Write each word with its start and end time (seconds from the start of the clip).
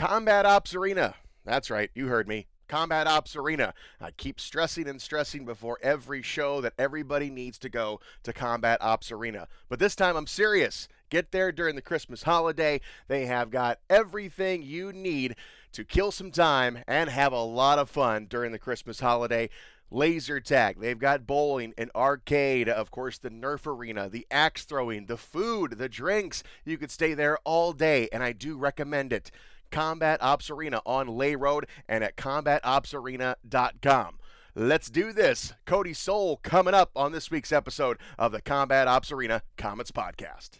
Combat 0.00 0.46
Ops 0.46 0.74
Arena. 0.74 1.14
That's 1.44 1.68
right, 1.68 1.90
you 1.94 2.06
heard 2.06 2.26
me. 2.26 2.46
Combat 2.68 3.06
Ops 3.06 3.36
Arena. 3.36 3.74
I 4.00 4.12
keep 4.12 4.40
stressing 4.40 4.88
and 4.88 4.98
stressing 4.98 5.44
before 5.44 5.78
every 5.82 6.22
show 6.22 6.62
that 6.62 6.72
everybody 6.78 7.28
needs 7.28 7.58
to 7.58 7.68
go 7.68 8.00
to 8.22 8.32
Combat 8.32 8.80
Ops 8.80 9.12
Arena. 9.12 9.46
But 9.68 9.78
this 9.78 9.94
time 9.94 10.16
I'm 10.16 10.26
serious. 10.26 10.88
Get 11.10 11.32
there 11.32 11.52
during 11.52 11.74
the 11.74 11.82
Christmas 11.82 12.22
holiday. 12.22 12.80
They 13.08 13.26
have 13.26 13.50
got 13.50 13.80
everything 13.90 14.62
you 14.62 14.90
need 14.90 15.36
to 15.72 15.84
kill 15.84 16.12
some 16.12 16.30
time 16.30 16.78
and 16.88 17.10
have 17.10 17.34
a 17.34 17.42
lot 17.42 17.78
of 17.78 17.90
fun 17.90 18.24
during 18.24 18.52
the 18.52 18.58
Christmas 18.58 19.00
holiday 19.00 19.50
laser 19.90 20.40
tag. 20.40 20.80
They've 20.80 20.98
got 20.98 21.26
bowling, 21.26 21.74
an 21.76 21.90
arcade, 21.94 22.70
of 22.70 22.90
course, 22.90 23.18
the 23.18 23.28
Nerf 23.28 23.66
arena, 23.66 24.08
the 24.08 24.26
axe 24.30 24.64
throwing, 24.64 25.06
the 25.06 25.18
food, 25.18 25.72
the 25.72 25.90
drinks. 25.90 26.42
You 26.64 26.78
could 26.78 26.90
stay 26.90 27.12
there 27.12 27.36
all 27.44 27.74
day, 27.74 28.08
and 28.12 28.22
I 28.22 28.32
do 28.32 28.56
recommend 28.56 29.12
it. 29.12 29.30
Combat 29.70 30.22
Ops 30.22 30.50
Arena 30.50 30.82
on 30.84 31.08
Lay 31.08 31.34
Road 31.34 31.66
and 31.88 32.04
at 32.04 32.16
combatopsarena.com. 32.16 34.18
Let's 34.54 34.90
do 34.90 35.12
this. 35.12 35.54
Cody 35.64 35.94
Sol 35.94 36.36
coming 36.38 36.74
up 36.74 36.90
on 36.96 37.12
this 37.12 37.30
week's 37.30 37.52
episode 37.52 37.98
of 38.18 38.32
the 38.32 38.40
Combat 38.40 38.88
Ops 38.88 39.12
Arena 39.12 39.42
Komets 39.56 39.92
Podcast. 39.92 40.58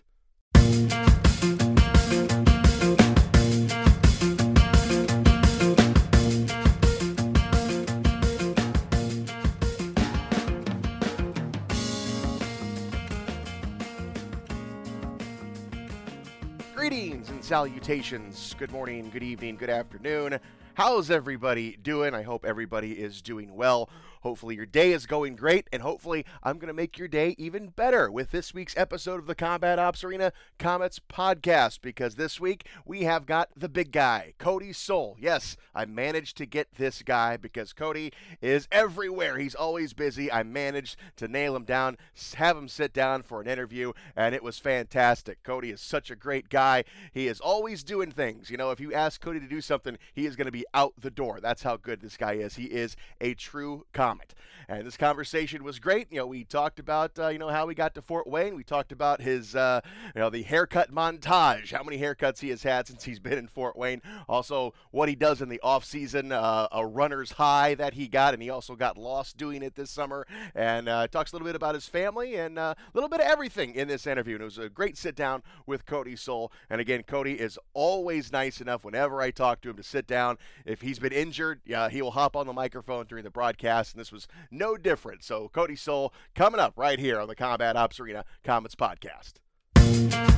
And 17.40 17.44
salutations. 17.46 18.54
Good 18.58 18.70
morning, 18.70 19.08
good 19.08 19.22
evening, 19.22 19.56
good 19.56 19.70
afternoon. 19.70 20.38
How's 20.74 21.10
everybody 21.10 21.76
doing? 21.76 22.14
I 22.14 22.22
hope 22.22 22.44
everybody 22.44 22.92
is 22.92 23.20
doing 23.20 23.54
well. 23.54 23.90
Hopefully, 24.22 24.54
your 24.54 24.66
day 24.66 24.92
is 24.92 25.06
going 25.06 25.34
great, 25.34 25.66
and 25.72 25.80
hopefully, 25.80 26.26
I'm 26.42 26.58
going 26.58 26.68
to 26.68 26.74
make 26.74 26.98
your 26.98 27.08
day 27.08 27.34
even 27.38 27.68
better 27.68 28.10
with 28.10 28.30
this 28.30 28.52
week's 28.52 28.76
episode 28.76 29.18
of 29.18 29.26
the 29.26 29.34
Combat 29.34 29.78
Ops 29.78 30.04
Arena 30.04 30.30
Komets 30.58 31.00
podcast. 31.08 31.80
Because 31.80 32.16
this 32.16 32.38
week 32.38 32.66
we 32.84 33.04
have 33.04 33.24
got 33.24 33.48
the 33.56 33.68
big 33.68 33.92
guy, 33.92 34.34
Cody 34.36 34.74
Sol. 34.74 35.16
Yes, 35.18 35.56
I 35.74 35.86
managed 35.86 36.36
to 36.36 36.44
get 36.44 36.74
this 36.74 37.02
guy 37.02 37.38
because 37.38 37.72
Cody 37.72 38.12
is 38.42 38.68
everywhere. 38.70 39.38
He's 39.38 39.54
always 39.54 39.94
busy. 39.94 40.30
I 40.30 40.42
managed 40.42 40.96
to 41.16 41.26
nail 41.26 41.56
him 41.56 41.64
down, 41.64 41.96
have 42.36 42.58
him 42.58 42.68
sit 42.68 42.92
down 42.92 43.22
for 43.22 43.40
an 43.40 43.48
interview, 43.48 43.94
and 44.14 44.34
it 44.34 44.42
was 44.42 44.58
fantastic. 44.58 45.42
Cody 45.42 45.70
is 45.70 45.80
such 45.80 46.10
a 46.10 46.16
great 46.16 46.50
guy. 46.50 46.84
He 47.14 47.26
is 47.26 47.40
always 47.40 47.82
doing 47.82 48.10
things. 48.10 48.50
You 48.50 48.58
know, 48.58 48.70
if 48.70 48.80
you 48.80 48.92
ask 48.92 49.18
Cody 49.18 49.40
to 49.40 49.48
do 49.48 49.62
something, 49.62 49.96
he 50.12 50.26
is 50.26 50.36
going 50.36 50.44
to 50.44 50.52
be 50.52 50.59
out 50.74 50.94
the 51.00 51.10
door. 51.10 51.40
That's 51.40 51.62
how 51.62 51.76
good 51.76 52.00
this 52.00 52.16
guy 52.16 52.34
is. 52.34 52.56
He 52.56 52.64
is 52.64 52.96
a 53.20 53.34
true 53.34 53.86
comet. 53.92 54.34
And 54.68 54.86
this 54.86 54.96
conversation 54.96 55.64
was 55.64 55.80
great. 55.80 56.06
You 56.12 56.18
know, 56.18 56.26
we 56.28 56.44
talked 56.44 56.78
about 56.78 57.18
uh, 57.18 57.26
you 57.26 57.40
know 57.40 57.48
how 57.48 57.66
we 57.66 57.74
got 57.74 57.92
to 57.96 58.02
Fort 58.02 58.28
Wayne. 58.28 58.54
We 58.54 58.62
talked 58.62 58.92
about 58.92 59.20
his 59.20 59.56
uh, 59.56 59.80
you 60.14 60.20
know 60.20 60.30
the 60.30 60.42
haircut 60.42 60.92
montage, 60.94 61.72
how 61.72 61.82
many 61.82 61.98
haircuts 61.98 62.38
he 62.38 62.50
has 62.50 62.62
had 62.62 62.86
since 62.86 63.02
he's 63.02 63.18
been 63.18 63.36
in 63.36 63.48
Fort 63.48 63.76
Wayne. 63.76 64.00
Also, 64.28 64.72
what 64.92 65.08
he 65.08 65.16
does 65.16 65.42
in 65.42 65.48
the 65.48 65.58
off 65.60 65.84
season, 65.84 66.30
uh, 66.30 66.68
a 66.70 66.86
runner's 66.86 67.32
high 67.32 67.74
that 67.74 67.94
he 67.94 68.06
got, 68.06 68.32
and 68.32 68.40
he 68.40 68.48
also 68.48 68.76
got 68.76 68.96
lost 68.96 69.36
doing 69.36 69.62
it 69.64 69.74
this 69.74 69.90
summer. 69.90 70.24
And 70.54 70.88
uh, 70.88 71.08
talks 71.08 71.32
a 71.32 71.34
little 71.34 71.46
bit 71.46 71.56
about 71.56 71.74
his 71.74 71.86
family 71.86 72.36
and 72.36 72.56
uh, 72.56 72.74
a 72.76 72.90
little 72.94 73.08
bit 73.08 73.20
of 73.20 73.26
everything 73.26 73.74
in 73.74 73.88
this 73.88 74.06
interview. 74.06 74.36
And 74.36 74.42
it 74.42 74.44
was 74.44 74.58
a 74.58 74.68
great 74.68 74.96
sit 74.96 75.16
down 75.16 75.42
with 75.66 75.84
Cody 75.84 76.14
Sol. 76.14 76.52
And 76.68 76.80
again, 76.80 77.02
Cody 77.02 77.32
is 77.32 77.58
always 77.74 78.30
nice 78.30 78.60
enough 78.60 78.84
whenever 78.84 79.20
I 79.20 79.32
talk 79.32 79.62
to 79.62 79.70
him 79.70 79.76
to 79.76 79.82
sit 79.82 80.06
down. 80.06 80.38
If 80.64 80.80
he's 80.80 80.98
been 80.98 81.12
injured, 81.12 81.60
he 81.90 82.02
will 82.02 82.10
hop 82.10 82.36
on 82.36 82.46
the 82.46 82.52
microphone 82.52 83.06
during 83.06 83.24
the 83.24 83.30
broadcast. 83.30 83.94
And 83.94 84.00
this 84.00 84.12
was 84.12 84.28
no 84.50 84.76
different. 84.76 85.24
So, 85.24 85.48
Cody 85.48 85.76
Sol 85.76 86.12
coming 86.34 86.60
up 86.60 86.74
right 86.76 86.98
here 86.98 87.20
on 87.20 87.28
the 87.28 87.36
Combat 87.36 87.76
Ops 87.76 88.00
Arena 88.00 88.24
Komets 88.44 88.74
podcast. 88.74 90.29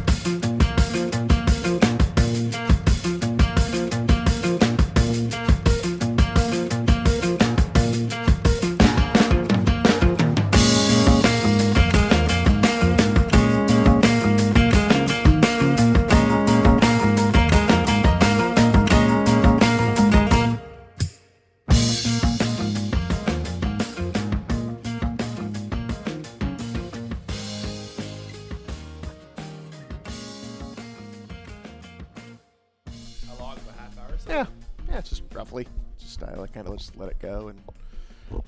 It's 35.61 36.05
just 36.05 36.23
I 36.23 36.35
like 36.35 36.53
kind 36.55 36.67
of 36.67 36.77
just 36.79 36.97
let 36.97 37.09
it 37.11 37.19
go 37.21 37.49
and 37.49 37.61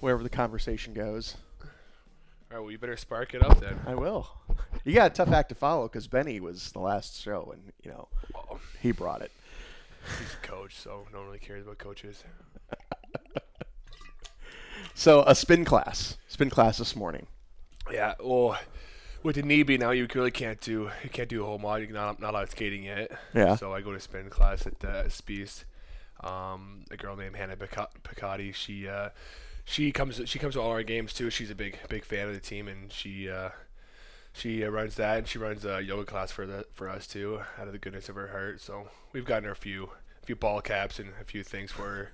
wherever 0.00 0.22
the 0.22 0.31
conversation 0.31 0.94
goes, 0.94 1.37
All 1.62 1.69
right. 2.50 2.60
Well, 2.60 2.70
you 2.70 2.78
better 2.78 2.97
spark 2.97 3.34
it 3.34 3.42
up 3.42 3.60
then. 3.60 3.78
I 3.87 3.94
will. 3.94 4.28
You 4.84 4.94
got 4.94 5.10
a 5.12 5.14
tough 5.14 5.31
act 5.31 5.48
to 5.50 5.54
follow 5.54 5.88
because 5.88 6.06
Benny 6.09 6.41
was 6.41 6.72
the 6.72 6.78
last 6.81 7.20
show, 7.20 7.50
and 7.53 7.72
you 7.82 7.91
know 7.91 8.09
Well, 8.34 8.60
he 8.81 8.93
brought 8.93 9.22
it. 9.22 9.31
he's 10.19 10.34
a 10.34 10.47
coach, 10.47 10.76
so 10.76 11.06
no 11.12 11.19
one 11.19 11.26
really 11.28 11.38
cares 11.38 11.62
about 11.64 11.78
coaches. 11.78 12.25
So 14.97 15.25
a 15.26 15.34
spin 15.34 15.64
class, 15.64 16.16
spin 16.28 16.50
class 16.50 16.78
this 16.78 16.94
morning. 16.94 17.26
Yeah. 17.91 18.14
Well, 18.22 18.56
with 19.25 19.34
the 19.37 19.43
knee 19.43 19.64
being 19.64 19.82
out, 19.82 19.93
you 19.93 20.06
really 20.14 20.31
can't 20.31 20.60
do 20.60 20.91
you 21.03 21.10
can't 21.10 21.28
do 21.28 21.43
a 21.43 21.47
whole 21.47 21.59
mod. 21.59 21.81
You're 21.82 21.91
not 21.91 22.20
not 22.20 22.34
out 22.37 22.50
skating 22.53 22.84
yet. 22.84 23.10
Yeah. 23.34 23.56
So 23.56 23.72
I 23.72 23.81
go 23.81 23.93
to 23.93 23.98
spin 24.00 24.31
class 24.31 24.66
at 24.66 24.84
uh, 24.84 25.09
Spies. 25.09 25.64
Um, 26.20 26.84
a 26.91 26.97
girl 26.97 27.16
named 27.16 27.36
Hannah 27.36 27.56
Picotti. 27.56 28.54
She 28.54 28.88
uh, 28.88 29.10
she 29.64 29.92
comes 29.92 30.20
she 30.26 30.38
comes 30.38 30.54
to 30.54 30.60
all 30.60 30.70
our 30.70 30.82
games 30.82 31.12
too. 31.12 31.30
She's 31.30 31.50
a 31.50 31.54
big 31.54 31.78
big 31.88 32.04
fan 32.04 32.28
of 32.28 32.34
the 32.34 32.41
team, 32.41 32.69
and 32.69 32.91
she 32.92 33.28
uh, 33.28 33.50
she 34.32 34.64
uh, 34.64 34.69
runs 34.69 34.94
that, 34.97 35.19
and 35.19 35.28
she 35.28 35.38
runs 35.38 35.64
a 35.64 35.82
yoga 35.82 36.04
class 36.04 36.30
for 36.30 36.47
the 36.47 36.66
for 36.72 36.88
us 36.88 37.06
too, 37.06 37.41
out 37.58 37.66
of 37.66 37.72
the 37.72 37.78
goodness 37.78 38.08
of 38.08 38.14
her 38.14 38.28
heart. 38.28 38.60
So 38.60 38.88
we've 39.12 39.25
gotten 39.25 39.44
her 39.44 39.50
a 39.52 39.56
few 39.56 39.91
a 40.22 40.26
few 40.26 40.36
ball 40.36 40.60
caps 40.60 40.98
and 40.98 41.10
a 41.20 41.25
few 41.25 41.42
things 41.42 41.70
for 41.70 41.82
her 41.82 42.12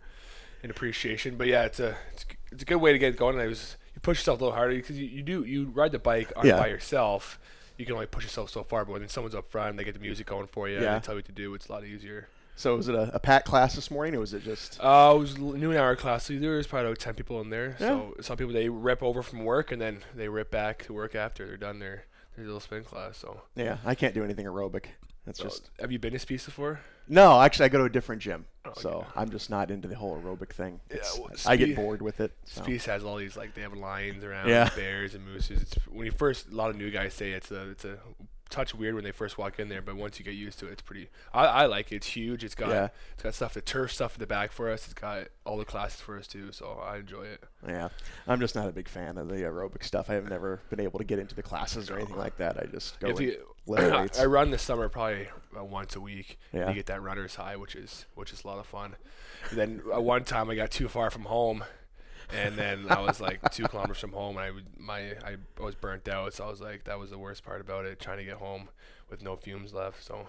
in 0.63 0.71
appreciation. 0.71 1.37
But 1.37 1.47
yeah, 1.47 1.65
it's 1.65 1.79
a 1.81 1.97
it's, 2.13 2.27
it's 2.51 2.63
a 2.63 2.67
good 2.67 2.77
way 2.79 2.93
to 2.93 2.99
get 2.99 3.17
going. 3.17 3.35
And 3.35 3.43
I 3.43 3.47
was 3.47 3.77
you 3.95 4.01
push 4.01 4.19
yourself 4.19 4.41
a 4.41 4.45
little 4.45 4.57
harder 4.57 4.75
because 4.75 4.99
you, 4.99 5.07
you 5.07 5.23
do 5.23 5.45
you 5.45 5.67
ride 5.67 5.93
the 5.93 5.99
bike 5.99 6.33
on 6.37 6.47
Yeah. 6.47 6.59
by 6.59 6.67
yourself. 6.69 7.39
You 7.77 7.87
can 7.87 7.95
only 7.95 8.07
push 8.07 8.25
yourself 8.25 8.51
so 8.51 8.63
far, 8.63 8.85
but 8.85 8.93
when 8.93 9.09
someone's 9.09 9.35
up 9.35 9.49
front, 9.49 9.77
they 9.79 9.85
get 9.85 9.95
the 9.95 10.01
music 10.01 10.27
going 10.27 10.47
for 10.47 10.69
you. 10.69 10.81
Yeah. 10.81 10.95
and 10.95 11.03
they 11.03 11.07
tell 11.07 11.15
you 11.15 11.19
what 11.19 11.25
to 11.27 11.33
do. 11.33 11.55
It's 11.55 11.69
a 11.69 11.73
lot 11.73 11.85
easier. 11.85 12.29
So 12.61 12.77
was 12.77 12.89
it 12.89 12.95
a, 12.95 13.11
a 13.15 13.19
packed 13.19 13.47
class 13.47 13.75
this 13.75 13.91
morning, 13.91 14.15
or 14.17 14.21
was 14.21 14.35
it 14.35 14.43
just? 14.45 14.79
Uh, 14.79 15.15
it 15.17 15.19
was 15.19 15.39
noon 15.39 15.75
hour 15.77 15.97
class, 15.97 16.25
so 16.27 16.35
there 16.39 16.57
was 16.59 16.67
probably 16.67 16.89
about 16.89 16.99
ten 16.99 17.15
people 17.15 17.41
in 17.41 17.49
there. 17.49 17.71
Yeah. 17.81 17.89
So 17.89 18.15
some 18.21 18.37
people 18.37 18.53
they 18.53 18.69
rip 18.69 19.03
over 19.03 19.23
from 19.23 19.47
work 19.47 19.73
and 19.73 19.81
then 19.81 20.01
they 20.15 20.29
rip 20.29 20.51
back 20.51 20.85
to 20.85 20.93
work 20.93 21.15
after 21.15 21.47
they're 21.47 21.57
done 21.57 21.79
their 21.79 22.05
their 22.37 22.45
little 22.45 22.61
spin 22.61 22.85
class. 22.85 23.17
So, 23.17 23.41
Yeah, 23.57 23.79
I 23.87 23.95
can't 23.95 24.13
do 24.13 24.23
anything 24.23 24.45
aerobic. 24.45 24.85
That's 25.25 25.39
so 25.39 25.45
just 25.45 25.71
have 25.81 25.91
you 25.91 25.99
been 25.99 26.13
to 26.13 26.19
Spies 26.19 26.45
before? 26.45 26.81
no. 27.09 27.41
Actually, 27.41 27.65
I 27.65 27.69
go 27.71 27.79
to 27.79 27.85
a 27.85 27.89
different 27.91 28.21
gym, 28.21 28.45
Oh, 28.67 28.73
so 28.77 28.91
okay. 28.91 29.07
I'm 29.17 29.31
just 29.31 29.49
not 29.49 29.71
into 29.71 29.89
the 29.89 29.95
whole 29.97 30.21
aerobic 30.21 30.51
thing. 30.53 30.81
Yeah, 30.91 30.97
It's- 30.97 31.19
well, 31.19 31.31
I 31.47 31.57
get 31.57 31.75
bored 31.75 32.03
with 32.03 32.21
it. 32.21 32.33
so. 32.45 32.63
Has 32.65 33.05
all 33.05 33.17
these 33.17 33.39
like 33.39 33.55
they 33.55 33.63
have 33.63 33.73
lions 33.73 34.23
around, 34.23 34.51
Yeah. 34.51 34.69
bears 34.77 35.15
and 35.15 35.25
mooses. 35.25 35.63
It's 35.63 35.75
when 35.89 36.05
you 36.05 36.13
first 36.13 36.51
a 36.53 36.55
lot 36.55 36.69
of 36.69 36.77
new 36.77 36.91
guys 36.91 37.15
say 37.15 37.33
it's 37.33 37.51
a 37.51 37.71
it's 37.71 37.87
a 37.87 37.97
touch 38.51 38.75
weird 38.75 38.95
when 38.95 39.05
they 39.05 39.13
first 39.13 39.39
walk 39.39 39.59
in 39.59 39.69
there, 39.69 39.81
but 39.83 39.97
once 39.97 40.19
you 40.19 40.25
get 40.25 40.35
used 40.35 40.59
to 40.61 40.67
it, 40.69 40.73
it's 40.73 40.83
pretty. 40.83 41.09
I, 41.33 41.45
I 41.47 41.67
like 41.67 41.93
it. 41.93 41.97
It's 41.97 42.09
huge. 42.09 42.45
It's 42.45 42.55
got 42.55 42.71
Yeah. 42.71 42.89
it's 43.15 43.23
got 43.23 43.35
stuff 43.35 43.55
the 43.55 43.61
turf 43.61 43.93
stuff 43.93 44.15
in 44.17 44.21
the 44.21 44.27
back 44.27 44.53
for 44.53 44.71
us. 44.71 44.85
It's 44.85 44.95
got 44.95 45.29
all 45.45 45.57
the 45.57 45.65
classes 45.65 46.01
for 46.01 46.19
us 46.19 46.27
too, 46.27 46.53
so 46.53 46.81
I 46.85 46.99
enjoy 46.99 47.23
it. 47.23 47.43
Yeah, 47.67 47.89
I'm 48.29 48.41
just 48.41 48.55
not 48.55 48.69
a 48.69 48.73
big 48.73 48.89
fan 48.89 49.17
of 49.19 49.29
the 49.29 49.37
aerobic 49.37 49.85
stuff. 49.85 50.11
I 50.11 50.15
have 50.15 50.29
never 50.29 50.61
been 50.71 50.81
able 50.81 50.99
to 50.99 51.05
get 51.05 51.19
into 51.19 51.35
the 51.35 51.43
classes 51.43 51.91
or 51.91 51.97
anything 51.97 52.17
like 52.17 52.37
that. 52.39 52.59
I 52.59 52.67
just 52.67 52.99
go 53.01 53.09
If 53.09 53.21
you-. 53.21 53.37
I 53.77 54.25
run 54.25 54.51
this 54.51 54.63
summer 54.63 54.89
probably 54.89 55.29
uh, 55.57 55.65
once 55.65 55.95
a 55.95 56.01
week. 56.01 56.39
Yeah. 56.53 56.69
You 56.69 56.75
get 56.75 56.87
that 56.87 57.03
runner's 57.03 57.37
high, 57.37 57.55
which 57.57 57.77
is 57.77 58.07
which 58.15 58.33
is 58.33 58.43
a 58.43 58.47
lot 58.49 58.59
of 58.59 58.67
fun. 58.67 58.97
then 59.53 59.83
uh, 59.95 60.01
one 60.01 60.25
time 60.25 60.51
I 60.51 60.55
got 60.57 60.71
too 60.71 60.89
far 60.89 61.09
from 61.11 61.23
home, 61.25 61.63
and 62.35 62.57
then 62.57 62.87
I 62.89 63.01
was 63.01 63.21
like 63.21 63.51
two 63.51 63.65
kilometers 63.65 63.99
from 63.99 64.13
home, 64.13 64.37
and 64.37 64.45
I 64.45 64.51
would 64.51 64.67
my 64.79 65.01
I 65.25 65.37
was 65.59 65.75
burnt 65.75 66.09
out. 66.09 66.35
So 66.35 66.45
I 66.45 66.51
was 66.51 66.61
like, 66.61 66.85
that 66.85 66.99
was 66.99 67.11
the 67.11 67.19
worst 67.19 67.45
part 67.45 67.61
about 67.61 67.85
it, 67.85 68.01
trying 68.01 68.19
to 68.19 68.25
get 68.25 68.35
home 68.37 68.69
with 69.09 69.23
no 69.23 69.37
fumes 69.37 69.73
left. 69.73 70.05
So 70.05 70.29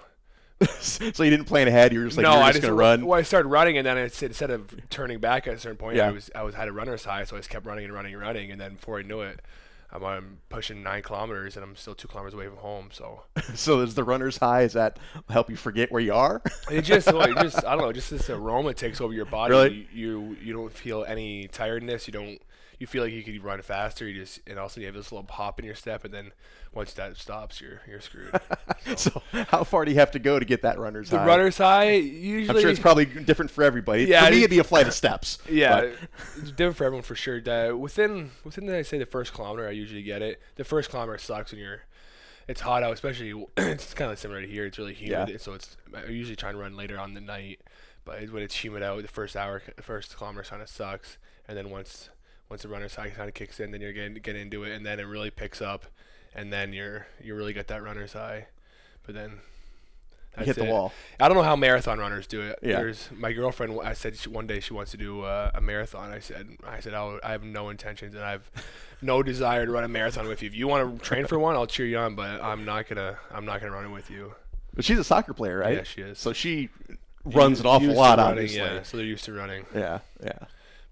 so 0.80 1.24
you 1.24 1.30
didn't 1.30 1.45
plan 1.45 1.68
ahead. 1.68 1.92
You 1.92 2.00
were 2.00 2.06
just 2.06 2.18
like, 2.18 2.24
no, 2.24 2.33
you're 2.33 2.44
I 2.44 2.48
just 2.48 2.57
just 2.57 2.62
gonna 2.63 2.75
run. 2.75 3.06
Well, 3.06 3.18
I 3.18 3.24
started 3.24 3.50
running, 3.50 3.77
and 3.77 3.86
then 3.86 3.98
I 3.98 4.07
said, 4.07 4.30
instead 4.30 4.51
of 4.51 4.74
turning 4.89 5.19
back 5.19 5.48
at 5.48 5.56
a 5.56 5.57
certain 5.59 5.77
point, 5.77 5.98
Yeah. 5.98 6.07
I 6.07 6.12
was 6.12 6.30
I 6.36 6.44
was 6.44 6.56
had 6.56 6.68
a 6.68 6.71
runner's 6.71 7.03
high, 7.06 7.24
so 7.24 7.36
I 7.36 7.39
just 7.39 7.50
kept 7.50 7.65
running 7.65 7.86
and 7.86 7.94
running 7.94 8.13
and 8.13 8.21
running, 8.21 8.51
and 8.51 8.62
then 8.62 8.75
before 8.75 9.00
I 9.00 9.01
knew 9.01 9.21
it, 9.21 9.39
I'm, 9.93 10.03
I'm 10.03 10.38
pushing 10.49 10.83
nine 10.83 11.01
kilometers 11.01 11.55
and 11.55 11.65
I'm 11.65 11.75
still 11.75 11.95
two 11.95 12.07
kilometers 12.07 12.33
away 12.33 12.47
from 12.47 12.57
home. 12.57 12.89
So 12.91 13.23
so 13.55 13.81
is 13.81 13.95
the 13.95 14.03
runner's 14.03 14.38
high? 14.38 14.63
Is 14.63 14.73
that 14.73 14.97
help 15.29 15.49
you 15.49 15.55
forget 15.55 15.91
where 15.91 16.01
you 16.01 16.13
are? 16.13 16.41
it 16.69 16.83
just, 16.83 17.07
well, 17.07 17.23
it 17.23 17.38
just 17.41 17.65
I 17.65 17.75
don't 17.75 17.81
know, 17.81 17.91
just 17.91 18.09
this 18.09 18.29
aroma 18.29 18.73
takes 18.73 19.01
over 19.01 19.13
your 19.13 19.25
body. 19.25 19.53
Really? 19.53 19.88
You, 19.93 20.09
you 20.21 20.38
you 20.41 20.53
don't 20.53 20.71
feel 20.71 21.03
any 21.05 21.47
tiredness. 21.47 22.07
You 22.07 22.13
don't 22.13 22.41
you 22.81 22.88
feel 22.88 23.04
like 23.04 23.13
you 23.13 23.24
could 23.24 23.42
run 23.44 23.62
faster. 23.62 24.07
You 24.07 24.19
just 24.22 24.39
and 24.48 24.57
also 24.60 24.80
you 24.81 24.88
have 24.88 24.95
this 24.95 25.12
little 25.12 25.24
pop 25.24 25.60
in 25.60 25.66
your 25.66 25.75
step, 25.75 26.04
and 26.04 26.13
then 26.13 26.31
once 26.74 26.94
that 26.94 27.16
stops, 27.16 27.62
you're 27.62 27.81
you're 27.88 28.01
screwed. 28.01 28.31
so 28.98 29.22
how 29.50 29.63
far 29.63 29.86
do 29.86 29.92
you 29.92 30.00
have 30.00 30.12
to 30.12 30.19
go 30.19 30.39
to 30.39 30.45
get 30.45 30.63
that 30.63 30.80
runner's 30.80 31.10
the 31.10 31.19
high? 31.19 31.25
runner's 31.25 31.57
high 31.57 31.92
usually. 31.92 32.57
I'm 32.57 32.62
sure 32.62 32.72
it's 32.72 32.80
probably 32.80 33.06
different 33.06 33.51
for 33.51 33.63
everybody. 33.63 34.06
Yeah, 34.06 34.25
for 34.25 34.31
me, 34.31 34.38
it- 34.38 34.39
it'd 34.39 34.50
be 34.50 34.60
a 34.60 34.63
flight 34.63 34.88
of 34.88 34.94
steps. 35.04 35.38
Yeah, 35.50 35.92
different 36.56 36.75
for 36.75 36.83
everyone 36.86 37.04
for 37.04 37.16
sure. 37.16 37.39
Uh, 37.48 37.75
within 37.78 38.31
within 38.44 38.66
the, 38.66 38.78
I 38.78 38.81
say 38.81 38.98
the 38.98 39.06
first 39.06 39.34
kilometer, 39.34 39.68
I 39.68 39.72
usually 39.72 40.04
get 40.04 40.22
it. 40.22 40.42
The 40.56 40.63
first 40.63 40.89
kilometer 40.89 41.18
sucks 41.19 41.51
when 41.51 41.62
you're 41.62 41.81
it's 42.48 42.62
hot 42.62 42.81
out, 42.84 42.94
especially 42.94 43.31
it's 43.57 43.94
kind 43.94 44.12
of 44.12 44.18
similar 44.19 44.42
to 44.42 44.48
here. 44.48 44.66
It's 44.66 44.77
really 44.80 44.95
humid, 44.95 45.30
Yeah. 45.30 45.38
so 45.38 45.54
it's 45.54 45.77
I 45.95 46.06
usually 46.10 46.36
try 46.36 46.50
and 46.50 46.60
run 46.60 46.75
later 46.75 47.00
on 47.00 47.13
the 47.13 47.22
night. 47.22 47.62
But 48.04 48.31
when 48.31 48.42
it's 48.42 48.56
humid 48.63 48.81
out, 48.81 49.04
the 49.04 49.07
first 49.07 49.36
hour, 49.38 49.62
the 49.75 49.84
first 49.84 50.18
kilometer 50.18 50.44
kind 50.50 50.60
of 50.62 50.68
sucks, 50.69 51.19
and 51.48 51.56
then 51.56 51.69
once 51.69 52.10
once 52.51 52.63
the 52.63 52.68
runner's 52.68 52.95
high 52.95 53.09
kind 53.09 53.30
of 53.30 53.33
kicks 53.33 53.62
in, 53.62 53.71
then 53.71 53.80
you're 53.80 53.94
getting 53.94 54.13
get 54.15 54.36
into 54.36 54.65
it, 54.65 54.74
and 54.75 54.86
then 54.86 55.00
it 55.00 55.03
really 55.03 55.31
picks 55.31 55.62
up, 55.62 55.86
and 56.36 56.51
then 56.51 56.74
you're 56.74 57.07
you 57.24 57.33
really 57.33 57.53
get 57.53 57.69
that 57.69 57.81
runner's 57.81 58.12
high. 58.12 58.48
But 59.06 59.15
then 59.15 59.31
you 59.31 59.38
that's 60.36 60.48
hit 60.48 60.56
the 60.57 60.65
it. 60.65 60.69
wall. 60.69 60.92
I 61.18 61.30
don't 61.30 61.38
know 61.38 61.44
how 61.44 61.56
marathon 61.56 61.98
runners 61.98 62.27
do 62.27 62.42
it. 62.42 62.59
Yeah. 62.62 62.75
There's 62.75 63.09
my 63.13 63.31
girlfriend. 63.31 63.80
I 63.81 63.94
said 63.94 64.18
she, 64.18 64.27
one 64.27 64.48
day 64.48 64.59
she 64.59 64.74
wants 64.74 64.92
to 64.92 64.98
do 64.98 65.21
uh, 65.21 65.51
a 65.56 65.62
marathon. 65.62 66.12
I 66.12 66.19
said 66.19 66.57
I 66.68 66.81
said 66.81 66.94
I'll, 66.94 67.21
I 67.24 67.31
have 67.31 67.44
no 67.44 67.69
intentions 67.69 68.15
and 68.15 68.24
I 68.24 68.31
have 68.31 68.51
no 69.01 69.24
desire 69.24 69.65
to 69.65 69.71
run 69.71 69.86
a 69.86 69.88
marathon 69.88 70.27
with 70.27 70.42
you. 70.42 70.50
If 70.50 70.56
you 70.56 70.68
want 70.68 71.00
to 71.00 71.06
train 71.06 71.25
for 71.27 71.39
one, 71.39 71.56
I'll 71.56 71.68
cheer 71.68 71.86
you 71.86 72.00
on. 72.00 72.15
But 72.15 72.44
I'm 72.44 72.65
not 72.65 72.89
gonna 72.89 73.18
I'm 73.33 73.45
not 73.45 73.62
gonna 73.62 73.71
run 73.71 73.86
it 73.86 73.92
with 73.92 74.12
you. 74.12 74.36
But 74.74 74.83
she's 74.83 75.00
a 75.00 75.06
soccer 75.06 75.33
player, 75.33 75.59
right? 75.59 75.77
Yeah, 75.77 75.83
she 75.83 76.01
is. 76.01 76.19
So 76.19 76.33
she 76.33 76.68
runs 77.24 77.62
an 77.62 77.65
awful 77.65 77.94
lot, 77.94 78.18
running, 78.18 78.33
obviously. 78.33 78.59
Yeah, 78.59 78.83
so 78.83 78.98
they're 78.98 79.06
used 79.06 79.24
to 79.25 79.31
running. 79.31 79.65
yeah, 79.74 80.00
yeah. 80.21 80.33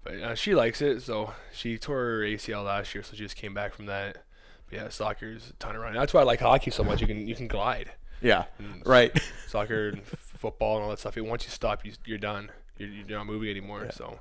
But 0.02 0.14
uh, 0.14 0.34
she 0.34 0.54
likes 0.54 0.80
it. 0.80 1.02
So 1.02 1.32
she 1.52 1.76
tore 1.78 1.96
her 1.98 2.20
ACL 2.20 2.64
last 2.64 2.94
year, 2.94 3.02
so 3.04 3.12
she 3.14 3.22
just 3.22 3.36
came 3.36 3.52
back 3.54 3.74
from 3.74 3.86
that. 3.86 4.24
But 4.68 4.78
yeah, 4.78 4.88
soccer's 4.88 5.50
a 5.50 5.52
ton 5.54 5.76
of 5.76 5.82
running. 5.82 5.98
That's 5.98 6.14
why 6.14 6.20
I 6.20 6.24
like 6.24 6.40
hockey 6.40 6.70
so 6.70 6.82
much. 6.84 7.00
You 7.00 7.06
can 7.06 7.26
you 7.26 7.34
can 7.34 7.48
glide. 7.48 7.90
Yeah, 8.22 8.44
Mm. 8.62 8.86
right. 8.86 9.18
soccer 9.48 9.88
and 9.88 10.02
football 10.06 10.76
and 10.76 10.84
all 10.84 10.90
that 10.90 10.98
stuff. 10.98 11.16
Once 11.16 11.44
you 11.44 11.50
stop, 11.50 11.84
you, 11.86 11.92
you're 12.04 12.18
done. 12.18 12.50
You're, 12.78 12.88
you're 12.90 13.18
not 13.18 13.26
moving 13.26 13.48
anymore. 13.50 13.88
So 13.92 14.20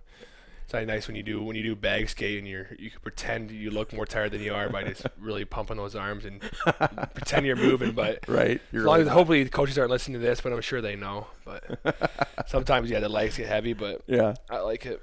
it's 0.64 0.74
not 0.74 0.86
nice 0.86 1.08
when 1.08 1.16
you 1.16 1.24
do 1.24 1.42
when 1.44 1.56
you 1.56 1.64
do 1.64 1.76
bag 1.76 2.10
skate 2.10 2.40
and 2.40 2.48
you're 2.48 2.68
you 2.78 2.92
can 2.92 3.00
pretend 3.02 3.52
you 3.52 3.72
look 3.72 3.92
more 3.94 4.06
tired 4.06 4.32
than 4.32 4.42
you 4.42 4.54
are 4.54 4.70
by 4.70 4.84
just 4.84 5.06
really 5.20 5.44
pumping 5.46 5.78
those 5.78 5.96
arms 5.96 6.26
and 6.26 6.42
pretend 7.14 7.46
you're 7.46 7.56
moving. 7.56 7.92
But 7.92 8.20
right. 8.28 8.62
as 8.74 8.84
long 8.84 9.02
as 9.02 9.08
hopefully 9.08 9.44
the 9.44 9.50
coaches 9.50 9.78
aren't 9.78 9.92
listening 9.92 10.20
to 10.22 10.26
this, 10.26 10.42
but 10.42 10.52
I'm 10.54 10.62
sure 10.62 10.82
they 10.82 10.96
know. 10.96 11.28
But 11.46 11.80
sometimes 12.48 12.90
yeah, 12.90 13.00
the 13.00 13.10
legs 13.10 13.38
get 13.38 13.48
heavy, 13.48 13.74
but 13.74 14.02
yeah. 14.08 14.36
I 14.50 14.60
like 14.60 14.86
it. 14.86 15.02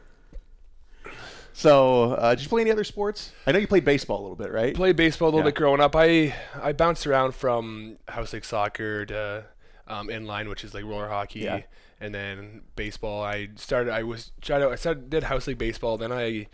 So, 1.59 2.13
uh, 2.13 2.35
did 2.35 2.43
you 2.43 2.51
play 2.51 2.61
any 2.61 2.71
other 2.71 2.85
sports? 2.85 3.33
I 3.47 3.53
know 3.53 3.59
you 3.59 3.67
played 3.67 3.87
baseball 3.87 4.21
a 4.21 4.23
little 4.23 4.37
bit, 4.37 4.53
right? 4.53 4.75
Played 4.75 4.97
baseball 4.97 5.29
a 5.29 5.31
little 5.31 5.41
Yeah. 5.41 5.53
bit 5.53 5.55
growing 5.55 5.81
up. 5.81 5.97
I 5.97 6.35
I 6.63 6.73
bounced 6.75 7.07
around 7.07 7.35
from 7.35 7.97
house 8.09 8.35
league 8.35 8.45
soccer 8.45 9.07
to 9.07 9.45
um, 9.89 10.09
inline, 10.09 10.51
which 10.51 10.65
is 10.65 10.75
like 10.75 10.85
roller 10.85 11.09
hockey, 11.09 11.41
Yeah. 11.41 11.63
and 11.99 12.15
then 12.15 12.61
baseball. 12.77 13.23
I 13.25 13.49
started. 13.57 13.91
I 13.91 14.03
was 14.03 14.33
tried 14.43 14.61
out. 14.61 14.71
I 14.71 14.77
started 14.77 15.09
did 15.09 15.23
house 15.23 15.47
league 15.47 15.57
baseball. 15.57 15.97
Then 15.97 16.13
I 16.13 16.49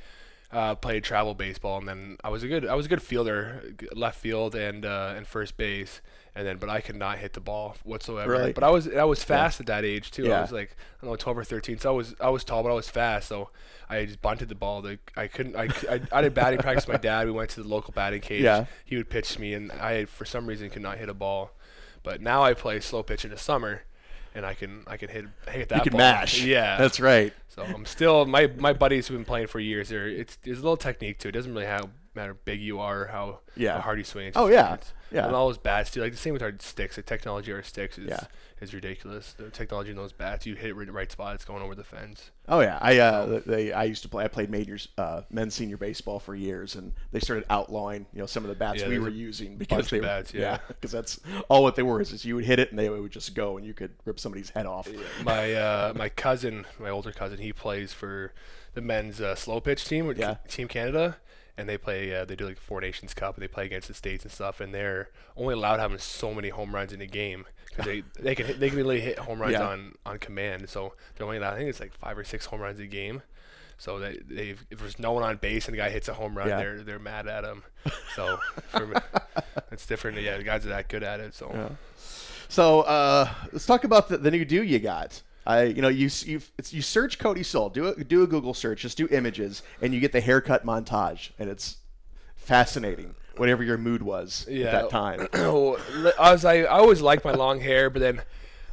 uh, 0.53 0.77
played 0.77 1.03
travel 1.03 1.35
baseball, 1.35 1.79
and 1.79 1.89
then 1.89 2.17
I 2.23 2.29
was 2.29 2.45
a 2.45 2.47
good. 2.47 2.65
I 2.65 2.77
was 2.77 2.87
a 2.87 2.89
good 2.89 3.03
fielder, 3.03 3.75
left 3.97 4.21
field 4.21 4.55
and 4.55 4.87
uh, 4.87 5.15
and 5.17 5.27
first 5.27 5.57
base. 5.57 6.01
And 6.35 6.47
then, 6.47 6.57
but 6.57 6.71
I 6.71 6.81
could 6.81 6.97
not 6.97 7.19
hit 7.19 7.35
the 7.35 7.41
ball 7.41 7.77
whatsoever. 7.85 8.31
Really? 8.33 8.53
But 8.55 8.65
I 8.65 8.71
was 8.71 8.89
I 8.89 9.05
was 9.05 9.23
fast 9.23 9.61
at 9.61 9.67
that 9.67 9.85
age 9.85 10.11
too. 10.11 10.25
Yeah. 10.25 10.39
I 10.39 10.41
was 10.41 10.53
like 10.53 10.77
I 11.01 11.05
don't 11.05 11.11
know, 11.11 11.17
12 11.17 11.39
or 11.39 11.45
13. 11.45 11.79
So 11.79 11.91
I 11.91 11.93
was 11.95 12.15
I 12.21 12.31
was 12.31 12.43
tall, 12.43 12.63
but 12.63 12.71
I 12.71 12.75
was 12.75 12.89
fast. 12.89 13.29
So 13.29 13.51
I 13.91 14.07
just 14.07 14.23
bunted 14.23 14.49
the 14.49 14.55
ball. 14.55 14.81
Like 14.81 15.13
I 15.15 15.27
couldn't. 15.27 15.57
I, 15.57 15.69
I, 15.91 16.01
I 16.11 16.23
did 16.23 16.33
batting 16.33 16.59
practice 16.61 16.87
with 16.87 16.95
my 16.95 17.01
dad. 17.01 17.27
We 17.27 17.33
went 17.33 17.51
to 17.51 17.63
the 17.63 17.69
local 17.69 17.93
batting 17.93 18.23
cage. 18.23 18.43
Yeah. 18.43 18.65
He 18.85 18.97
would 18.97 19.11
pitch 19.11 19.39
me, 19.39 19.53
and 19.53 19.71
I 19.73 20.07
for 20.07 20.25
some 20.25 20.47
reason 20.47 20.71
could 20.71 20.81
not 20.81 20.97
hit 20.97 21.11
a 21.11 21.15
ball. 21.15 21.51
But 22.03 22.23
now 22.23 22.43
I 22.43 22.55
play 22.55 22.81
slow 22.81 23.03
pitch 23.03 23.27
in 23.27 23.31
the 23.31 23.37
summer, 23.37 23.83
and 24.35 24.47
I 24.47 24.55
can 24.55 24.85
I 24.87 24.97
can 24.97 25.11
hit 25.11 25.27
hit 25.51 25.69
that 25.69 25.85
you 25.85 25.91
can 25.91 25.93
ball. 25.93 26.01
mash. 26.01 26.43
Yeah. 26.45 26.79
That's 26.79 26.99
right. 26.99 27.35
so 27.49 27.63
I'm 27.63 27.85
still 27.85 28.25
my 28.25 28.47
my 28.57 28.73
buddies 28.73 29.07
who've 29.09 29.19
been 29.19 29.27
playing 29.27 29.49
for 29.49 29.61
years. 29.61 29.91
There 29.91 30.09
it's 30.09 30.37
there's 30.37 30.61
a 30.61 30.63
little 30.63 30.79
technique 30.79 31.19
to 31.19 31.29
it. 31.29 31.33
Doesn't 31.33 31.53
really 31.53 31.67
how 31.67 31.91
matter 32.15 32.33
how 32.33 32.39
big 32.45 32.61
you 32.61 32.79
are 32.81 33.07
how, 33.07 33.41
Yeah. 33.57 33.75
how 33.77 33.81
hard 33.81 33.99
you 33.99 34.05
swing. 34.05 34.27
It's 34.29 34.37
Oh, 34.37 34.49
yeah. 34.49 34.75
it's- 34.75 34.93
Yeah. 35.11 35.27
And 35.27 35.35
all 35.37 35.49
those 35.49 35.59
bats 35.59 35.91
too. 35.91 36.01
Like 36.01 36.13
the 36.13 36.19
same 36.19 36.33
with 36.33 36.43
our 36.43 36.55
sticks. 36.59 36.97
The 36.97 37.03
technology 37.03 37.51
of 37.51 37.59
our 37.59 37.63
sticks 37.63 37.99
is 37.99 38.09
Yeah. 38.09 38.25
is 38.63 38.73
ridiculous. 38.73 39.35
The 39.35 39.51
technology 39.51 39.91
in 39.91 39.97
those 39.97 40.13
bats, 40.13 40.47
you 40.47 40.55
hit 40.55 40.71
it 40.71 40.75
right, 40.75 40.91
right 40.91 41.13
spot, 41.13 41.35
it's 41.35 41.45
going 41.45 41.63
over 41.63 41.75
the 41.75 41.85
fence. 41.85 42.31
Oh 42.49 42.61
yeah, 42.61 42.79
I 42.81 42.99
uh, 42.99 43.41
they 43.45 43.73
I 43.75 43.85
used 43.85 44.03
to 44.05 44.09
play. 44.09 44.25
I 44.25 44.29
played 44.29 44.49
majors, 44.49 44.89
uh, 44.97 45.23
men's 45.31 45.55
senior 45.55 45.77
baseball 45.77 46.19
for 46.19 46.35
years, 46.35 46.77
and 46.77 46.93
they 47.11 47.21
started 47.21 47.45
outlawing 47.51 48.07
you 48.15 48.21
know 48.21 48.27
some 48.27 48.43
of 48.43 48.49
the 48.49 48.55
bats 48.57 48.81
Yeah, 48.81 48.89
we 48.89 48.99
were 48.99 49.11
using 49.11 49.59
because 49.59 49.91
they 49.91 49.99
were, 49.99 50.07
bats, 50.07 50.33
yeah. 50.33 50.59
because 50.69 50.93
that's 50.93 51.21
all 51.51 51.63
what 51.63 51.77
they 51.77 51.83
were 51.83 52.01
is 52.01 52.09
just 52.11 52.25
you 52.25 52.35
would 52.37 52.45
hit 52.47 52.59
it 52.59 52.71
and 52.71 52.79
they 52.79 52.89
would 52.89 53.13
just 53.13 53.35
go 53.35 53.59
and 53.59 53.67
you 53.67 53.75
could 53.75 53.93
rip 54.07 54.19
somebody's 54.19 54.49
head 54.51 54.65
off. 54.65 54.89
my 55.25 55.53
uh, 55.53 55.93
my 55.95 56.09
cousin, 56.09 56.65
my 56.79 56.89
older 56.89 57.13
cousin, 57.13 57.37
he 57.39 57.53
plays 57.53 57.93
for 57.93 58.33
the 58.75 58.81
men's 58.81 59.21
uh, 59.21 59.35
slow 59.35 59.61
pitch 59.61 59.85
team, 59.85 60.07
with 60.07 60.19
Yeah. 60.19 60.37
Team 60.49 60.69
Canada, 60.69 61.19
and 61.59 61.69
they 61.69 61.77
play. 61.79 62.15
Uh, 62.15 62.25
they 62.25 62.37
do 62.37 62.47
like 62.47 62.59
Four 62.59 62.81
Nations 62.81 63.15
Cup, 63.15 63.35
and 63.37 63.43
they 63.43 63.49
play 63.49 63.67
against 63.67 63.89
the 63.89 63.95
states 63.95 64.25
and 64.25 64.33
stuff. 64.33 64.61
And 64.61 64.75
they're 64.75 65.11
only 65.37 65.55
allowed 65.55 65.81
having 65.81 65.99
so 65.99 66.33
many 66.35 66.49
home 66.51 66.75
runs 66.75 66.93
in 66.93 67.01
a 67.01 67.07
game 67.07 67.45
because 67.69 67.85
they 67.87 68.03
they 68.21 68.35
can 68.35 68.59
they 68.59 68.69
can 68.69 68.79
really 68.79 69.01
hit 69.01 69.19
home 69.19 69.41
runs 69.41 69.53
Yeah. 69.53 69.67
on 69.69 69.95
on 70.07 70.19
command. 70.19 70.69
So 70.69 70.95
they're 71.17 71.27
only 71.27 71.39
allowed. 71.39 71.55
I 71.55 71.57
think 71.59 71.69
it's 71.71 71.81
like 71.81 71.93
five 71.95 72.17
or 72.19 72.25
six 72.25 72.47
home 72.47 72.61
runs 72.61 72.79
a 72.81 72.87
game. 72.87 73.23
So 73.79 73.99
they 73.99 74.19
they 74.29 74.49
if 74.71 74.79
there's 74.79 74.99
no 74.99 75.13
one 75.13 75.23
on 75.25 75.37
base 75.39 75.67
and 75.67 75.75
the 75.75 75.79
guy 75.79 75.91
hits 75.91 76.09
a 76.09 76.15
home 76.15 76.37
run, 76.39 76.49
Yeah. 76.49 76.57
they're 76.59 76.83
they're 76.83 76.99
mad 76.99 77.27
at 77.29 77.45
him. 77.45 77.63
So 78.15 78.39
me, 78.75 78.95
it's 79.73 79.87
different. 79.87 80.21
Yeah, 80.21 80.37
the 80.37 80.45
guys 80.45 80.67
are 80.67 80.69
that 80.69 80.89
good 80.89 81.03
at 81.03 81.19
it. 81.21 81.35
So. 81.35 81.51
Yeah. 81.53 81.69
So 82.49 82.83
uh, 82.83 83.33
let's 83.53 83.65
talk 83.65 83.85
about 83.85 84.09
the, 84.11 84.19
the 84.19 84.31
new 84.31 84.45
do 84.45 84.63
you 84.63 84.79
got. 84.79 85.23
I, 85.47 85.65
you 85.65 85.83
know, 85.83 85.89
you 85.89 86.09
you 86.25 86.41
it's, 86.59 86.73
you 86.73 86.83
search 86.83 87.19
Cody 87.19 87.43
Sol, 87.43 87.69
do 87.71 87.87
a 87.89 88.05
do 88.05 88.23
a 88.23 88.27
Google 88.27 88.55
search, 88.55 88.83
just 88.83 88.97
do 88.97 89.09
images, 89.11 89.63
and 89.81 89.93
you 89.93 90.01
get 90.01 90.13
the 90.13 90.21
haircut 90.21 90.65
montage, 90.65 91.31
and 91.39 91.51
it's 91.51 91.79
fascinating. 92.37 93.15
Whatever 93.37 93.63
your 93.65 93.79
mood 93.79 94.03
was 94.03 94.47
Yeah. 94.49 94.67
at 94.67 94.73
that 94.73 94.91
time. 94.91 95.29
I 95.33 96.33
was 96.33 96.45
I, 96.45 96.59
I 96.59 96.65
always 96.67 97.01
liked 97.01 97.25
my 97.25 97.33
long 97.33 97.61
hair, 97.61 97.89
but 97.91 98.01
then 98.01 98.21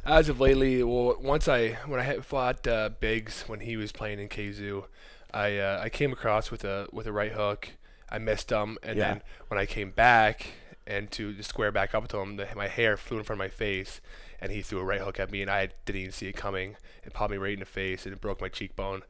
as 0.04 0.28
of 0.28 0.38
lately, 0.40 0.82
well, 0.82 1.16
once 1.20 1.48
I 1.48 1.70
when 1.86 1.98
I 1.98 2.02
had 2.04 2.24
fought 2.24 2.66
uh, 2.66 2.90
Biggs 3.00 3.44
when 3.46 3.60
he 3.60 3.76
was 3.76 3.90
playing 3.92 4.18
in 4.20 4.28
KZoo, 4.28 4.84
I 5.32 5.56
uh, 5.58 5.80
I 5.82 5.88
came 5.88 6.12
across 6.12 6.50
with 6.50 6.64
a 6.64 6.88
with 6.92 7.06
a 7.06 7.12
right 7.12 7.32
hook. 7.32 7.70
I 8.10 8.18
missed 8.18 8.50
him, 8.50 8.76
and 8.82 8.98
Yeah. 8.98 9.08
then 9.14 9.22
when 9.48 9.58
I 9.58 9.66
came 9.66 9.92
back 9.92 10.46
and 10.86 11.10
to, 11.12 11.32
to 11.32 11.42
square 11.44 11.70
back 11.70 11.94
up 11.94 12.08
to 12.08 12.18
him, 12.18 12.36
the, 12.36 12.48
my 12.56 12.66
hair 12.66 12.96
flew 12.96 13.18
in 13.18 13.24
front 13.24 13.40
of 13.40 13.44
my 13.44 13.48
face, 13.48 14.00
and 14.40 14.50
he 14.52 14.62
threw 14.62 14.78
a 14.80 14.84
right 14.84 15.00
hook 15.00 15.20
at 15.20 15.30
me, 15.30 15.42
and 15.42 15.50
I 15.50 15.68
didn't 15.84 16.00
even 16.00 16.12
see 16.12 16.26
it 16.28 16.36
coming. 16.36 16.76
It 17.04 17.12
popped 17.12 17.30
me 17.30 17.36
right 17.36 17.52
in 17.54 17.60
the 17.60 17.66
face, 17.66 18.04
and 18.06 18.12
it 18.12 18.20
broke 18.20 18.40
my 18.40 18.48
cheekbone. 18.48 19.02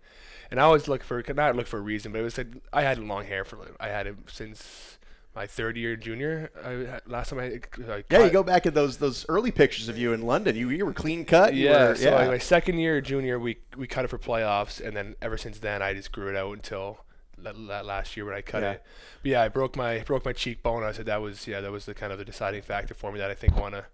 And 0.50 0.58
I 0.60 0.64
always 0.64 0.88
look 0.88 1.02
for 1.04 1.22
not 1.34 1.54
look 1.56 1.66
for 1.66 1.78
a 1.78 1.82
reason, 1.82 2.12
but 2.12 2.18
it 2.20 2.24
was 2.24 2.36
like 2.38 2.48
I 2.72 2.82
had 2.82 2.98
long 2.98 3.24
hair 3.24 3.44
for 3.44 3.58
I 3.78 3.88
had 3.88 4.06
it 4.06 4.16
since 4.26 4.98
my 5.34 5.46
third 5.46 5.76
year 5.76 5.94
junior. 5.94 6.50
I 6.64 7.00
last 7.08 7.30
time 7.30 7.38
I, 7.38 7.60
I 7.92 8.04
Yeah, 8.10 8.24
you 8.24 8.30
go 8.30 8.42
back 8.42 8.66
at 8.66 8.74
those 8.74 8.96
those 8.96 9.24
early 9.28 9.52
pictures 9.52 9.88
of 9.88 9.96
you 9.96 10.12
in 10.12 10.22
London. 10.22 10.56
You 10.56 10.70
you 10.70 10.84
were 10.84 10.92
clean 10.92 11.24
cut. 11.24 11.54
you 11.54 11.66
yeah, 11.66 11.88
were- 11.90 11.94
so 11.94 12.10
my 12.10 12.38
second 12.38 12.78
year 12.78 13.00
junior, 13.00 13.38
we 13.38 13.58
we 13.76 13.86
cut 13.86 14.04
it 14.04 14.08
for 14.08 14.18
playoffs, 14.18 14.84
and 14.84 14.96
then 14.96 15.14
ever 15.22 15.36
since 15.38 15.60
then, 15.60 15.82
I 15.82 15.94
just 15.94 16.10
grew 16.10 16.28
it 16.28 16.36
out 16.36 16.52
until 16.52 16.98
that, 17.38 17.54
that 17.68 17.86
last 17.86 18.16
year 18.16 18.26
when 18.26 18.34
I 18.34 18.42
cut 18.42 18.62
Yeah. 18.62 18.72
it. 18.72 18.82
But 19.22 19.30
yeah, 19.30 19.42
I 19.42 19.48
broke 19.48 19.76
my 19.76 20.00
broke 20.00 20.24
my 20.24 20.32
cheekbone. 20.32 20.82
I 20.82 20.90
said 20.90 21.06
that 21.06 21.22
was 21.22 21.46
yeah, 21.46 21.60
that 21.60 21.70
was 21.70 21.84
the 21.86 21.94
kind 21.94 22.10
of 22.12 22.18
the 22.18 22.24
deciding 22.24 22.62
factor 22.62 22.94
for 22.94 23.12
me 23.12 23.18
that 23.20 23.30
I 23.30 23.34
think 23.34 23.56
want 23.56 23.74
to 23.76 23.84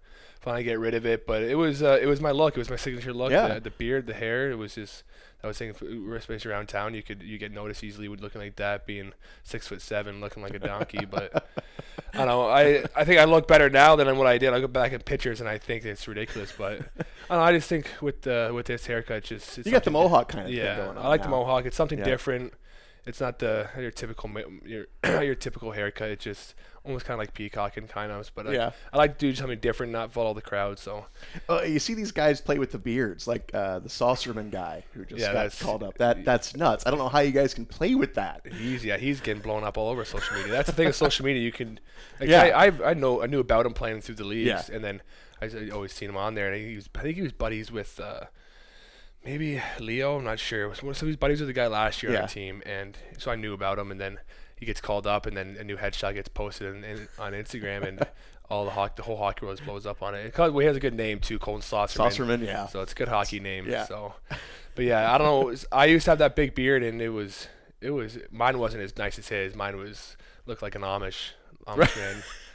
finally 0.47 0.63
get 0.63 0.79
rid 0.79 0.93
of 0.93 1.05
it. 1.05 1.27
But 1.27 1.43
it 1.43 1.55
was 1.55 1.83
uh, 1.83 1.99
it 2.01 2.05
was 2.05 2.21
my 2.21 2.31
look. 2.31 2.55
It 2.55 2.59
was 2.59 2.69
my 2.69 2.75
signature 2.77 3.13
look. 3.13 3.31
Yeah. 3.31 3.55
The, 3.55 3.59
the 3.59 3.69
beard, 3.71 4.07
the 4.07 4.13
hair. 4.13 4.49
It 4.51 4.55
was 4.57 4.75
just. 4.75 5.03
I 5.43 5.45
was 5.47 5.55
saying, 5.55 5.75
especially 6.15 6.49
around 6.51 6.67
town, 6.67 6.95
you 6.95 7.03
could 7.03 7.21
you 7.21 7.37
get 7.37 7.51
noticed 7.51 7.83
easily 7.83 8.07
with 8.07 8.21
looking 8.21 8.41
like 8.41 8.55
that, 8.55 8.87
being 8.87 9.13
six 9.43 9.67
foot 9.67 9.81
seven, 9.83 10.19
looking 10.19 10.41
like 10.41 10.55
a 10.55 10.59
donkey. 10.59 11.05
but 11.05 11.47
I 12.13 12.17
don't 12.17 12.27
know. 12.27 12.47
I 12.49 12.83
I 12.95 13.05
think 13.05 13.19
I 13.19 13.25
look 13.25 13.47
better 13.47 13.69
now 13.69 13.95
than 13.95 14.17
what 14.17 14.25
I 14.25 14.39
did. 14.39 14.51
I 14.53 14.59
go 14.59 14.67
back 14.67 14.93
at 14.93 15.05
pictures 15.05 15.39
and 15.39 15.47
I 15.47 15.59
think 15.59 15.85
it's 15.85 16.07
ridiculous. 16.07 16.51
But 16.57 16.79
I 16.99 17.03
don't 17.29 17.37
know. 17.37 17.41
I 17.41 17.51
just 17.51 17.69
think 17.69 17.87
with 18.01 18.23
the 18.23 18.51
with 18.53 18.65
this 18.65 18.87
haircut, 18.87 19.25
just 19.25 19.59
it's 19.59 19.67
you 19.67 19.71
got 19.71 19.83
the 19.83 19.91
mohawk 19.91 20.29
kind 20.29 20.47
of 20.47 20.53
Yeah, 20.53 20.75
thing 20.75 20.85
going 20.85 20.97
on. 20.97 21.05
I 21.05 21.07
like 21.07 21.21
the 21.21 21.29
mohawk. 21.29 21.65
It's 21.65 21.77
something 21.77 21.99
Yeah. 21.99 22.05
different. 22.05 22.53
It's 23.07 23.21
not 23.21 23.39
the 23.39 23.69
your 23.77 23.91
typical 23.91 24.29
your 24.65 24.87
your 25.23 25.35
typical 25.35 25.71
haircut. 25.71 26.09
It's 26.09 26.23
just 26.23 26.55
almost 26.83 27.05
kind 27.05 27.15
of 27.15 27.19
like 27.19 27.33
peacocking 27.33 27.87
kind 27.87 28.11
of. 28.11 28.31
But 28.35 28.51
Yeah. 28.51 28.71
I, 28.91 28.95
I 28.95 28.97
like 28.97 29.17
to 29.17 29.29
do 29.29 29.35
something 29.35 29.59
different, 29.59 29.91
not 29.91 30.11
follow 30.13 30.33
the 30.33 30.41
crowd. 30.41 30.79
So 30.79 31.05
Uh, 31.49 31.61
you 31.63 31.79
see 31.79 31.93
these 31.93 32.11
guys 32.11 32.39
play 32.41 32.59
with 32.59 32.71
the 32.71 32.77
beards, 32.77 33.27
like 33.27 33.51
uh, 33.53 33.79
the 33.79 33.89
Saucerman 33.89 34.51
guy 34.51 34.83
who 34.93 35.03
just 35.05 35.21
Yeah, 35.21 35.33
got 35.33 35.57
called 35.59 35.83
up. 35.83 35.97
That 35.97 36.23
that's 36.25 36.55
nuts. 36.55 36.85
I 36.85 36.89
don't 36.89 36.99
know 36.99 37.09
how 37.09 37.19
you 37.19 37.31
guys 37.31 37.53
can 37.53 37.65
play 37.65 37.95
with 37.95 38.13
that. 38.15 38.41
he's 38.51 38.83
yeah 38.85 38.97
he's 38.97 39.19
getting 39.21 39.41
blown 39.41 39.63
up 39.63 39.77
all 39.77 39.89
over 39.89 40.05
social 40.05 40.35
media. 40.37 40.51
That's 40.51 40.67
the 40.67 40.73
thing 40.75 40.87
with 40.87 40.95
social 40.95 41.25
media. 41.25 41.41
You 41.41 41.51
can 41.51 41.79
like 42.19 42.29
Yeah. 42.29 42.43
I 42.43 42.65
I've, 42.67 42.81
I 42.81 42.93
know 42.93 43.21
I 43.21 43.27
knew 43.27 43.39
about 43.39 43.65
him 43.65 43.73
playing 43.73 44.01
through 44.01 44.15
the 44.15 44.23
leagues, 44.25 44.47
Yeah. 44.69 44.75
and 44.75 44.83
then 44.83 45.01
I 45.41 45.49
always 45.71 45.93
seen 45.93 46.09
him 46.09 46.17
on 46.17 46.35
there, 46.35 46.51
and 46.51 46.65
he 46.65 46.75
was 46.75 46.89
I 46.95 47.01
think 47.01 47.15
he 47.15 47.21
was 47.21 47.31
buddies 47.33 47.71
with. 47.71 47.99
Uh, 47.99 48.25
Maybe 49.25 49.61
Leo, 49.79 50.17
I'm 50.17 50.23
not 50.23 50.39
sure. 50.39 50.73
So 50.75 50.91
he 50.91 51.05
was 51.05 51.15
buddies 51.17 51.39
with 51.41 51.47
the 51.49 51.53
guy 51.53 51.67
last 51.67 52.01
year 52.01 52.13
Yeah. 52.13 52.19
on 52.19 52.27
the 52.27 52.31
team, 52.33 52.63
and 52.65 52.97
so 53.17 53.29
I 53.31 53.35
knew 53.35 53.53
about 53.53 53.77
him. 53.77 53.91
And 53.91 53.99
then 53.99 54.19
he 54.55 54.65
gets 54.65 54.79
called 54.79 55.05
up, 55.05 55.25
and 55.25 55.35
then 55.35 55.57
a 55.59 55.63
new 55.63 55.75
headshot 55.77 56.13
gets 56.13 56.29
posted 56.29 56.75
in, 56.75 56.83
in, 56.83 57.07
on 57.19 57.33
Instagram, 57.33 57.85
and 57.85 58.07
all 58.49 58.63
the 58.63 58.71
hockey, 58.71 58.93
the 58.97 59.03
whole 59.03 59.17
hockey 59.17 59.45
world 59.45 59.61
blows 59.65 59.85
up 59.85 60.01
on 60.01 60.15
it. 60.15 60.25
It 60.25 60.33
cause, 60.33 60.51
well, 60.51 60.61
he 60.61 60.67
has 60.67 60.77
a 60.77 60.79
good 60.79 60.93
name 60.93 61.19
too, 61.19 61.39
Colton 61.39 61.61
Saucerman. 61.61 62.11
Saucerman, 62.11 62.45
yeah. 62.45 62.67
So 62.67 62.81
it's 62.81 62.93
a 62.93 62.95
good 62.95 63.09
hockey 63.09 63.39
name. 63.41 63.67
Yeah. 63.69 63.85
So, 63.85 64.13
but 64.75 64.85
yeah, 64.85 65.13
I 65.13 65.17
don't 65.17 65.27
know. 65.27 65.41
it 65.41 65.45
was- 65.45 65.65
I 65.71 65.85
used 65.85 66.05
to 66.05 66.11
have 66.11 66.19
that 66.19 66.35
big 66.35 66.55
beard, 66.55 66.81
and 66.83 67.01
it 67.01 67.09
was 67.09 67.47
it 67.81 67.91
was 67.91 68.17
mine 68.31 68.57
wasn't 68.59 68.83
as 68.83 68.97
nice 68.97 69.19
as 69.19 69.27
his. 69.27 69.53
Mine 69.55 69.75
was 69.77 70.15
looked 70.45 70.61
like 70.61 70.75
an 70.75 70.81
Amish 70.83 71.31
Amish 71.67 71.97
man. 71.97 72.23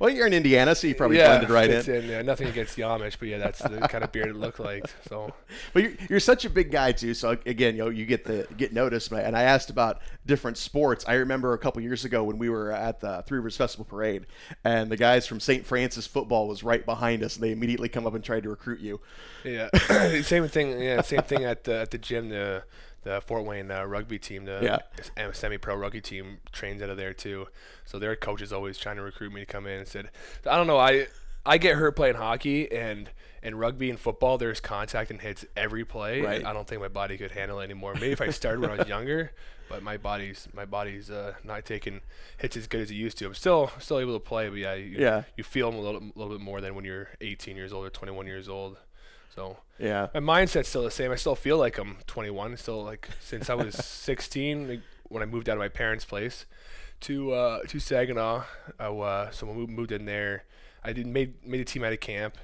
well, 0.00 0.10
you're 0.10 0.26
in 0.26 0.32
Indiana, 0.32 0.74
so 0.74 0.86
you 0.86 0.94
probably 0.94 1.16
yeah, 1.18 1.28
blended 1.28 1.50
right 1.50 1.70
in. 1.70 1.94
in. 1.94 2.08
Yeah, 2.08 2.22
nothing 2.22 2.46
against 2.48 2.76
the 2.76 2.82
Amish, 2.82 3.18
but 3.18 3.28
yeah, 3.28 3.38
that's 3.38 3.60
the 3.60 3.80
kind 3.88 4.04
of 4.04 4.12
beard 4.12 4.28
it 4.28 4.36
looked 4.36 4.60
like. 4.60 4.84
So 5.08 5.32
But 5.72 5.82
you're, 5.82 5.92
you're 6.08 6.20
such 6.20 6.44
a 6.44 6.50
big 6.50 6.70
guy 6.70 6.92
too. 6.92 7.14
So 7.14 7.30
again, 7.46 7.76
you 7.76 7.84
know, 7.84 7.90
you 7.90 8.06
get 8.06 8.24
the 8.24 8.46
get 8.56 8.72
noticed. 8.72 9.10
And 9.12 9.36
I 9.36 9.42
asked 9.42 9.70
about 9.70 10.00
different 10.26 10.56
sports. 10.58 11.04
I 11.08 11.14
remember 11.14 11.52
a 11.54 11.58
couple 11.58 11.82
years 11.82 12.04
ago 12.04 12.22
when 12.24 12.38
we 12.38 12.48
were 12.50 12.72
at 12.72 13.00
the 13.00 13.24
Three 13.26 13.38
Rivers 13.38 13.56
Festival 13.56 13.84
Parade, 13.84 14.26
and 14.64 14.90
the 14.90 14.96
guys 14.96 15.26
from 15.26 15.40
St. 15.40 15.64
Francis 15.66 16.06
football 16.06 16.46
was 16.46 16.62
right 16.62 16.84
behind 16.84 17.22
us. 17.22 17.34
And 17.36 17.44
they 17.44 17.52
immediately 17.52 17.88
come 17.88 18.06
up 18.06 18.14
and 18.14 18.22
tried 18.22 18.44
to 18.44 18.48
recruit 18.50 18.80
you. 18.80 19.00
yeah, 19.44 19.68
same 20.22 20.46
thing. 20.48 20.80
Yeah, 20.80 21.00
same 21.02 21.22
thing 21.22 21.44
at 21.44 21.64
the 21.64 21.80
at 21.80 21.90
the 21.90 21.98
gym. 21.98 22.28
The 22.28 22.62
the 23.02 23.20
Fort 23.22 23.46
Wayne 23.46 23.70
uh, 23.70 23.84
rugby 23.84 24.18
team, 24.18 24.44
the 24.44 24.60
Yeah. 25.16 25.32
semi-pro 25.32 25.74
rugby 25.74 26.02
team, 26.02 26.38
trains 26.52 26.82
out 26.82 26.90
of 26.90 26.98
there 26.98 27.14
too. 27.14 27.48
So 27.86 27.98
their 27.98 28.14
coach 28.14 28.42
is 28.42 28.52
always 28.52 28.76
trying 28.76 28.89
to 28.96 29.02
recruit 29.02 29.32
me 29.32 29.40
to 29.40 29.46
come 29.46 29.66
in 29.66 29.78
and 29.78 29.88
said, 29.88 30.10
I 30.46 30.56
don't 30.56 30.66
know, 30.66 30.78
I 30.78 31.06
I 31.46 31.58
get 31.58 31.76
hurt 31.76 31.96
playing 31.96 32.16
hockey 32.16 32.70
and 32.70 33.10
and 33.42 33.58
rugby 33.58 33.88
and 33.90 33.98
football. 33.98 34.36
There's 34.38 34.60
contact 34.60 35.10
and 35.10 35.20
hits 35.20 35.44
every 35.56 35.84
play. 35.84 36.20
Right. 36.20 36.44
I 36.44 36.52
don't 36.52 36.66
think 36.68 36.80
my 36.82 36.88
body 36.88 37.16
could 37.16 37.30
handle 37.30 37.60
it 37.60 37.64
anymore. 37.64 37.94
Maybe 37.94 38.10
if 38.12 38.20
I 38.20 38.28
started 38.30 38.60
when 38.60 38.70
I 38.70 38.76
was 38.76 38.88
younger, 38.96 39.32
but 39.70 39.82
my 39.82 39.96
body's 39.96 40.46
my 40.52 40.66
body's 40.66 41.10
uh, 41.10 41.32
not 41.42 41.64
taking 41.64 42.00
hits 42.36 42.56
as 42.58 42.66
good 42.66 42.82
as 42.82 42.90
it 42.90 42.94
used 42.94 43.16
to. 43.18 43.26
I'm 43.26 43.34
still 43.34 43.70
still 43.78 43.98
able 43.98 44.12
to 44.14 44.20
play, 44.20 44.48
but 44.50 44.58
yeah, 44.58 44.74
you, 44.74 44.98
Yeah. 44.98 45.22
you 45.36 45.44
feel 45.44 45.70
them 45.70 45.80
a 45.80 45.82
little, 45.82 46.02
little 46.14 46.34
bit 46.36 46.42
more 46.44 46.60
than 46.60 46.74
when 46.74 46.84
you're 46.84 47.08
18 47.22 47.56
years 47.56 47.72
old 47.72 47.86
or 47.86 47.90
21 47.90 48.26
years 48.26 48.48
old. 48.48 48.76
So 49.34 49.56
Yeah. 49.78 50.08
my 50.12 50.20
mindset's 50.20 50.68
still 50.68 50.82
the 50.82 50.90
same. 50.90 51.10
I 51.10 51.14
still 51.14 51.36
feel 51.36 51.56
like 51.56 51.78
I'm 51.78 51.96
21. 52.06 52.56
Still 52.58 52.84
like 52.84 53.08
since 53.20 53.48
I 53.48 53.54
was 53.54 53.74
16 53.84 54.68
like, 54.68 54.80
when 55.04 55.22
I 55.22 55.26
moved 55.26 55.48
out 55.48 55.54
of 55.54 55.60
my 55.60 55.68
parents' 55.68 56.04
place 56.04 56.44
to 57.02 57.32
uh, 57.32 57.60
to 57.68 57.78
Saginaw. 57.78 58.44
I, 58.78 58.84
uh, 58.84 59.30
so 59.30 59.46
when 59.46 59.56
we 59.56 59.66
moved 59.66 59.92
in 59.92 60.04
there, 60.04 60.44
I 60.84 60.92
didn't 60.92 61.12
made 61.12 61.46
made 61.46 61.60
a 61.60 61.64
team 61.64 61.84
out 61.84 61.92
of 61.92 62.00
camp. 62.00 62.36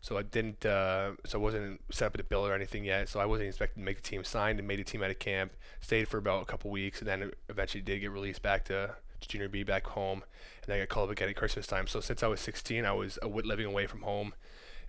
So 0.00 0.18
I 0.18 0.22
didn't. 0.22 0.66
Uh, 0.66 1.12
so 1.24 1.38
I 1.38 1.42
wasn't 1.42 1.80
set 1.90 2.06
up 2.06 2.14
at 2.14 2.20
a 2.20 2.24
bill 2.24 2.46
or 2.46 2.54
anything 2.54 2.84
yet. 2.84 3.08
So 3.08 3.20
I 3.20 3.24
wasn't 3.24 3.48
expecting 3.48 3.82
to 3.82 3.84
make 3.84 3.96
the 3.96 4.02
team. 4.02 4.24
Signed 4.24 4.58
and 4.58 4.66
made 4.66 4.80
a 4.80 4.84
team 4.84 5.02
out 5.02 5.10
of 5.10 5.18
camp. 5.18 5.52
Stayed 5.80 6.08
for 6.08 6.18
about 6.18 6.42
a 6.42 6.46
couple 6.46 6.70
weeks, 6.70 6.98
and 6.98 7.08
then 7.08 7.30
eventually 7.48 7.82
did 7.82 8.00
get 8.00 8.10
released 8.10 8.42
back 8.42 8.64
to 8.66 8.96
to 9.20 9.28
junior 9.28 9.48
B 9.48 9.62
back 9.62 9.86
home. 9.86 10.22
And 10.62 10.66
then 10.66 10.76
I 10.76 10.80
got 10.80 10.88
called 10.88 11.08
up 11.08 11.12
again 11.12 11.28
at 11.28 11.36
Christmas 11.36 11.66
time. 11.66 11.86
So 11.86 12.00
since 12.00 12.22
I 12.22 12.26
was 12.26 12.40
16, 12.40 12.84
I 12.84 12.92
was 12.92 13.18
uh, 13.22 13.28
living 13.28 13.66
away 13.66 13.86
from 13.86 14.02
home 14.02 14.34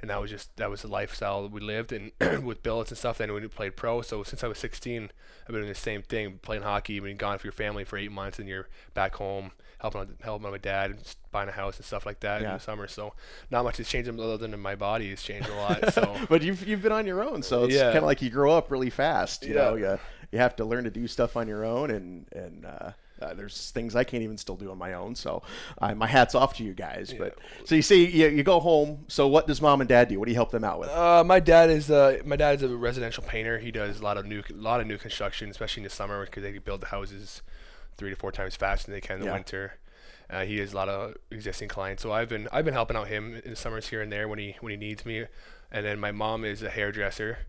and 0.04 0.10
that 0.10 0.20
was 0.22 0.30
just 0.30 0.54
that 0.58 0.70
was 0.70 0.82
the 0.82 0.88
lifestyle 0.90 1.48
we 1.48 1.62
lived 1.62 1.94
and 1.94 2.12
with 2.46 2.62
billets 2.62 2.92
and 2.92 2.98
stuff. 2.98 3.20
Then 3.20 3.34
we 3.34 3.48
played 3.48 3.78
pro, 3.78 4.02
so 4.02 4.22
since 4.22 4.44
I 4.44 4.48
was 4.48 4.58
16, 4.58 5.04
I've 5.04 5.48
been 5.48 5.56
doing 5.56 5.68
the 5.70 5.74
same 5.76 6.02
thing, 6.02 6.40
playing 6.42 6.64
hockey, 6.64 7.00
been 7.00 7.16
gone 7.16 7.38
for 7.40 7.48
your 7.48 7.54
family 7.54 7.86
for 7.86 7.98
eight 7.98 8.12
months, 8.12 8.38
and 8.38 8.50
you're 8.50 8.68
back 8.94 9.16
home 9.16 9.52
helping 9.80 10.02
out, 10.02 10.10
helping 10.22 10.46
out 10.46 10.52
my 10.52 10.58
dad, 10.58 10.98
buying 11.32 11.48
a 11.48 11.54
house 11.54 11.78
and 11.78 11.86
stuff 11.86 12.06
like 12.06 12.20
that 12.20 12.42
in 12.42 12.48
the 12.52 12.60
summer. 12.60 12.86
So 12.88 13.14
not 13.50 13.64
much 13.64 13.78
has 13.78 13.88
changed 13.88 14.10
other 14.10 14.36
than 14.38 14.60
my 14.60 14.76
body 14.76 15.10
has 15.12 15.22
changed 15.24 15.48
a 15.48 15.56
lot. 15.56 15.80
So 15.94 16.18
but 16.28 16.42
you've 16.42 16.68
you've 16.68 16.82
been 16.82 16.92
on 16.92 17.06
your 17.06 17.24
own, 17.24 17.42
so 17.42 17.64
it's 17.64 17.74
Yeah. 17.76 17.84
kind 17.86 18.00
of 18.00 18.04
like 18.04 18.22
you 18.22 18.30
grow 18.30 18.52
up 18.58 18.70
really 18.72 18.90
fast. 18.90 19.44
You 19.46 19.54
Yeah. 19.56 19.62
know, 19.62 19.76
you, 19.76 20.00
you 20.34 20.40
have 20.40 20.56
to 20.58 20.66
learn 20.66 20.84
to 20.84 20.92
do 20.92 21.08
stuff 21.08 21.38
on 21.38 21.48
your 21.48 21.64
own, 21.64 21.92
and 21.92 22.26
and 22.34 22.66
uh, 22.66 22.92
uh, 23.24 23.34
there's 23.34 23.72
things 23.72 23.96
I 23.96 24.04
can't 24.04 24.22
even 24.24 24.38
still 24.38 24.56
do 24.56 24.70
on 24.72 24.78
my 24.78 24.94
own. 24.94 25.16
So 25.16 25.42
uh, 25.82 25.96
my 25.96 26.08
hats 26.08 26.36
off 26.36 26.54
to 26.58 26.64
you 26.64 26.74
guys. 26.74 27.14
But 27.18 27.38
so 27.66 27.76
you 27.76 27.82
see, 27.82 28.06
you, 28.06 28.28
you 28.28 28.44
go 28.44 28.60
home. 28.60 29.06
So 29.08 29.28
what 29.28 29.48
does 29.48 29.62
mom 29.62 29.82
and 29.82 29.88
dad 29.88 30.10
do? 30.10 30.20
What 30.20 30.26
do 30.26 30.32
you 30.32 30.36
help 30.38 30.52
them 30.52 30.64
out 30.64 30.80
with? 30.80 30.90
Uh, 30.90 31.24
my 31.24 31.40
dad 31.40 31.70
is 31.70 31.90
uh, 31.90 32.20
my 32.26 32.36
dad 32.36 32.56
is 32.58 32.64
a 32.64 32.76
residential 32.76 33.24
painter. 33.24 33.58
He 33.60 33.72
does 33.72 34.00
a 34.00 34.04
lot 34.04 34.18
of 34.18 34.26
new 34.26 34.44
a 34.50 34.54
lot 34.54 34.82
of 34.82 34.88
new 34.88 34.98
construction, 34.98 35.50
especially 35.50 35.82
in 35.82 35.86
the 35.86 35.90
summer 35.90 36.26
because 36.26 36.44
they 36.44 36.58
build 36.58 36.82
the 36.82 36.88
houses 36.88 37.42
three 37.98 38.10
to 38.10 38.16
four 38.16 38.32
times 38.32 38.56
faster 38.56 38.88
than 38.88 38.96
they 38.96 39.02
can 39.02 39.16
in 39.16 39.22
the 39.22 39.28
Yeah. 39.28 39.34
winter. 39.34 39.74
Uh, 40.30 40.46
he 40.46 40.58
has 40.58 40.74
a 40.74 40.76
lot 40.76 40.90
of 40.90 41.16
existing 41.32 41.68
clients, 41.68 42.02
so 42.02 42.12
I've 42.12 42.30
been 42.30 42.48
I've 42.52 42.66
been 42.66 42.74
helping 42.74 42.98
out 42.98 43.08
him 43.08 43.40
in 43.44 43.52
the 43.52 43.56
summers 43.56 43.90
here 43.90 44.02
and 44.02 44.12
there 44.12 44.28
when 44.28 44.40
he 44.40 44.56
when 44.62 44.72
he 44.72 44.78
needs 44.78 45.06
me. 45.06 45.26
And 45.72 45.86
then 45.86 46.00
my 46.00 46.12
mom 46.12 46.44
is 46.46 46.62
a 46.64 46.70
hairdresser, 46.70 47.40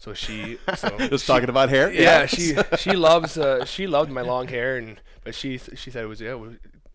so 0.00 0.12
she 0.14 0.58
so 0.76 0.88
Just 0.98 1.24
she- 1.26 1.32
talking 1.32 1.48
about 1.48 1.68
hair. 1.68 1.92
yeah, 1.92 2.26
she 2.26 2.56
she 2.78 2.92
loves 2.96 3.38
uh, 3.38 3.64
she 3.64 3.86
loved 3.86 4.10
my 4.10 4.22
long 4.22 4.48
hair 4.48 4.76
and 4.76 5.00
but 5.22 5.34
she 5.36 5.58
she 5.58 5.90
said 5.92 6.02
it 6.02 6.08
was 6.08 6.20
yeah 6.20 6.36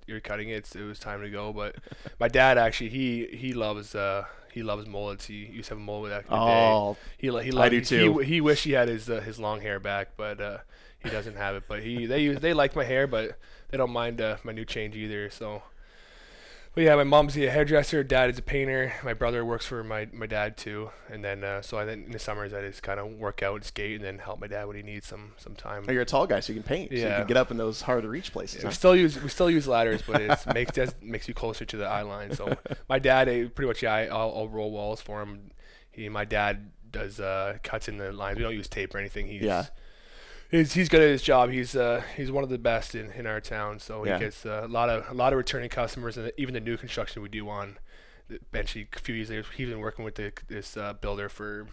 you're 0.08 0.20
cutting 0.20 0.50
it. 0.50 0.58
It's, 0.58 0.76
it 0.76 0.84
was 0.84 1.00
time 1.00 1.22
to 1.22 1.30
go. 1.32 1.52
But 1.52 1.78
my 2.20 2.28
dad 2.28 2.58
actually 2.60 2.90
he 2.90 3.26
he 3.28 3.54
loves 3.54 3.96
uh 3.96 4.26
he 4.54 4.62
loves 4.62 4.86
mullets. 4.88 5.26
He 5.26 5.46
used 5.58 5.70
to 5.70 5.76
have 5.76 5.82
a 5.82 5.82
mullet 5.84 6.12
back 6.12 6.26
in 6.26 6.32
the 6.32 6.38
Oh, 6.38 6.94
day 6.94 7.00
he 7.18 7.52
he 7.52 7.58
I 7.58 7.70
do 7.70 7.82
too. 7.82 8.20
he, 8.20 8.26
he 8.26 8.42
wish 8.42 8.64
he 8.64 8.74
had 8.74 8.88
his 8.88 9.10
uh, 9.10 9.22
his 9.22 9.40
long 9.40 9.62
hair 9.62 9.80
back 9.80 10.10
but 10.18 10.40
uh 10.42 10.58
he 11.00 11.10
doesn't 11.10 11.38
have 11.38 11.56
it. 11.56 11.64
But 11.68 11.82
he 11.84 12.06
they 12.06 12.22
use 12.22 12.40
they 12.40 12.54
like 12.54 12.76
my 12.76 12.84
hair 12.84 13.08
but 13.08 13.38
they 13.70 13.78
don't 13.78 13.92
mind 13.92 14.22
uh, 14.22 14.38
my 14.44 14.52
new 14.52 14.66
change 14.66 14.96
either 14.96 15.30
so 15.32 15.64
but 16.76 16.84
yeah, 16.84 16.96
my 16.96 17.06
mom's 17.06 17.38
a 17.38 17.50
hairdresser. 17.50 18.04
Dad 18.04 18.30
is 18.30 18.38
a 18.38 18.42
painter. 18.42 18.94
My 19.04 19.14
brother 19.14 19.46
works 19.46 19.66
for 19.66 19.82
my, 19.84 20.08
my 20.12 20.26
dad 20.26 20.58
too. 20.58 20.92
And 21.10 21.24
then 21.24 21.44
uh, 21.44 21.62
so 21.62 21.78
I 21.80 21.86
then 21.86 22.04
in 22.04 22.12
the 22.12 22.20
summers 22.20 22.54
I 22.54 22.62
just 22.62 22.84
kind 22.84 23.00
of 23.00 23.08
work 23.14 23.42
out, 23.42 23.64
skate, 23.64 23.96
and 23.96 24.04
then 24.04 24.20
help 24.20 24.42
my 24.42 24.48
dad 24.48 24.68
when 24.68 24.76
he 24.76 24.84
needs 24.84 25.08
some 25.08 25.32
some 25.38 25.56
time. 25.56 25.86
Oh, 25.88 25.92
you're 25.92 26.02
a 26.02 26.06
tall 26.06 26.28
guy, 26.28 26.42
so 26.42 26.52
you 26.54 26.60
can 26.62 26.68
paint. 26.68 26.90
So 26.92 26.96
you 26.98 27.02
Yeah. 27.04 27.20
can 27.20 27.28
get 27.28 27.38
up 27.38 27.50
in 27.50 27.58
those 27.58 27.82
hard 27.82 28.04
to 28.04 28.10
reach 28.10 28.32
places. 28.34 28.62
We 28.62 28.68
huh? 28.68 28.72
still 28.72 28.96
use 28.96 29.22
we 29.22 29.30
still 29.30 29.50
use 29.50 29.68
ladders, 29.68 30.02
but 30.06 30.22
it 30.22 30.38
makes 30.54 30.74
does, 30.74 30.94
makes 31.02 31.28
you 31.28 31.34
closer 31.34 31.64
to 31.66 31.78
the 31.78 31.86
eye 31.86 32.02
line. 32.02 32.36
So 32.36 32.58
my 32.90 33.00
dad, 33.00 33.30
eh, 33.30 33.48
pretty 33.56 33.68
much, 33.68 33.82
yeah, 33.82 33.94
I, 33.94 34.06
I'll, 34.08 34.34
I'll 34.36 34.50
roll 34.50 34.72
walls 34.72 35.00
for 35.02 35.22
him. 35.22 35.52
He, 35.92 36.10
my 36.10 36.26
dad 36.26 36.72
does 36.92 37.20
uh, 37.22 37.58
cuts 37.64 37.88
in 37.88 37.98
the 37.98 38.12
lines. 38.12 38.38
We 38.38 38.44
don't 38.44 38.54
use 38.54 38.68
tape 38.68 38.94
or 38.94 38.98
anything. 38.98 39.28
He's, 39.28 39.42
Yeah. 39.44 39.66
He's, 40.52 40.74
he's 40.74 40.90
good 40.90 41.02
at 41.02 41.10
his 41.10 41.22
job. 41.22 41.50
He's 41.52 41.76
uh, 41.76 42.04
he's 42.16 42.32
one 42.32 42.44
of 42.44 42.50
the 42.50 42.58
best 42.58 42.96
in, 42.96 43.12
in 43.12 43.26
our 43.26 43.42
town. 43.42 43.80
So 43.80 44.06
Yeah. 44.06 44.18
he 44.18 44.26
gets 44.26 44.46
uh, 44.46 44.62
a 44.64 44.68
lot 44.68 44.90
of 44.90 45.10
a 45.10 45.14
lot 45.14 45.34
of 45.34 45.38
returning 45.38 45.70
customers, 45.70 46.18
and 46.18 46.32
even 46.38 46.54
the 46.54 46.60
new 46.60 46.78
construction 46.78 47.22
we 47.22 47.30
do 47.30 47.48
on. 47.50 47.78
Eventually, 48.30 48.88
a 48.96 49.00
few 49.00 49.14
years 49.14 49.30
later, 49.30 49.46
he's 49.56 49.70
been 49.70 49.80
working 49.80 50.04
with 50.04 50.16
the, 50.16 50.34
this 50.48 50.78
uh, 50.78 50.94
builder 50.94 51.30
for 51.30 51.68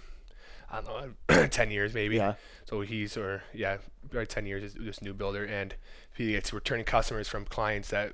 I 0.71 0.81
don't 0.83 1.15
know, 1.31 1.47
ten 1.49 1.71
years 1.71 1.95
maybe. 1.95 2.17
Yeah. 2.17 2.35
So 2.67 2.81
he's 2.83 3.17
or 3.17 3.43
yeah, 3.55 3.79
about 4.11 4.29
ten 4.29 4.47
years 4.47 4.63
is 4.63 4.75
this 4.75 5.01
new 5.03 5.15
builder, 5.15 5.45
and 5.45 5.75
he 6.15 6.33
gets 6.33 6.53
returning 6.53 6.85
customers 6.85 7.29
from 7.29 7.45
clients 7.47 7.89
that 7.91 8.13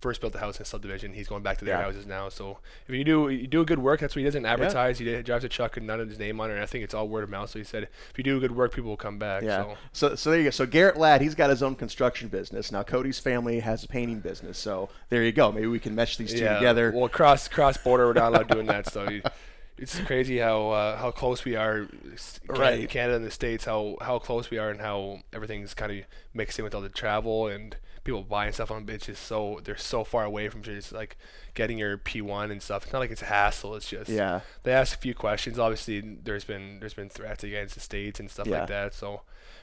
first 0.00 0.20
built 0.20 0.32
the 0.32 0.38
house 0.38 0.56
in 0.58 0.62
a 0.62 0.64
subdivision. 0.64 1.12
He's 1.12 1.28
going 1.28 1.42
back 1.42 1.58
to 1.58 1.64
their 1.64 1.78
Yeah. 1.78 1.82
houses 1.84 2.06
now. 2.06 2.28
So 2.28 2.58
if 2.88 2.94
you 2.94 3.04
do 3.04 3.28
you 3.28 3.46
do 3.46 3.64
good 3.64 3.78
work, 3.78 4.00
that's 4.00 4.14
what 4.14 4.20
he 4.20 4.24
doesn't 4.24 4.44
advertise. 4.44 4.98
He 4.98 5.22
drives 5.22 5.44
a 5.44 5.48
truck 5.48 5.76
and 5.76 5.86
none 5.86 6.00
of 6.00 6.08
his 6.08 6.18
name 6.18 6.40
on 6.40 6.50
it. 6.50 6.54
And 6.54 6.62
I 6.62 6.66
think 6.66 6.84
it's 6.84 6.94
all 6.94 7.08
word 7.08 7.24
of 7.24 7.30
mouth. 7.30 7.50
So 7.50 7.58
he 7.58 7.64
said 7.64 7.84
if 7.84 8.18
you 8.18 8.24
do 8.24 8.40
good 8.40 8.54
work, 8.54 8.74
people 8.74 8.90
will 8.90 8.96
come 8.96 9.18
back. 9.18 9.42
Yeah. 9.42 9.62
So. 9.62 9.76
So. 9.92 10.14
so 10.14 10.30
there 10.30 10.38
you 10.38 10.44
go. 10.44 10.50
So 10.50 10.66
Garrett 10.66 10.96
Ladd, 10.96 11.20
he's 11.20 11.34
got 11.34 11.50
his 11.50 11.62
own 11.62 11.74
construction 11.74 12.28
business. 12.28 12.70
Now 12.72 12.82
Cody's 12.82 13.18
family 13.18 13.60
has 13.60 13.84
a 13.84 13.88
painting 13.88 14.20
business. 14.20 14.58
So 14.58 14.88
there 15.08 15.22
you 15.22 15.32
go. 15.32 15.52
Maybe 15.52 15.66
we 15.66 15.80
can 15.80 15.94
mesh 15.94 16.16
these 16.16 16.32
two 16.32 16.40
yeah. 16.40 16.54
together. 16.54 16.92
Well, 16.94 17.08
cross 17.08 17.48
cross 17.48 17.76
border, 17.76 18.06
we're 18.06 18.14
not 18.14 18.28
allowed 18.32 18.48
doing 18.48 18.66
that. 18.66 18.90
So. 18.90 19.08
It's 19.76 19.98
crazy 20.00 20.38
how 20.38 20.70
uh, 20.70 20.96
how 20.96 21.10
close 21.10 21.44
we 21.44 21.56
are, 21.56 21.88
s- 22.12 22.38
Can- 22.46 22.60
Right. 22.60 22.88
Canada 22.88 23.16
and 23.16 23.24
the 23.24 23.30
states, 23.30 23.64
how 23.64 23.96
how 24.00 24.18
close 24.18 24.50
we 24.50 24.58
are, 24.58 24.70
and 24.70 24.80
how 24.80 25.20
everything's 25.32 25.74
kind 25.74 25.90
of 25.92 25.98
mixed 26.32 26.58
in 26.58 26.64
with 26.64 26.74
all 26.74 26.80
the 26.80 26.88
travel 26.88 27.48
and 27.48 27.76
people 28.04 28.22
buying 28.22 28.52
stuff 28.52 28.70
on. 28.70 28.86
Just 28.86 29.24
so 29.24 29.60
they're 29.64 29.76
so 29.76 30.04
far 30.04 30.22
away 30.24 30.48
from 30.48 30.62
just 30.62 30.92
like 30.92 31.16
getting 31.54 31.76
your 31.78 31.98
P1 31.98 32.50
and 32.52 32.62
stuff. 32.62 32.84
It's 32.84 32.92
not 32.92 33.00
like 33.00 33.10
it's 33.10 33.22
a 33.22 33.26
hassle. 33.26 33.74
It's 33.74 33.88
just 33.88 34.08
Yeah. 34.10 34.40
they 34.62 34.72
ask 34.72 34.96
a 34.96 35.00
few 35.00 35.14
questions. 35.14 35.58
Obviously, 35.58 36.00
there's 36.00 36.44
been 36.44 36.78
there's 36.80 36.94
been 36.94 37.08
threats 37.08 37.42
against 37.42 37.74
the 37.74 37.80
states 37.80 38.20
and 38.20 38.30
stuff 38.30 38.46
Yeah. 38.46 38.60
like 38.60 38.68
that. 38.68 38.94
So 38.94 39.22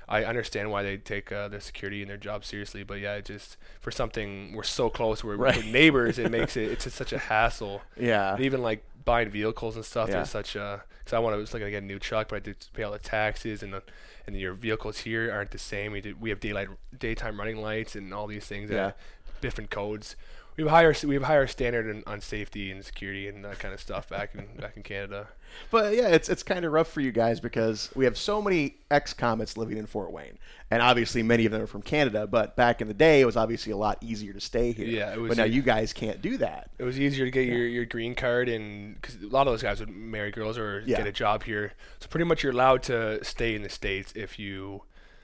I 0.10 0.25
understand 0.25 0.72
why 0.72 0.84
they 0.84 0.98
take 0.98 1.32
uh, 1.32 1.48
their 1.48 1.62
security 1.62 2.01
and 2.01 2.10
their 2.10 2.18
job 2.18 2.44
seriously. 2.44 2.84
But 2.84 3.00
yeah, 3.00 3.13
it 3.15 3.25
just 3.25 3.56
for 3.80 3.91
something 3.91 4.51
we're 4.53 4.63
so 4.63 4.89
close, 4.89 5.24
we're, 5.24 5.38
Right. 5.38 5.56
we're 5.56 5.63
neighbors. 5.72 6.20
It 6.20 6.32
makes 6.32 6.58
it 6.58 6.70
it's 6.72 6.84
just 6.84 6.98
such 6.98 7.13
a 7.13 7.18
hassle. 7.18 7.82
Yeah. 7.96 8.34
And 8.36 8.44
even 8.44 8.62
like 8.62 8.84
buying 9.05 9.29
vehicles 9.29 9.75
and 9.75 9.86
stuff. 9.86 10.10
Yeah. 10.10 10.15
There's 10.15 10.29
such 10.29 10.55
a 10.55 10.84
because 11.00 11.13
I 11.13 11.20
want 11.20 11.34
to 11.34 11.38
was 11.38 11.53
looking 11.53 11.67
to 11.67 11.72
get 11.72 11.84
a 11.84 11.86
new 11.86 12.00
truck, 12.00 12.29
but 12.29 12.36
I 12.38 12.39
did 12.39 12.58
pay 12.74 12.84
all 12.84 12.91
the 12.91 13.00
taxes 13.00 13.63
and 13.63 13.74
the, 13.74 13.84
and 14.27 14.36
your 14.36 14.53
vehicles 14.53 15.00
here 15.00 15.31
aren't 15.31 15.51
the 15.51 15.58
same. 15.58 15.91
We 15.91 16.01
did, 16.01 16.22
we 16.22 16.29
have 16.29 16.39
daylight 16.39 16.67
daytime 16.98 17.39
running 17.39 17.58
lights 17.58 17.96
and 17.96 18.13
all 18.13 18.27
these 18.27 18.46
things. 18.46 18.70
Yeah. 18.70 18.91
different 19.41 19.72
codes. 19.72 20.15
We 20.58 20.63
have 20.63 20.72
higher 20.72 20.93
we 21.05 21.15
have 21.15 21.24
higher 21.24 21.48
standard 21.48 21.88
in, 21.88 22.03
on 22.05 22.20
safety 22.22 22.72
and 22.72 22.84
security 22.84 23.27
and 23.27 23.43
that 23.46 23.60
kind 23.60 23.74
of 23.74 23.79
stuff 23.79 24.08
back 24.10 24.36
in 24.36 24.48
back 24.60 24.75
in 24.77 24.84
Canada. 24.84 25.27
But 25.70 25.96
yeah, 25.96 26.08
it's 26.10 26.29
it's 26.29 26.43
kind 26.43 26.65
of 26.65 26.72
rough 26.72 26.89
for 26.91 27.01
you 27.01 27.12
guys 27.12 27.39
because 27.39 27.89
we 27.96 28.05
have 28.05 28.17
so 28.17 28.41
many 28.41 28.75
ex-comets 28.89 29.58
living 29.58 29.77
in 29.77 29.86
Fort 29.86 30.12
Wayne, 30.12 30.38
and 30.70 30.81
obviously 30.81 31.24
many 31.24 31.46
of 31.46 31.51
them 31.51 31.62
are 31.62 31.67
from 31.67 31.81
Canada. 31.81 32.25
But 32.27 32.55
back 32.55 32.81
in 32.81 32.88
the 32.88 32.93
day, 32.93 33.22
it 33.22 33.25
was 33.25 33.36
obviously 33.38 33.72
a 33.74 33.77
lot 33.77 33.98
easier 34.01 34.34
to 34.34 34.39
stay 34.39 34.72
here. 34.72 34.86
Yeah, 34.86 35.13
it 35.13 35.20
was 35.20 35.29
But 35.29 35.38
now 35.38 35.43
you 35.46 35.62
guys 35.62 35.91
can't 35.93 36.22
do 36.22 36.38
that. 36.38 36.70
It 36.77 36.84
was 36.84 37.00
easier 37.00 37.25
to 37.25 37.31
get 37.31 37.48
your, 37.48 37.67
your 37.67 37.86
green 37.86 38.15
card, 38.15 38.48
and 38.50 38.96
because 38.96 39.15
a 39.22 39.27
lot 39.27 39.48
of 39.48 39.53
those 39.53 39.62
guys 39.63 39.79
would 39.79 39.89
marry 39.89 40.31
girls 40.31 40.58
or 40.58 40.84
Yeah. 40.86 40.98
get 40.98 41.08
a 41.08 41.12
job 41.12 41.43
here. 41.43 41.74
So 42.00 42.08
pretty 42.08 42.25
much 42.25 42.43
you're 42.43 42.53
allowed 42.53 42.84
to 42.84 43.24
stay 43.24 43.55
in 43.55 43.62
the 43.63 43.70
states 43.70 44.13
if 44.15 44.38
you 44.39 44.84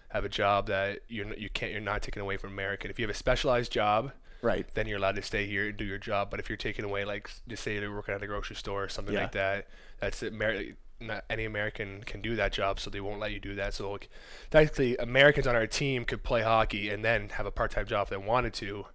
have 0.09 0.23
a 0.25 0.29
job 0.29 0.67
that 0.67 0.99
you're 1.09 1.33
you 1.35 1.49
can't 1.49 1.71
you're 1.73 1.81
not 1.81 2.01
taken 2.01 2.21
away 2.21 2.37
from 2.37 2.51
American. 2.51 2.89
If 2.89 2.97
you 2.99 3.03
have 3.03 3.13
a 3.13 3.17
specialized 3.17 3.71
job, 3.71 4.11
Right. 4.41 4.65
then 4.75 4.87
you're 4.87 4.97
allowed 4.97 5.15
to 5.15 5.21
stay 5.21 5.45
here 5.45 5.67
and 5.69 5.77
do 5.77 5.83
your 5.85 5.97
job. 5.97 6.29
But 6.29 6.39
if 6.39 6.49
you're 6.49 6.57
taken 6.57 6.85
away, 6.85 7.05
like 7.05 7.29
just 7.47 7.63
say 7.63 7.75
you're 7.75 7.93
working 7.93 8.13
at 8.15 8.21
a 8.23 8.27
grocery 8.27 8.55
store 8.55 8.83
or 8.83 8.89
something 8.89 9.13
Yeah. 9.13 9.21
like 9.23 9.31
that, 9.33 9.67
that's 9.99 10.21
Amer- 10.23 10.73
not 10.99 11.23
any 11.29 11.45
American 11.45 12.01
can 12.05 12.21
do 12.21 12.35
that 12.37 12.51
job, 12.51 12.79
so 12.79 12.89
they 12.89 12.99
won't 13.01 13.19
let 13.19 13.31
you 13.31 13.39
do 13.39 13.55
that. 13.55 13.73
So 13.73 13.91
like, 13.91 14.09
technically, 14.49 14.97
Americans 14.97 15.45
on 15.47 15.55
our 15.55 15.67
team 15.67 16.05
could 16.05 16.23
play 16.23 16.41
hockey 16.41 16.89
and 16.89 17.03
then 17.05 17.29
have 17.29 17.45
a 17.45 17.51
part-time 17.51 17.85
job 17.85 18.05
if 18.05 18.09
they 18.09 18.17
wanted 18.17 18.53
to. 18.55 18.85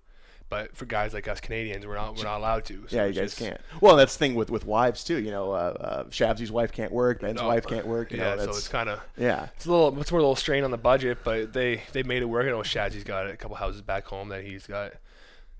But 0.48 0.76
for 0.76 0.84
guys 0.84 1.14
like 1.14 1.26
us 1.28 1.40
Canadians, 1.40 1.86
we're 1.86 1.94
not 1.94 2.16
we're 2.16 2.24
not 2.24 2.36
allowed 2.38 2.66
to. 2.66 2.86
So 2.88 2.96
Yeah, 2.96 3.06
you 3.06 3.12
guys 3.14 3.34
just- 3.34 3.38
can't. 3.38 3.58
Well, 3.80 3.96
that's 3.96 4.14
the 4.14 4.18
thing 4.18 4.34
with 4.34 4.50
with 4.50 4.66
wives 4.66 5.02
too. 5.02 5.16
You 5.18 5.30
know, 5.30 5.52
uh, 5.52 6.04
uh, 6.10 6.50
wife 6.50 6.72
can't 6.72 6.92
work. 6.92 7.20
Ben's 7.22 7.40
Oh, 7.40 7.46
wife 7.48 7.66
can't 7.66 7.86
work. 7.86 8.12
You 8.12 8.18
yeah, 8.18 8.34
know, 8.34 8.44
so 8.44 8.50
it's 8.50 8.68
kind 8.68 8.90
of 8.90 9.00
yeah. 9.16 9.48
it's 9.56 9.64
a 9.64 9.70
little 9.70 9.98
it's 9.98 10.10
more 10.12 10.18
a 10.18 10.22
little 10.22 10.36
strain 10.36 10.62
on 10.64 10.70
the 10.70 10.76
budget, 10.76 11.18
but 11.24 11.54
they 11.54 11.82
they 11.92 12.02
made 12.02 12.20
it 12.20 12.26
work. 12.26 12.44
I 12.46 12.50
know 12.50 12.58
Shazzy's 12.58 13.02
got 13.04 13.30
a 13.30 13.36
couple 13.36 13.56
houses 13.56 13.80
back 13.80 14.04
home 14.04 14.28
that 14.28 14.44
he's 14.44 14.66
got, 14.66 14.92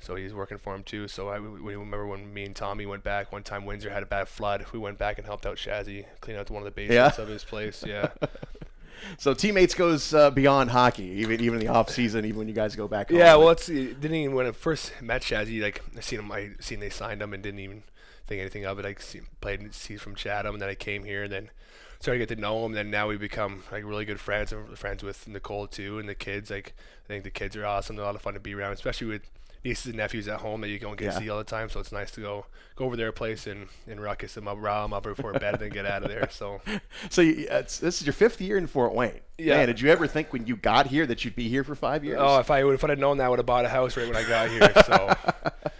so 0.02 0.14
he's 0.16 0.34
working 0.34 0.58
for 0.58 0.74
him 0.74 0.82
too. 0.82 1.08
So 1.08 1.28
I 1.28 1.38
we, 1.38 1.74
remember 1.74 2.06
when 2.06 2.32
me 2.34 2.44
and 2.44 2.54
Tommy 2.56 2.84
went 2.86 3.02
back 3.04 3.32
one 3.32 3.42
time. 3.42 3.64
Windsor 3.64 3.90
had 3.90 4.02
a 4.02 4.06
bad 4.06 4.28
flood. 4.28 4.66
We 4.72 4.78
went 4.78 4.98
back 4.98 5.18
and 5.18 5.26
helped 5.26 5.46
out 5.46 5.56
Shazzy 5.56 6.04
clean 6.20 6.36
out 6.36 6.50
one 6.50 6.60
of 6.62 6.64
the 6.64 6.70
basements 6.72 7.18
Yeah? 7.18 7.22
of 7.22 7.28
his 7.28 7.44
place. 7.44 7.84
Yeah, 7.86 8.10
So 9.18 9.34
teammates 9.34 9.74
goes 9.74 10.14
uh, 10.14 10.30
beyond 10.30 10.70
hockey, 10.70 11.04
even 11.04 11.40
even 11.40 11.60
in 11.60 11.66
the 11.66 11.72
off 11.72 11.90
season, 11.90 12.24
even 12.24 12.38
when 12.38 12.48
you 12.48 12.54
guys 12.54 12.76
go 12.76 12.86
back. 12.86 13.10
Home. 13.10 13.18
yeah. 13.18 13.34
Well, 13.36 13.50
it's 13.50 13.68
it 13.68 14.00
didn't 14.00 14.16
even 14.16 14.34
when 14.36 14.46
I 14.46 14.52
first 14.52 14.92
met 15.00 15.22
Shazzy. 15.22 15.60
Like 15.60 15.82
I 15.96 16.00
seen 16.00 16.20
him, 16.20 16.30
I 16.30 16.50
seen 16.60 16.78
they 16.80 16.90
signed 16.90 17.20
him 17.20 17.32
and 17.32 17.42
didn't 17.42 17.60
even 17.60 17.82
think 18.26 18.40
anything 18.40 18.64
of 18.64 18.78
it. 18.78 18.86
I 18.86 18.94
see, 19.00 19.20
played 19.40 19.60
he's 19.86 20.00
from 20.00 20.14
Chatham, 20.14 20.54
and 20.54 20.62
then 20.62 20.68
I 20.68 20.74
came 20.76 21.02
here, 21.04 21.24
and 21.24 21.32
then 21.32 21.50
started 21.98 22.18
to 22.20 22.26
get 22.26 22.34
to 22.36 22.40
know 22.40 22.60
him. 22.60 22.66
And 22.72 22.76
then 22.76 22.90
now 22.90 23.08
we 23.08 23.16
become 23.16 23.64
like 23.72 23.84
really 23.84 24.04
good 24.04 24.20
friends. 24.20 24.52
I'm 24.52 24.76
friends 24.76 25.02
with 25.02 25.26
Nicole 25.26 25.66
too, 25.66 25.98
and 25.98 26.08
the 26.08 26.14
kids. 26.14 26.50
Like 26.50 26.74
I 27.04 27.08
think 27.08 27.24
the 27.24 27.30
kids 27.30 27.56
are 27.56 27.66
awesome. 27.66 27.96
They're 27.96 28.04
a 28.04 28.06
lot 28.06 28.14
of 28.14 28.22
fun 28.22 28.34
to 28.34 28.40
be 28.40 28.54
around, 28.54 28.72
especially 28.74 29.08
with 29.08 29.22
nieces 29.64 29.86
and 29.86 29.96
nephews 29.96 30.26
at 30.28 30.40
home 30.40 30.60
that 30.62 30.68
you 30.68 30.78
don't 30.78 30.96
get 30.98 31.06
Yeah. 31.06 31.10
to 31.12 31.18
see 31.18 31.30
all 31.30 31.38
the 31.38 31.44
time. 31.44 31.68
So 31.70 31.78
it's 31.80 31.92
nice 31.92 32.10
to 32.12 32.20
go 32.20 32.46
go 32.74 32.84
over 32.86 32.96
their 32.96 33.12
place 33.12 33.46
and 33.46 33.68
and 33.86 34.00
ruckus 34.02 34.34
them 34.34 34.48
up, 34.48 34.58
rile 34.60 34.82
them 34.82 34.92
up 34.92 35.02
before 35.04 35.32
bed, 35.34 35.54
and 35.54 35.58
then 35.60 35.70
get 35.70 35.86
out 35.86 36.02
of 36.02 36.08
there. 36.08 36.28
So 36.30 36.60
So 37.10 37.22
you, 37.22 37.46
it's, 37.50 37.78
this 37.78 38.00
is 38.00 38.06
your 38.06 38.12
fifth 38.14 38.40
year 38.40 38.56
in 38.58 38.66
Fort 38.66 38.94
Wayne. 38.94 39.20
Yeah. 39.38 39.56
Man, 39.58 39.68
did 39.68 39.80
you 39.80 39.90
ever 39.90 40.06
think 40.06 40.32
when 40.32 40.46
you 40.46 40.56
got 40.56 40.86
here 40.86 41.06
that 41.06 41.24
you'd 41.24 41.34
be 41.36 41.48
here 41.48 41.64
for 41.64 41.74
five 41.74 42.04
years? 42.04 42.18
Oh, 42.20 42.38
if 42.38 42.50
I 42.50 42.62
would, 42.64 42.74
if 42.74 42.84
I'd 42.84 42.90
have 42.90 42.98
known 42.98 43.18
that, 43.18 43.24
I 43.24 43.28
would 43.28 43.38
have 43.38 43.46
bought 43.46 43.64
a 43.64 43.68
house 43.68 43.96
right 43.96 44.06
when 44.06 44.16
I 44.16 44.22
got 44.28 44.48
here. 44.50 44.72
So, 44.86 45.14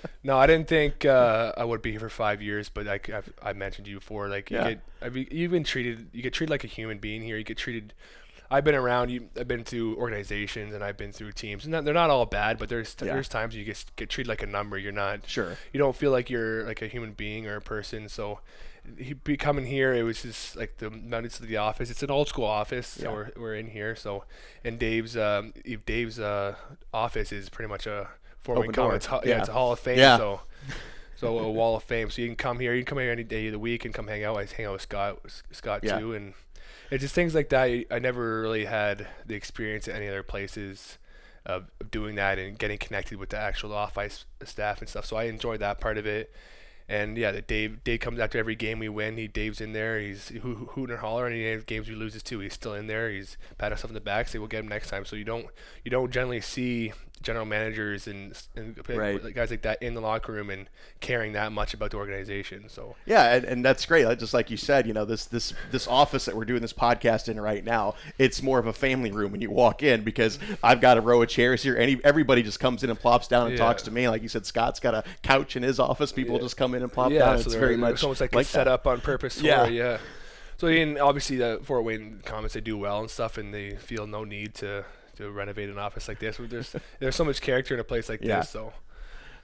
no, 0.24 0.36
I 0.38 0.46
didn't 0.46 0.68
think 0.68 1.04
uh, 1.04 1.52
I 1.56 1.64
would 1.64 1.80
be 1.82 1.90
here 1.92 2.00
for 2.00 2.08
five 2.08 2.42
years. 2.42 2.68
But 2.68 2.86
like 2.86 3.10
I've, 3.10 3.32
I 3.42 3.52
mentioned 3.52 3.84
to 3.86 3.90
you 3.90 3.98
before, 3.98 4.28
like 4.28 4.50
Yeah. 4.50 4.68
you 4.68 4.74
get, 4.74 4.82
I 5.02 5.08
mean, 5.10 5.28
you've 5.30 5.50
been 5.52 5.64
treated, 5.64 6.08
you 6.12 6.22
get 6.22 6.32
treated 6.32 6.50
like 6.50 6.64
a 6.64 6.68
human 6.68 6.98
being 6.98 7.22
here. 7.22 7.36
You 7.36 7.44
get 7.44 7.58
treated. 7.58 7.92
I've 8.52 8.64
been 8.64 8.75
around. 8.75 9.11
You, 9.11 9.28
I've 9.38 9.49
been 9.49 9.64
through 9.64 9.97
organizations 9.97 10.75
and 10.75 10.85
I've 10.85 10.97
been 10.97 11.12
through 11.12 11.32
teams, 11.32 11.64
and 11.64 11.73
not, 11.73 11.85
they're 11.85 11.94
not 11.94 12.11
all 12.11 12.26
bad. 12.26 12.59
But 12.59 12.68
there's 12.68 12.94
Yeah. 13.00 13.14
there's 13.14 13.28
times 13.28 13.56
you 13.56 13.64
get 13.64 13.85
get 13.97 14.11
treated 14.11 14.28
like 14.28 14.42
a 14.42 14.47
number. 14.47 14.76
You're 14.78 14.92
not 14.92 15.28
Sure. 15.28 15.56
you 15.73 15.78
don't 15.78 15.97
feel 15.97 16.11
like 16.11 16.30
you're 16.30 16.64
like 16.64 16.82
a 16.82 16.87
human 16.87 17.12
being 17.12 17.47
or 17.47 17.56
a 17.56 17.61
person. 17.61 18.09
So 18.09 18.40
he 18.99 19.14
be 19.14 19.37
coming 19.37 19.66
here, 19.66 19.94
it 19.94 20.02
was 20.02 20.23
just 20.23 20.56
like 20.56 20.78
the 20.78 20.90
minutes 20.90 21.38
of 21.40 21.47
the 21.49 21.56
office. 21.56 21.88
It's 21.90 22.02
an 22.02 22.11
old 22.11 22.28
school 22.28 22.44
office, 22.47 22.99
Yeah. 22.99 23.04
so 23.04 23.12
we're, 23.12 23.30
we're 23.37 23.54
in 23.54 23.68
here. 23.68 23.94
So 23.97 24.25
and 24.64 24.78
Dave's 24.78 25.16
um, 25.16 25.54
Dave's 25.87 26.18
uh, 26.21 26.56
office 26.92 27.32
is 27.32 27.49
pretty 27.49 27.68
much 27.68 27.87
a 27.87 28.09
Open 28.49 28.62
wing 28.62 28.75
Yeah. 28.76 29.21
Yeah. 29.25 29.38
it's 29.38 29.49
a 29.49 29.52
Hall 29.52 29.73
of 29.73 29.78
Fame. 29.80 29.99
Yeah. 29.99 30.16
So. 30.18 30.40
So 31.14 31.38
a 31.38 31.49
wall 31.52 31.76
of 31.76 31.85
fame. 31.85 32.11
So 32.11 32.21
you 32.21 32.26
can 32.26 32.35
come 32.35 32.59
here. 32.59 32.75
You 32.75 32.80
can 32.82 32.87
come 32.87 32.99
here 32.99 33.12
any 33.12 33.23
day 33.23 33.47
of 33.47 33.52
the 33.52 33.59
week 33.61 33.85
and 33.85 33.94
come 33.94 34.09
hang 34.09 34.25
out. 34.25 34.37
I 34.37 34.44
hang 34.44 34.66
out 34.66 34.73
with 34.73 34.82
Scott, 34.82 35.21
Scott 35.52 35.85
Yeah. 35.85 36.00
too, 36.00 36.14
and 36.14 36.35
it's 36.92 37.00
just 37.00 37.14
things 37.14 37.34
like 37.34 37.49
that. 37.49 37.87
I 37.90 37.99
never 37.99 38.42
really 38.42 38.66
had 38.66 39.06
the 39.25 39.34
experience 39.34 39.88
at 39.88 39.94
any 39.94 40.08
other 40.08 40.22
places 40.22 40.99
of, 41.46 41.70
doing 41.90 42.16
that 42.16 42.38
and 42.38 42.59
getting 42.59 42.76
connected 42.76 43.18
with 43.18 43.31
the 43.31 43.38
actual 43.38 43.72
off 43.72 43.96
ice 43.96 44.26
staff 44.44 44.81
and 44.81 44.88
stuff. 44.88 45.07
So 45.07 45.16
I 45.16 45.24
enjoyed 45.24 45.61
that 45.61 45.81
part 45.81 45.96
of 45.96 46.07
it. 46.07 46.31
And 46.88 47.16
yeah, 47.16 47.33
the 47.33 47.40
Dave 47.40 47.83
Dave 47.83 48.00
comes 48.00 48.20
after 48.20 48.38
every 48.38 48.55
game 48.57 48.78
we 48.78 48.90
win. 48.90 49.16
He 49.16 49.26
Dave's 49.26 49.62
in 49.62 49.72
there. 49.72 49.98
He's 49.98 50.28
hoo- 50.28 50.40
hoo- 50.40 50.68
hooting 50.72 50.92
and 50.92 51.00
hollering. 51.00 51.40
Any 51.40 51.62
games 51.62 51.88
we 51.88 51.94
loses 51.94 52.22
too, 52.22 52.40
he's 52.40 52.52
still 52.52 52.74
in 52.74 52.88
there. 52.88 53.11
He's 53.11 53.38
pat 53.57 53.72
us 53.72 53.85
on 53.87 53.94
the 53.94 54.00
back. 54.00 54.28
Say 54.28 54.38
we'll 54.38 54.48
get 54.48 54.61
him 54.61 54.68
next 54.68 54.90
time. 54.90 55.07
So 55.07 55.16
you 55.16 55.24
don't 55.24 55.46
you 55.85 55.90
don't 55.90 56.11
generally 56.11 56.42
see 56.42 56.92
general 57.22 57.44
managers 57.46 58.06
and, 58.06 58.32
and 58.56 58.76
Right. 58.88 59.35
guys 59.35 59.50
like 59.50 59.62
that 59.62 59.82
in 59.82 59.94
the 59.94 60.00
locker 60.00 60.32
room 60.32 60.50
and 60.50 60.68
caring 61.00 61.32
that 61.32 61.52
much 61.52 61.72
about 61.74 61.92
the 61.92 61.96
organization. 61.96 62.68
So 62.68 62.96
Yeah, 63.06 63.35
and, 63.35 63.44
and 63.44 63.64
that's 63.64 63.87
great. 63.87 64.18
Just 64.18 64.35
like 64.35 64.50
you 64.50 64.56
said, 64.56 64.87
you 64.87 64.92
know, 64.92 65.04
this 65.04 65.24
this 65.26 65.54
this 65.70 65.87
office 65.88 66.24
that 66.26 66.37
we're 66.37 66.44
doing 66.44 66.61
this 66.62 66.72
podcast 66.72 67.28
in 67.28 67.40
right 67.40 67.64
now, 67.64 67.94
it's 68.18 68.42
more 68.42 68.58
of 68.58 68.66
a 68.66 68.72
family 68.72 69.11
room 69.12 69.32
when 69.32 69.40
you 69.40 69.50
walk 69.50 69.82
in 69.82 70.02
because 70.02 70.38
I've 70.62 70.80
got 70.80 70.98
a 70.98 71.00
row 71.00 71.22
of 71.22 71.28
chairs 71.28 71.62
here. 71.62 71.76
Any 71.76 72.00
everybody 72.04 72.42
just 72.42 72.61
comes 72.61 72.82
in 72.85 72.90
and 72.90 72.98
plops 72.98 73.28
down 73.28 73.46
and 73.48 73.52
Yeah. 73.58 73.64
talks 73.64 73.82
to 73.85 73.90
me. 73.90 74.08
Like 74.08 74.22
you 74.22 74.28
said, 74.28 74.44
Scott's 74.44 74.80
got 74.80 74.94
a 74.94 75.04
couch 75.22 75.56
in 75.56 75.62
his 75.62 75.78
office. 75.80 76.12
People 76.12 76.38
just 76.38 76.56
come 76.56 76.74
in 76.74 76.82
and 76.82 76.92
plop 76.92 77.11
down. 77.11 77.18
yeah, 77.18 77.35
It's 77.35 77.44
so 77.52 77.58
very 77.58 77.76
much 77.76 77.94
it's 77.94 78.02
almost 78.02 78.20
like, 78.20 78.35
like 78.35 78.42
it's 78.42 78.50
set 78.50 78.68
up 78.68 78.87
on 78.87 79.00
purpose. 79.00 79.38
For, 79.40 79.46
Yeah. 79.46 79.66
yeah. 79.68 79.98
So 80.58 80.68
and 80.68 80.96
obviously 80.98 81.37
the 81.38 81.61
Fort 81.64 81.82
Wayne 81.85 82.20
Komets 82.24 82.52
they 82.52 82.61
do 82.61 82.78
well 82.78 83.00
and 83.00 83.11
stuff, 83.11 83.37
and 83.37 83.52
they 83.52 83.74
feel 83.76 84.06
no 84.06 84.22
need 84.24 84.54
to 84.56 84.85
to 85.16 85.31
renovate 85.31 85.68
an 85.68 85.79
office 85.79 86.09
like 86.09 86.18
this. 86.18 86.38
There's 86.38 86.75
there's 87.01 87.16
so 87.16 87.25
much 87.25 87.40
character 87.40 87.75
in 87.75 87.81
a 87.81 87.85
place 87.85 88.09
like 88.09 88.20
Yeah. 88.22 88.40
this. 88.40 88.51
So 88.51 88.72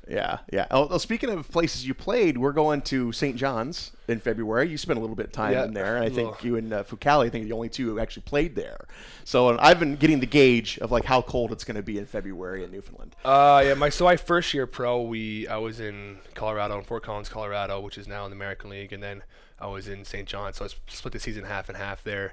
Yeah, 0.09 0.39
yeah. 0.51 0.67
Oh, 0.71 0.87
well, 0.87 0.99
speaking 0.99 1.29
of 1.29 1.51
places 1.51 1.87
you 1.87 1.93
played, 1.93 2.39
we're 2.39 2.53
going 2.53 2.81
to 2.83 3.13
St. 3.13 3.37
John's 3.37 3.93
in 4.07 4.21
February. 4.21 4.67
You 4.69 4.79
spent 4.79 4.97
a 4.99 5.01
little 5.03 5.17
bit 5.17 5.27
of 5.27 5.33
time 5.33 5.53
Yeah, 5.53 5.65
in 5.65 5.75
there, 5.75 5.97
and 5.97 6.05
I 6.05 6.09
think 6.09 6.43
you 6.43 6.57
and 6.57 6.73
uh, 6.73 6.83
Fucale, 6.85 7.27
I 7.27 7.29
think, 7.29 7.45
are 7.45 7.49
the 7.49 7.55
only 7.55 7.69
two 7.69 7.91
who 7.91 7.99
actually 7.99 8.23
played 8.23 8.55
there. 8.55 8.87
So 9.25 9.51
and 9.51 9.61
I've 9.61 9.79
been 9.79 9.97
getting 9.97 10.21
the 10.21 10.27
gauge 10.27 10.79
of 10.79 10.91
like 10.91 11.05
how 11.05 11.21
cold 11.21 11.53
it's 11.53 11.65
going 11.65 11.77
to 11.77 11.83
be 11.83 11.99
in 11.99 12.07
February 12.07 12.65
in 12.65 12.71
Newfoundland. 12.71 13.17
Uh, 13.23 13.63
yeah, 13.67 13.75
my 13.75 13.91
so 13.91 14.05
my 14.07 14.17
first 14.17 14.55
year 14.55 14.67
pro, 14.67 15.03
we 15.03 15.47
I 15.47 15.59
was 15.59 15.79
in 15.79 16.21
Colorado 16.35 16.79
in 16.79 16.85
Fort 16.85 17.03
Collins, 17.03 17.29
Colorado, 17.29 17.79
which 17.81 17.99
is 17.99 18.09
now 18.09 18.25
in 18.25 18.31
the 18.31 18.37
American 18.37 18.71
League, 18.71 18.95
and 18.95 19.03
then 19.03 19.23
I 19.61 19.67
was 19.67 19.89
in 19.89 20.07
St. 20.07 20.27
John's. 20.27 20.57
so 20.57 20.65
I 20.65 20.69
split 20.87 21.13
the 21.13 21.21
season 21.21 21.45
half 21.45 21.69
and 21.69 21.77
half 21.77 22.03
there. 22.03 22.33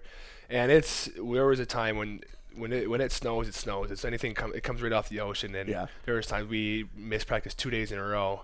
And 0.50 0.72
it's 0.72 1.10
there 1.22 1.48
was 1.48 1.60
a 1.60 1.66
time 1.66 1.98
when 1.98 2.22
when 2.58 2.72
it 2.74 2.90
when 2.90 3.02
it 3.02 3.12
snows, 3.12 3.48
it 3.48 3.56
snows. 3.56 3.92
It's 3.92 4.06
anything 4.06 4.34
come 4.34 4.54
it 4.54 4.64
comes 4.64 4.82
right 4.82 4.92
off 4.94 5.10
the 5.10 5.20
ocean, 5.20 5.54
and 5.56 5.70
Yeah. 5.70 5.88
there 6.06 6.16
was 6.16 6.28
times 6.28 6.50
we 6.50 6.88
missed 6.96 7.28
practice 7.28 7.54
two 7.54 7.70
days 7.70 7.92
in 7.92 8.00
a 8.00 8.04
row. 8.04 8.44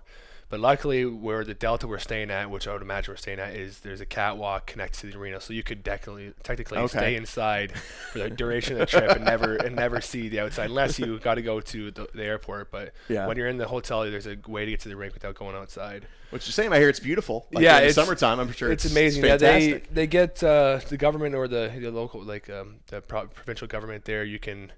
But 0.51 0.59
luckily, 0.59 1.05
where 1.05 1.43
the 1.45 1.53
delta 1.53 1.87
we're 1.87 1.97
staying 1.97 2.29
at, 2.29 2.51
which 2.51 2.67
I 2.67 2.73
would 2.73 2.81
imagine 2.81 3.13
we're 3.13 3.17
staying 3.17 3.39
at, 3.39 3.55
is 3.55 3.79
there's 3.79 4.01
a 4.01 4.05
catwalk 4.05 4.67
connected 4.67 4.99
to 4.99 5.07
the 5.11 5.17
arena, 5.17 5.39
so 5.39 5.53
you 5.53 5.63
could 5.63 5.83
technically 5.83 6.33
technically 6.43 6.77
Okay. 6.77 6.97
stay 6.99 7.15
inside 7.15 7.71
for 8.11 8.19
the 8.19 8.29
duration 8.29 8.73
of 8.73 8.79
the 8.79 8.85
trip 8.85 9.11
and 9.11 9.23
never 9.23 9.55
and 9.55 9.75
never 9.77 10.01
see 10.01 10.27
the 10.27 10.41
outside, 10.41 10.65
unless 10.69 10.99
you 10.99 11.17
got 11.19 11.35
to 11.35 11.41
go 11.41 11.61
to 11.61 11.89
the, 11.91 12.07
the 12.13 12.23
airport. 12.23 12.69
But 12.69 12.91
Yeah. 13.07 13.27
when 13.27 13.37
you're 13.37 13.47
in 13.47 13.57
the 13.57 13.67
hotel, 13.67 14.03
there's 14.03 14.27
a 14.27 14.37
way 14.45 14.65
to 14.65 14.71
get 14.71 14.81
to 14.81 14.89
the 14.89 14.95
rink 14.97 15.13
without 15.13 15.35
going 15.35 15.55
outside. 15.55 16.05
Which 16.31 16.41
is 16.43 16.47
the 16.47 16.53
same. 16.61 16.71
I 16.73 16.79
hear 16.79 16.89
it's 16.89 16.99
beautiful. 16.99 17.47
Like 17.53 17.63
Yeah, 17.63 17.79
in 17.79 17.87
the 17.87 17.93
summertime. 17.93 18.39
I'm 18.41 18.51
sure 18.51 18.71
It's, 18.71 18.83
it's, 18.85 18.93
amazing. 18.93 19.23
It's 19.25 19.41
yeah, 19.43 19.57
they 19.57 19.81
they 19.91 20.07
get 20.07 20.43
uh, 20.43 20.79
the 20.89 20.97
government 20.97 21.33
or 21.33 21.47
the, 21.47 21.71
the 21.79 21.91
local 21.91 22.21
like 22.23 22.49
um, 22.49 22.81
the 22.87 23.01
pro- 23.01 23.27
provincial 23.27 23.67
government 23.67 24.03
there. 24.05 24.25
You 24.25 24.37
can 24.39 24.71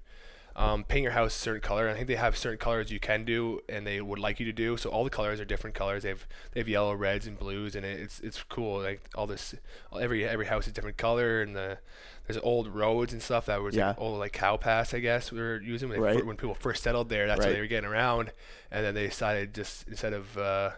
um, 0.56 0.84
paint 0.84 1.02
your 1.02 1.12
house 1.12 1.34
a 1.34 1.38
certain 1.38 1.60
color. 1.60 1.88
I 1.88 1.94
think 1.94 2.06
they 2.06 2.14
have 2.16 2.36
certain 2.36 2.58
colors 2.58 2.90
you 2.92 3.00
can 3.00 3.24
do, 3.24 3.60
and 3.68 3.86
they 3.86 4.00
would 4.00 4.18
like 4.18 4.38
you 4.38 4.46
to 4.46 4.52
do. 4.52 4.76
So 4.76 4.90
all 4.90 5.02
the 5.04 5.10
colors 5.10 5.40
are 5.40 5.44
different 5.44 5.74
colors. 5.74 6.02
They 6.04 6.10
have 6.10 6.26
they 6.52 6.60
have 6.60 6.68
yellow, 6.68 6.94
reds, 6.94 7.26
and 7.26 7.38
blues, 7.38 7.74
and 7.74 7.84
it's 7.84 8.20
it's 8.20 8.42
cool. 8.44 8.80
Like 8.80 9.00
all 9.14 9.26
this, 9.26 9.54
every 9.98 10.24
every 10.24 10.46
house 10.46 10.66
is 10.66 10.72
different 10.72 10.96
color, 10.96 11.42
and 11.42 11.56
the 11.56 11.78
there's 12.26 12.38
old 12.42 12.68
roads 12.68 13.12
and 13.12 13.20
stuff 13.22 13.46
that 13.46 13.60
was 13.62 13.74
Yeah. 13.74 13.88
like 13.88 14.00
old 14.00 14.18
like 14.18 14.32
cow 14.32 14.56
pass, 14.56 14.94
I 14.94 15.00
guess 15.00 15.30
we 15.30 15.38
were 15.40 15.60
using 15.60 15.88
when, 15.90 16.00
Right. 16.00 16.18
fir- 16.18 16.24
when 16.24 16.36
people 16.36 16.54
first 16.54 16.82
settled 16.82 17.08
there. 17.10 17.26
That's 17.26 17.44
how 17.44 17.50
they 17.52 17.60
were 17.60 17.66
getting 17.66 17.90
around, 17.90 18.32
and 18.70 18.84
then 18.84 18.94
they 18.94 19.06
decided 19.06 19.52
just 19.54 19.86
instead 19.88 20.12
of 20.14 20.38
uh, 20.38 20.70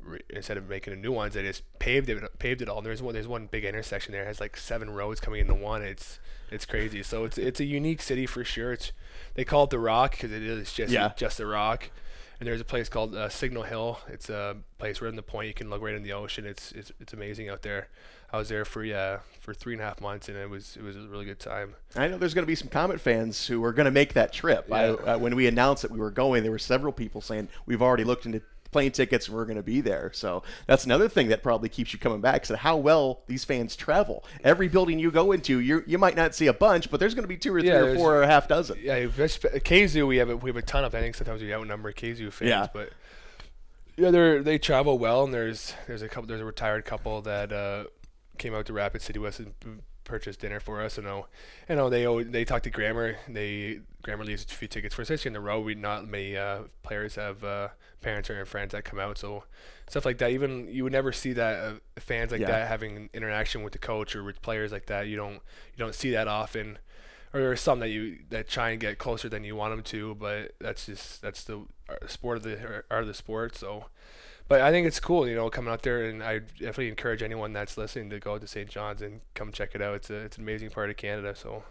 re- 0.00 0.20
instead 0.30 0.56
of 0.56 0.68
making 0.68 0.92
a 0.92 0.96
new 0.96 1.12
ones, 1.12 1.34
they 1.34 1.42
just 1.42 1.62
paved 1.78 2.08
it 2.08 2.38
paved 2.38 2.62
it 2.62 2.68
all. 2.68 2.78
And 2.78 2.86
there's 2.86 3.02
one 3.02 3.14
there's 3.14 3.28
one 3.28 3.46
big 3.46 3.64
intersection 3.64 4.12
there 4.12 4.22
it 4.22 4.26
has 4.26 4.40
like 4.40 4.56
seven 4.56 4.90
roads 4.90 5.20
coming 5.20 5.40
into 5.40 5.54
one. 5.54 5.82
It's 5.82 6.18
it's 6.50 6.64
crazy. 6.66 7.02
So 7.02 7.24
it's 7.24 7.38
it's 7.38 7.60
a 7.60 7.64
unique 7.64 8.02
city 8.02 8.26
for 8.26 8.44
sure. 8.44 8.72
It's 8.72 8.92
they 9.34 9.44
call 9.44 9.64
it 9.64 9.70
the 9.70 9.78
Rock 9.78 10.12
because 10.12 10.32
it 10.32 10.42
is 10.42 10.72
just 10.72 10.92
Yeah. 10.92 11.12
just 11.16 11.40
a 11.40 11.46
rock. 11.46 11.90
and 12.38 12.46
there's 12.46 12.60
a 12.60 12.64
place 12.66 12.88
called 12.90 13.14
uh, 13.14 13.28
Signal 13.30 13.62
Hill. 13.62 13.98
It's 14.08 14.28
a 14.28 14.56
place 14.78 15.00
right 15.00 15.08
in 15.08 15.16
the 15.16 15.22
point. 15.22 15.48
You 15.48 15.54
can 15.54 15.70
look 15.70 15.80
right 15.82 15.94
in 15.94 16.02
the 16.02 16.12
ocean. 16.12 16.44
It's 16.46 16.70
it's 16.72 16.92
it's 17.00 17.12
amazing 17.12 17.48
out 17.48 17.62
there. 17.62 17.88
I 18.32 18.38
was 18.38 18.48
there 18.48 18.64
for 18.64 18.84
yeah 18.84 19.20
for 19.40 19.54
three 19.54 19.72
and 19.74 19.80
a 19.80 19.84
half 19.86 20.00
months, 20.00 20.28
and 20.28 20.36
it 20.36 20.50
was 20.50 20.76
it 20.76 20.82
was 20.82 20.96
a 20.96 21.00
really 21.08 21.24
good 21.24 21.38
time. 21.38 21.74
I 21.94 22.08
know 22.08 22.18
there's 22.18 22.34
going 22.34 22.42
to 22.42 22.46
be 22.46 22.54
some 22.56 22.68
Komet 22.68 23.00
fans 23.00 23.46
who 23.46 23.64
are 23.64 23.72
going 23.72 23.84
to 23.86 23.90
make 23.90 24.12
that 24.14 24.32
trip. 24.32 24.70
I, 24.70 24.86
Yeah. 24.88 24.92
uh, 24.94 25.18
when 25.18 25.34
we 25.36 25.46
announced 25.46 25.82
that 25.82 25.90
we 25.92 25.98
were 25.98 26.10
going, 26.10 26.42
there 26.42 26.52
were 26.52 26.58
several 26.58 26.92
people 26.92 27.20
saying 27.20 27.48
we've 27.66 27.80
already 27.82 28.04
looked 28.04 28.26
into 28.26 28.42
plane 28.70 28.90
tickets 28.90 29.28
we're 29.28 29.44
going 29.44 29.56
to 29.56 29.62
be 29.62 29.80
there. 29.80 30.10
So 30.14 30.42
that's 30.66 30.84
another 30.84 31.08
thing 31.08 31.28
that 31.28 31.42
probably 31.42 31.68
keeps 31.68 31.92
you 31.92 31.98
coming 31.98 32.20
back. 32.20 32.44
So 32.46 32.56
how 32.56 32.76
well 32.76 33.22
these 33.26 33.44
fans 33.44 33.76
travel. 33.76 34.24
Every 34.44 34.68
building 34.68 34.98
you 34.98 35.10
go 35.10 35.32
into, 35.32 35.60
you 35.60 35.82
you 35.86 35.98
might 35.98 36.16
not 36.16 36.34
see 36.34 36.46
a 36.48 36.52
bunch, 36.52 36.90
but 36.90 37.00
there's 37.00 37.14
going 37.14 37.24
to 37.24 37.28
be 37.28 37.36
two 37.36 37.54
or 37.54 37.60
three 37.60 37.68
Yeah, 37.70 37.76
or 37.80 37.94
four 37.96 38.16
or 38.16 38.22
a 38.22 38.26
half 38.26 38.48
dozen. 38.48 38.78
Yeah, 38.82 38.98
KZoo 39.06 40.06
we 40.06 40.16
have 40.18 40.30
a, 40.30 40.36
we 40.36 40.50
have 40.50 40.56
a 40.56 40.62
ton 40.62 40.84
of. 40.84 40.94
I 40.94 41.00
think 41.00 41.14
sometimes 41.14 41.42
we 41.42 41.52
outnumber 41.54 41.92
KZoo 41.92 42.32
fans, 42.32 42.48
Yeah. 42.48 42.66
but 42.72 42.90
yeah, 43.96 44.10
they 44.10 44.38
they 44.38 44.58
travel 44.58 44.98
well. 44.98 45.24
And 45.24 45.32
there's 45.32 45.74
there's 45.86 46.02
a 46.02 46.08
couple 46.08 46.26
there's 46.28 46.40
a 46.40 46.44
retired 46.44 46.84
couple 46.84 47.22
that 47.22 47.52
uh, 47.52 47.84
came 48.38 48.54
out 48.54 48.66
to 48.66 48.72
Rapid 48.72 49.02
City 49.02 49.18
West 49.18 49.40
and 49.40 49.54
p- 50.06 50.10
purchased 50.10 50.40
dinner 50.40 50.60
for 50.60 50.82
us. 50.82 50.98
I 50.98 51.02
know, 51.02 51.26
you 51.68 51.76
know 51.76 51.90
they 51.90 52.06
owe, 52.06 52.22
they 52.22 52.44
talked 52.44 52.64
to 52.64 52.70
Grammar. 52.70 53.16
They 53.28 53.80
Grammar 54.02 54.24
leaves 54.24 54.44
a 54.44 54.54
few 54.54 54.68
tickets 54.68 54.94
for 54.94 55.02
us. 55.02 55.10
Especially 55.10 55.30
in 55.30 55.32
the 55.34 55.40
row, 55.40 55.60
we 55.60 55.74
not 55.74 56.06
many 56.08 56.36
uh, 56.36 56.60
players 56.82 57.16
have 57.16 57.42
uh, 57.44 57.68
parents 58.00 58.30
or 58.30 58.44
friends 58.46 58.72
that 58.72 58.84
come 58.84 58.98
out. 58.98 59.18
So 59.18 59.44
stuff 59.88 60.04
like 60.04 60.18
that. 60.18 60.30
Even 60.30 60.68
you 60.68 60.84
would 60.84 60.92
never 60.92 61.12
see 61.12 61.32
that 61.34 61.58
uh, 61.64 61.72
fans 61.98 62.32
like 62.32 62.40
Yeah. 62.40 62.46
that 62.48 62.68
having 62.68 63.10
interaction 63.12 63.62
with 63.62 63.72
the 63.72 63.78
coach 63.78 64.14
or 64.16 64.22
with 64.24 64.40
players 64.42 64.72
like 64.72 64.86
that. 64.86 65.06
You 65.08 65.16
don't 65.16 65.34
you 65.34 65.78
don't 65.78 65.94
see 65.94 66.10
that 66.12 66.28
often 66.28 66.78
or 67.34 67.40
there 67.40 67.50
are 67.50 67.56
some 67.56 67.80
that 67.80 67.88
you 67.88 68.18
that 68.30 68.48
try 68.48 68.70
and 68.70 68.80
get 68.80 68.98
closer 68.98 69.28
than 69.28 69.44
you 69.44 69.56
want 69.56 69.72
them 69.74 69.82
to, 69.82 70.14
but 70.14 70.52
that's 70.60 70.86
just 70.86 71.20
that's 71.20 71.44
the 71.44 71.66
uh, 71.88 72.06
sport 72.06 72.38
of 72.38 72.42
the 72.44 72.84
art 72.90 73.02
of 73.02 73.06
the 73.08 73.14
sport. 73.14 73.56
So, 73.56 73.86
but 74.48 74.60
I 74.60 74.70
think 74.70 74.86
it's 74.86 75.00
cool, 75.00 75.28
you 75.28 75.34
know, 75.34 75.50
coming 75.50 75.72
out 75.72 75.82
there, 75.82 76.04
and 76.04 76.22
I 76.22 76.38
definitely 76.38 76.88
encourage 76.88 77.22
anyone 77.22 77.52
that's 77.52 77.76
listening 77.76 78.10
to 78.10 78.18
go 78.20 78.38
to 78.38 78.46
St. 78.46 78.68
John's 78.68 79.02
and 79.02 79.20
come 79.34 79.52
check 79.52 79.74
it 79.74 79.82
out. 79.82 79.94
It's 79.96 80.10
a 80.10 80.16
it's 80.16 80.36
an 80.38 80.42
amazing 80.44 80.70
part 80.70 80.90
of 80.90 80.96
Canada. 80.96 81.34
So, 81.36 81.64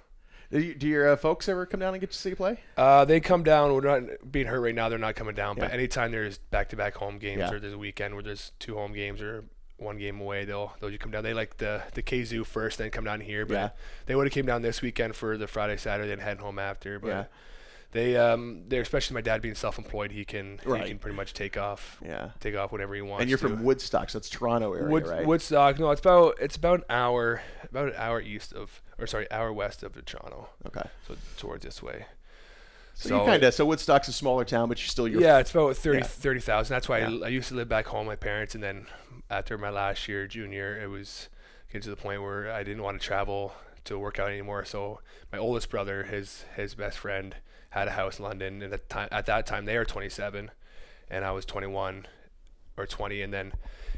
Do, 0.51 0.59
you, 0.59 0.75
do 0.75 0.87
your 0.87 1.09
uh, 1.09 1.15
folks 1.15 1.47
ever 1.49 1.65
come 1.65 1.79
down 1.79 1.93
and 1.93 2.01
get 2.01 2.11
to 2.11 2.17
see 2.17 2.29
you 2.29 2.35
play? 2.35 2.59
uh, 2.77 3.05
they 3.05 3.19
come 3.19 3.43
down. 3.43 3.73
We're 3.73 3.99
not 3.99 4.31
being 4.31 4.47
hurt 4.47 4.59
right 4.61 4.75
now. 4.75 4.89
They're 4.89 4.99
not 4.99 5.15
coming 5.15 5.35
down. 5.35 5.55
But 5.57 5.71
anytime 5.71 6.11
there's 6.11 6.37
back-to-back 6.37 6.95
home 6.95 7.17
games, 7.17 7.39
Yeah. 7.39 7.51
or 7.51 7.59
there's 7.59 7.73
a 7.73 7.77
weekend 7.77 8.13
where 8.13 8.23
there's 8.23 8.51
two 8.59 8.75
home 8.75 8.93
games 8.93 9.21
or 9.21 9.45
one 9.77 9.97
game 9.97 10.21
away, 10.21 10.45
they'll 10.45 10.73
they'll 10.79 10.89
just 10.89 11.01
come 11.01 11.11
down. 11.11 11.23
They 11.23 11.33
like 11.33 11.57
the 11.57 11.81
the 11.93 12.03
KZoo 12.03 12.45
first, 12.45 12.77
then 12.77 12.91
come 12.91 13.03
down 13.05 13.21
here. 13.21 13.45
But 13.45 13.53
Yeah. 13.55 13.69
they 14.05 14.15
would 14.15 14.25
have 14.25 14.33
came 14.33 14.45
down 14.45 14.61
this 14.61 14.81
weekend 14.81 15.15
for 15.15 15.37
the 15.37 15.47
Friday, 15.47 15.77
Saturday, 15.77 16.11
and 16.13 16.21
head 16.21 16.39
home 16.39 16.59
after. 16.59 16.99
But 16.99 17.07
Yeah. 17.07 17.23
They 17.95 18.17
um 18.17 18.63
they're 18.67 18.81
especially 18.81 19.15
my 19.15 19.21
dad 19.21 19.41
being 19.41 19.55
self-employed, 19.55 20.11
he 20.11 20.25
can 20.25 20.59
Right. 20.65 20.83
he 20.83 20.89
can 20.89 20.99
pretty 20.99 21.15
much 21.17 21.33
take 21.33 21.57
off 21.57 21.97
Yeah. 22.05 22.29
take 22.39 22.55
off 22.55 22.71
whenever 22.71 22.93
he 22.93 23.01
wants. 23.01 23.21
And 23.21 23.29
you're 23.29 23.39
to. 23.39 23.47
from 23.47 23.63
Woodstock, 23.63 24.09
so 24.09 24.17
it's 24.17 24.29
Toronto 24.29 24.73
area, 24.73 24.89
Wood, 24.89 25.07
right? 25.07 25.25
Woodstock. 25.25 25.79
No, 25.79 25.89
it's 25.91 26.01
about 26.01 26.35
it's 26.39 26.55
about 26.57 26.79
an 26.79 26.85
hour 26.89 27.41
about 27.69 27.87
an 27.87 27.93
hour 27.97 28.21
east 28.21 28.53
of 28.53 28.81
or 28.99 29.07
sorry 29.07 29.29
hour 29.31 29.51
west 29.51 29.81
of 29.83 29.93
Toronto, 30.05 30.49
okay. 30.67 30.87
so 31.07 31.15
towards 31.37 31.63
this 31.65 31.81
way. 31.81 32.05
So, 32.97 33.19
you 33.19 33.25
kind 33.25 33.43
of 33.43 33.53
so 33.53 33.65
Woodstock's 33.65 34.07
a 34.07 34.13
smaller 34.13 34.45
town, 34.45 34.69
but 34.69 34.79
you're 34.79 34.87
still 34.87 35.07
your 35.07 35.21
yeah, 35.21 35.39
it's 35.39 35.51
about 35.51 35.75
30 35.75 35.97
Yeah. 35.99 36.03
30,000. 36.05 36.73
That's 36.73 36.87
why 36.87 36.99
Yeah. 36.99 37.09
I, 37.23 37.25
I 37.25 37.27
used 37.29 37.49
to 37.49 37.55
live 37.55 37.67
back 37.67 37.87
home 37.87 38.07
with 38.07 38.13
my 38.13 38.15
parents, 38.15 38.55
and 38.55 38.63
then 38.63 38.87
after 39.29 39.57
my 39.57 39.69
last 39.69 40.07
year, 40.07 40.27
junior, 40.27 40.79
it 40.81 40.87
was 40.87 41.27
getting 41.67 41.81
to 41.81 41.89
the 41.89 41.97
point 41.97 42.21
where 42.21 42.49
I 42.51 42.63
didn't 42.63 42.83
want 42.83 42.99
to 43.01 43.05
travel 43.05 43.53
to 43.85 43.97
work 43.99 44.19
out 44.19 44.29
anymore. 44.29 44.65
So 44.65 44.99
my 45.31 45.37
oldest 45.37 45.69
brother, 45.69 46.03
his 46.03 46.45
his 46.55 46.75
best 46.75 46.97
friend, 46.97 47.35
had 47.69 47.87
a 47.87 47.91
house 47.91 48.19
in 48.19 48.25
London, 48.25 48.61
and 48.61 48.73
at 48.73 48.89
time 48.89 49.07
at 49.11 49.25
that 49.27 49.45
time 49.45 49.65
they 49.65 49.77
were 49.77 49.85
27, 49.85 50.51
and 51.09 51.25
I 51.25 51.31
was 51.31 51.45
21 51.45 52.07
or 52.77 52.85
20, 52.85 53.21
and 53.21 53.33
then 53.33 53.53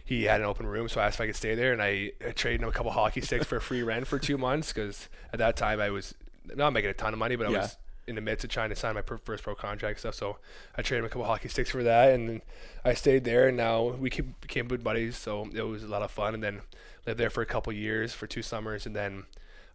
he 0.06 0.24
had 0.26 0.40
an 0.40 0.48
open 0.48 0.68
room, 0.68 0.88
so 0.88 1.02
I 1.02 1.08
asked 1.08 1.16
if 1.18 1.22
I 1.22 1.26
could 1.28 1.36
stay 1.36 1.56
there, 1.56 1.74
and 1.74 1.82
I, 1.82 2.12
I 2.26 2.32
traded 2.32 2.62
him 2.62 2.70
a 2.70 2.72
couple 2.72 2.92
hockey 2.92 3.22
sticks 3.22 3.46
for 3.46 3.60
free 3.60 3.82
rent 3.84 4.08
for 4.08 4.20
two 4.20 4.38
months 4.38 4.72
because 4.72 5.10
at 5.34 5.40
that 5.40 5.58
time 5.58 5.82
I 5.82 5.90
was 5.90 6.14
not 6.56 6.72
making 6.72 6.92
a 6.92 6.94
ton 6.94 7.12
of 7.12 7.20
money, 7.20 7.36
but 7.36 7.48
I 7.48 7.52
Yeah. 7.52 7.58
was 7.62 7.78
in 8.08 8.16
the 8.16 8.22
midst 8.22 8.46
of 8.46 8.50
trying 8.50 8.70
to 8.70 8.76
sign 8.76 8.96
my 8.96 9.02
first 9.02 9.44
pro 9.44 9.54
contract 9.54 9.96
and 9.96 10.00
stuff. 10.00 10.16
So 10.16 10.38
I 10.78 10.82
traded 10.82 11.00
him 11.04 11.06
a 11.08 11.10
couple 11.10 11.26
hockey 11.26 11.50
sticks 11.50 11.72
for 11.72 11.84
that, 11.84 12.14
and 12.14 12.30
then 12.30 12.42
I 12.86 12.94
stayed 12.94 13.26
there, 13.26 13.50
and 13.50 13.58
now 13.58 13.84
we 13.90 14.10
became 14.40 14.68
good 14.70 14.82
buddies. 14.84 15.18
So 15.18 15.50
it 15.54 15.64
was 15.64 15.84
a 15.84 15.88
lot 15.88 16.02
of 16.04 16.12
fun, 16.12 16.34
and 16.34 16.42
then 16.42 16.62
lived 17.06 17.20
there 17.20 17.30
for 17.30 17.42
a 17.42 17.46
couple 17.46 17.74
years 17.74 18.14
for 18.14 18.28
two 18.28 18.42
summers, 18.44 18.86
and 18.86 18.96
then 18.96 19.26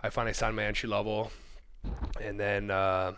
I 0.02 0.10
finally 0.10 0.34
signed 0.34 0.56
my 0.56 0.64
entry 0.64 0.88
level, 0.88 1.30
and 2.20 2.38
then 2.38 2.70
uh, 2.70 3.12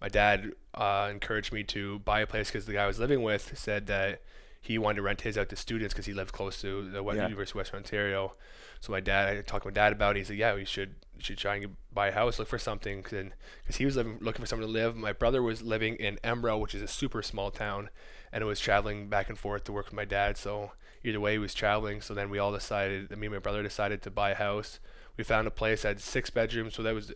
my 0.00 0.08
dad 0.08 0.52
uh, 0.74 1.08
encouraged 1.10 1.52
me 1.52 1.62
to 1.64 2.00
buy 2.00 2.20
a 2.20 2.26
place 2.26 2.48
because 2.48 2.66
the 2.66 2.72
guy 2.72 2.84
I 2.84 2.86
was 2.86 2.98
living 2.98 3.22
with 3.22 3.56
said 3.58 3.86
that 3.86 4.22
he 4.60 4.78
wanted 4.78 4.96
to 4.96 5.02
rent 5.02 5.20
his 5.20 5.38
out 5.38 5.48
to 5.50 5.56
students 5.56 5.94
because 5.94 6.06
he 6.06 6.12
lived 6.12 6.32
close 6.32 6.60
to 6.62 6.90
the 6.90 7.02
West 7.02 7.18
Yeah. 7.18 7.24
University 7.28 7.52
of 7.52 7.60
Western 7.60 7.78
Ontario. 7.78 8.34
So 8.80 8.90
my 8.90 9.00
dad, 9.00 9.28
I 9.36 9.40
talked 9.42 9.62
to 9.62 9.68
my 9.68 9.72
dad 9.72 9.92
about 9.92 10.16
it. 10.16 10.20
He 10.20 10.24
said, 10.24 10.36
"Yeah, 10.36 10.54
we 10.54 10.64
should 10.64 10.96
you 11.16 11.22
should 11.22 11.38
try 11.38 11.56
and 11.56 11.76
buy 11.92 12.08
a 12.08 12.12
house, 12.12 12.38
look 12.38 12.48
for 12.48 12.58
something." 12.58 13.02
Because 13.02 13.76
he 13.76 13.84
was 13.84 13.96
living, 13.96 14.18
looking 14.20 14.42
for 14.42 14.46
somewhere 14.46 14.66
to 14.66 14.72
live. 14.72 14.96
My 14.96 15.12
brother 15.12 15.42
was 15.42 15.62
living 15.62 15.94
in 15.96 16.16
Embro, 16.24 16.58
which 16.60 16.74
is 16.74 16.82
a 16.82 16.88
super 16.88 17.22
small 17.22 17.50
town, 17.52 17.88
and 18.32 18.42
it 18.42 18.46
was 18.46 18.58
traveling 18.60 19.08
back 19.08 19.28
and 19.28 19.38
forth 19.38 19.64
to 19.64 19.72
work 19.72 19.86
with 19.86 19.94
my 19.94 20.04
dad. 20.04 20.36
So 20.36 20.72
either 21.04 21.20
way, 21.20 21.32
he 21.32 21.38
was 21.38 21.54
traveling. 21.54 22.00
So 22.00 22.12
then 22.12 22.28
we 22.28 22.38
all 22.38 22.52
decided, 22.52 23.16
me 23.16 23.26
and 23.28 23.34
my 23.34 23.38
brother 23.38 23.62
decided 23.62 24.02
to 24.02 24.10
buy 24.10 24.32
a 24.32 24.34
house. 24.34 24.80
We 25.16 25.24
found 25.24 25.46
a 25.46 25.50
place 25.50 25.82
that 25.82 25.88
had 25.88 26.00
six 26.00 26.30
bedrooms. 26.30 26.74
So 26.74 26.82
that 26.82 26.94
was 26.94 27.12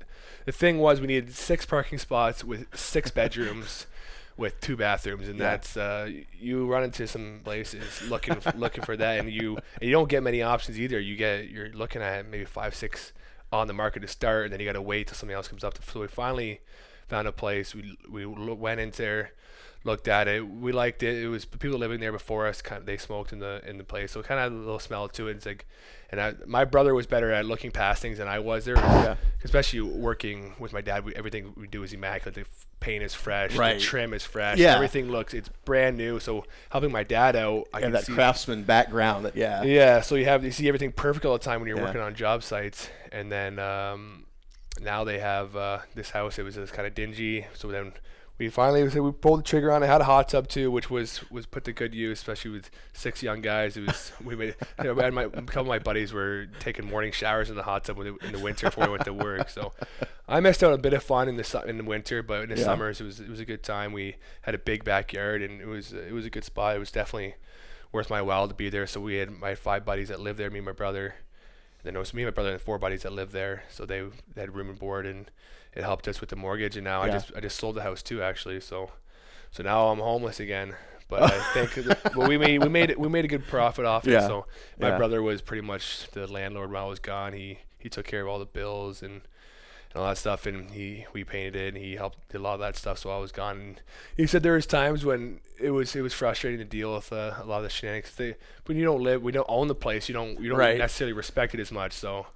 the 0.46 0.52
thing 0.52 0.78
was 0.78 1.00
we 1.00 1.06
needed 1.06 1.34
six 1.34 1.66
parking 1.66 1.98
spots 1.98 2.42
with 2.44 2.66
six 2.76 3.10
bedrooms. 3.20 3.86
With 4.36 4.58
two 4.62 4.74
bathrooms, 4.74 5.28
and 5.28 5.38
Yeah. 5.38 5.50
that's 5.50 5.76
uh, 5.76 6.08
you 6.32 6.66
run 6.66 6.82
into 6.84 7.06
some 7.06 7.40
places 7.44 8.00
looking 8.08 8.38
looking 8.56 8.82
for 8.82 8.96
that, 8.96 9.18
and 9.18 9.30
you 9.30 9.56
and 9.56 9.82
you 9.82 9.90
don't 9.90 10.08
get 10.08 10.22
many 10.22 10.40
options 10.40 10.80
either. 10.80 10.98
You 10.98 11.14
get 11.16 11.50
you're 11.50 11.68
looking 11.70 12.00
at 12.00 12.24
maybe 12.26 12.46
five 12.46 12.74
six 12.74 13.12
on 13.52 13.66
the 13.66 13.74
market 13.74 14.00
to 14.00 14.08
start, 14.08 14.44
and 14.44 14.52
then 14.52 14.58
you 14.60 14.64
got 14.64 14.72
to 14.74 14.80
wait 14.80 15.08
till 15.08 15.14
something 15.16 15.34
else 15.34 15.46
comes 15.48 15.62
up. 15.62 15.76
So 15.84 16.00
we 16.00 16.06
finally 16.06 16.60
found 17.06 17.28
a 17.28 17.32
place. 17.32 17.74
We 17.74 17.98
we 18.08 18.24
went 18.24 18.80
in 18.80 18.92
there, 18.92 19.32
looked 19.84 20.08
at 20.08 20.28
it. 20.28 20.46
We 20.46 20.72
liked 20.72 21.02
it. 21.02 21.22
It 21.22 21.28
was 21.28 21.44
people 21.44 21.78
living 21.78 22.00
there 22.00 22.12
before 22.12 22.46
us. 22.46 22.60
Kind 22.62 22.80
of 22.80 22.86
they 22.86 22.96
smoked 22.96 23.32
in 23.32 23.38
the 23.38 23.62
in 23.66 23.78
the 23.78 23.84
place, 23.84 24.12
so 24.12 24.20
it 24.20 24.26
kind 24.26 24.38
of 24.40 24.44
had 24.44 24.52
a 24.52 24.60
little 24.62 24.78
smell 24.78 25.08
to 25.08 25.28
it. 25.28 25.36
It's 25.36 25.46
like, 25.46 25.66
and 26.10 26.20
I, 26.20 26.34
my 26.46 26.64
brother 26.64 26.94
was 26.94 27.06
better 27.06 27.30
at 27.32 27.46
looking 27.46 27.70
past 27.70 28.02
things 28.02 28.18
than 28.18 28.28
I 28.28 28.38
was 28.40 28.64
there. 28.64 28.76
Yeah. 28.76 29.16
Especially 29.44 29.80
working 29.80 30.54
with 30.58 30.72
my 30.72 30.80
dad, 30.82 31.04
we, 31.04 31.14
everything 31.14 31.52
we 31.56 31.66
do 31.66 31.82
is 31.82 31.92
immaculate. 31.92 32.34
The 32.34 32.44
paint 32.80 33.02
is 33.02 33.14
fresh, 33.14 33.54
Right. 33.56 33.74
the 33.78 33.80
trim 33.84 34.12
is 34.14 34.24
fresh, 34.24 34.58
Yeah. 34.58 34.74
everything 34.74 35.10
looks 35.10 35.34
it's 35.34 35.50
brand 35.66 35.96
new. 35.98 36.18
So 36.18 36.44
helping 36.70 36.90
my 36.92 37.02
dad 37.04 37.36
out, 37.36 37.68
I 37.74 37.80
and 37.80 37.94
that 37.94 38.06
craftsman 38.06 38.64
background. 38.64 39.24
That 39.26 39.36
yeah. 39.36 39.62
yeah, 39.62 40.00
so 40.00 40.14
you 40.14 40.24
have 40.26 40.44
you 40.44 40.50
see 40.50 40.66
everything 40.68 40.92
perfect 40.92 41.24
all 41.26 41.32
the 41.34 41.38
time 41.44 41.60
when 41.60 41.68
you're 41.68 41.76
Yeah. 41.78 41.84
working 41.84 42.00
on 42.00 42.14
job 42.14 42.42
sites, 42.42 42.88
and 43.12 43.30
then 43.30 43.58
um, 43.58 44.24
now 44.80 45.04
they 45.04 45.18
have 45.18 45.54
uh, 45.56 45.78
this 45.94 46.10
house. 46.10 46.38
It 46.38 46.42
was 46.42 46.54
just 46.54 46.72
kind 46.72 46.86
of 46.86 46.94
dingy, 46.94 47.46
so 47.54 47.68
then 47.68 47.92
we 48.40 48.48
finally 48.48 48.82
we 49.00 49.12
pulled 49.12 49.40
the 49.40 49.42
trigger 49.44 49.70
on 49.70 49.82
it. 49.82 49.86
Had 49.86 50.00
a 50.00 50.04
hot 50.04 50.30
tub 50.30 50.48
too, 50.48 50.70
which 50.70 50.88
was 50.90 51.20
was 51.30 51.44
put 51.46 51.62
to 51.64 51.72
good 51.72 51.94
use, 51.94 52.18
especially 52.18 52.50
with 52.52 52.70
six 52.94 53.22
young 53.22 53.42
guys. 53.42 53.76
It 53.76 53.86
was 53.86 54.12
we 54.24 54.34
made 54.34 54.56
you 54.82 54.94
know, 54.94 55.10
my, 55.12 55.24
a 55.24 55.28
couple 55.30 55.60
of 55.60 55.66
my 55.66 55.78
buddies 55.78 56.12
were 56.12 56.46
taking 56.58 56.86
morning 56.88 57.12
showers 57.12 57.50
in 57.50 57.56
the 57.56 57.62
hot 57.62 57.84
tub 57.84 57.98
in 58.00 58.32
the 58.32 58.38
winter 58.38 58.66
before 58.68 58.86
we 58.86 58.92
went 58.92 59.04
to 59.04 59.12
work. 59.12 59.50
So 59.50 59.72
I 60.26 60.40
missed 60.40 60.64
out 60.64 60.72
a 60.72 60.78
bit 60.78 60.94
of 60.94 61.02
fun 61.02 61.28
in 61.28 61.36
the 61.36 61.44
su- 61.44 61.60
in 61.66 61.76
the 61.76 61.84
winter, 61.84 62.22
but 62.22 62.42
in 62.44 62.48
the 62.48 62.56
Yeah. 62.56 62.64
summers 62.64 63.00
it 63.00 63.04
was 63.04 63.20
it 63.20 63.28
was 63.28 63.40
a 63.40 63.44
good 63.44 63.62
time. 63.62 63.92
We 63.92 64.16
had 64.42 64.54
a 64.54 64.58
big 64.58 64.84
backyard 64.84 65.42
and 65.42 65.60
it 65.60 65.66
was 65.66 65.92
it 65.92 66.12
was 66.12 66.24
a 66.24 66.30
good 66.30 66.44
spot. 66.44 66.74
It 66.76 66.78
was 66.78 66.90
definitely 66.90 67.34
worth 67.92 68.08
my 68.08 68.22
while 68.22 68.48
to 68.48 68.54
be 68.54 68.70
there. 68.70 68.86
So 68.86 69.00
we 69.00 69.16
had 69.16 69.30
my 69.30 69.54
five 69.54 69.84
buddies 69.84 70.08
that 70.08 70.18
lived 70.18 70.38
there, 70.38 70.48
me 70.50 70.60
and 70.60 70.66
my 70.66 70.72
brother. 70.72 71.16
And 71.82 71.86
then 71.86 71.96
it 71.96 71.98
was 71.98 72.12
me 72.14 72.22
and 72.22 72.28
my 72.28 72.34
brother 72.34 72.52
and 72.52 72.60
four 72.60 72.78
buddies 72.78 73.02
that 73.02 73.12
lived 73.12 73.32
there. 73.32 73.64
So 73.70 73.86
they, 73.86 74.02
they 74.34 74.42
had 74.42 74.54
room 74.54 74.68
and 74.68 74.78
board 74.78 75.06
and 75.06 75.30
it 75.74 75.82
helped 75.82 76.06
us 76.08 76.20
with 76.20 76.30
the 76.30 76.36
mortgage. 76.36 76.76
And 76.76 76.84
now 76.84 77.02
I 77.02 77.08
just 77.08 77.32
I 77.36 77.40
just 77.40 77.58
sold 77.58 77.76
the 77.76 77.82
house 77.82 78.02
too 78.02 78.22
actually. 78.22 78.60
So 78.60 78.90
so 79.50 79.62
now 79.62 79.88
I'm 79.88 79.98
homeless 79.98 80.40
again. 80.40 80.74
But 81.08 81.22
I 81.24 81.38
think 81.54 81.86
but 82.14 82.28
we 82.28 82.36
made 82.38 82.62
we 82.62 82.68
made 82.68 82.96
we 82.96 83.08
made 83.08 83.24
a 83.24 83.28
good 83.28 83.46
profit 83.46 83.84
off 83.86 84.06
it. 84.06 84.20
So 84.26 84.46
my 84.78 84.88
Yeah. 84.88 84.96
brother 84.98 85.22
was 85.22 85.42
pretty 85.42 85.62
much 85.66 86.08
the 86.12 86.26
landlord 86.26 86.70
while 86.70 86.86
I 86.86 86.88
was 86.88 87.00
gone. 87.00 87.32
He 87.32 87.58
he 87.78 87.88
took 87.88 88.06
care 88.06 88.22
of 88.22 88.28
all 88.28 88.38
the 88.38 88.46
bills 88.46 89.02
and 89.02 89.22
and 89.92 90.00
all 90.02 90.08
that 90.08 90.18
stuff 90.18 90.46
and 90.46 90.70
he 90.70 91.04
we 91.12 91.24
painted 91.24 91.56
it 91.56 91.74
and 91.74 91.82
he 91.84 91.96
helped 91.96 92.28
did 92.28 92.38
a 92.38 92.42
lot 92.42 92.54
of 92.54 92.60
that 92.60 92.76
stuff 92.76 92.98
so 92.98 93.10
I 93.10 93.18
was 93.18 93.32
gone. 93.32 93.56
And 93.58 93.80
he 94.16 94.26
said 94.26 94.42
there 94.42 94.54
was 94.54 94.66
times 94.66 95.04
when 95.04 95.40
it 95.58 95.70
was 95.70 95.94
it 95.96 96.02
was 96.02 96.14
frustrating 96.14 96.58
to 96.58 96.64
deal 96.64 96.94
with 96.94 97.12
uh, 97.12 97.34
a 97.40 97.44
lot 97.44 97.58
of 97.58 97.64
the 97.64 97.70
shenanigans. 97.70 98.14
They, 98.14 98.36
when 98.66 98.76
you 98.78 98.84
don't 98.84 99.02
live 99.02 99.22
we 99.22 99.32
don't 99.32 99.46
own 99.48 99.68
the 99.68 99.74
place 99.74 100.08
you 100.08 100.12
don't 100.12 100.40
you 100.40 100.48
don't 100.48 100.58
Right. 100.58 100.78
necessarily 100.78 101.12
respect 101.12 101.54
it 101.54 101.60
as 101.60 101.72
much 101.72 101.92
so 101.92 102.26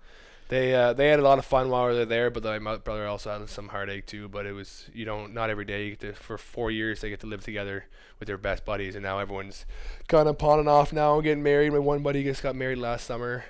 they 0.48 0.74
uh, 0.74 0.92
they 0.92 1.08
had 1.08 1.20
a 1.20 1.22
lot 1.22 1.38
of 1.38 1.44
fun 1.46 1.70
while 1.70 1.88
we 1.88 1.94
were 1.94 2.04
there 2.04 2.28
but 2.28 2.42
my 2.60 2.76
brother 2.76 3.06
also 3.06 3.30
had 3.38 3.48
some 3.48 3.68
heartache 3.68 4.04
too 4.06 4.28
but 4.28 4.44
it 4.44 4.52
was 4.52 4.90
you 4.92 5.06
know 5.06 5.26
not 5.26 5.48
every 5.48 5.64
day 5.64 5.84
you 5.86 5.90
get 5.92 6.00
to 6.00 6.12
for 6.12 6.36
four 6.36 6.70
years 6.70 7.00
they 7.00 7.08
get 7.08 7.20
to 7.20 7.26
live 7.26 7.42
together 7.42 7.86
with 8.18 8.26
their 8.26 8.36
best 8.36 8.64
buddies 8.64 8.94
and 8.94 9.02
now 9.04 9.18
everyone's 9.18 9.64
kind 10.06 10.28
of 10.28 10.36
pawning 10.36 10.68
off 10.68 10.92
now 10.92 11.18
getting 11.22 11.42
married 11.42 11.72
my 11.72 11.78
one 11.78 12.02
buddy 12.02 12.22
just 12.24 12.42
got 12.42 12.54
married 12.54 12.76
last 12.78 13.06
summer 13.06 13.44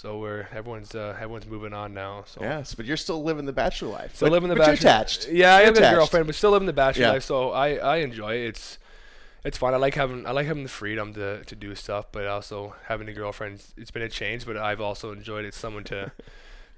so 0.00 0.18
we're 0.18 0.46
everyone's 0.54 0.94
uh, 0.94 1.16
everyone's 1.20 1.46
moving 1.46 1.72
on 1.72 1.92
now 1.92 2.22
so 2.26 2.40
Yes, 2.40 2.74
but 2.74 2.86
you're 2.86 2.96
still 2.96 3.20
living 3.22 3.46
the 3.46 3.52
bachelor 3.52 3.88
life. 3.90 4.14
Still 4.14 4.28
but, 4.28 4.32
living 4.32 4.48
the 4.48 4.54
but 4.54 4.66
bachelor. 4.66 4.88
you're 4.88 4.96
attached. 4.96 5.28
Yeah, 5.28 5.54
I 5.54 5.58
You're 5.62 5.74
have 5.74 5.76
a 5.92 5.96
girlfriend, 5.96 6.26
but 6.26 6.34
still 6.36 6.52
living 6.52 6.66
the 6.66 6.72
bachelor 6.72 7.06
Yeah. 7.06 7.10
life. 7.12 7.24
So 7.24 7.50
I, 7.50 7.68
I 7.76 7.96
enjoy 7.96 8.34
it. 8.36 8.48
It's 8.50 8.78
it's 9.44 9.58
fun. 9.58 9.74
I 9.74 9.76
like 9.78 9.94
having 9.94 10.24
I 10.26 10.30
like 10.30 10.46
having 10.46 10.62
the 10.62 10.68
freedom 10.68 11.14
to, 11.14 11.44
to 11.44 11.56
do 11.56 11.74
stuff, 11.74 12.06
but 12.12 12.26
also 12.26 12.74
having 12.86 13.08
a 13.08 13.12
girlfriend. 13.12 13.62
It's 13.76 13.90
been 13.90 14.02
a 14.02 14.08
change, 14.08 14.46
but 14.46 14.56
I've 14.56 14.80
also 14.80 15.10
enjoyed 15.12 15.44
it. 15.44 15.54
Someone 15.54 15.84
to 15.84 16.12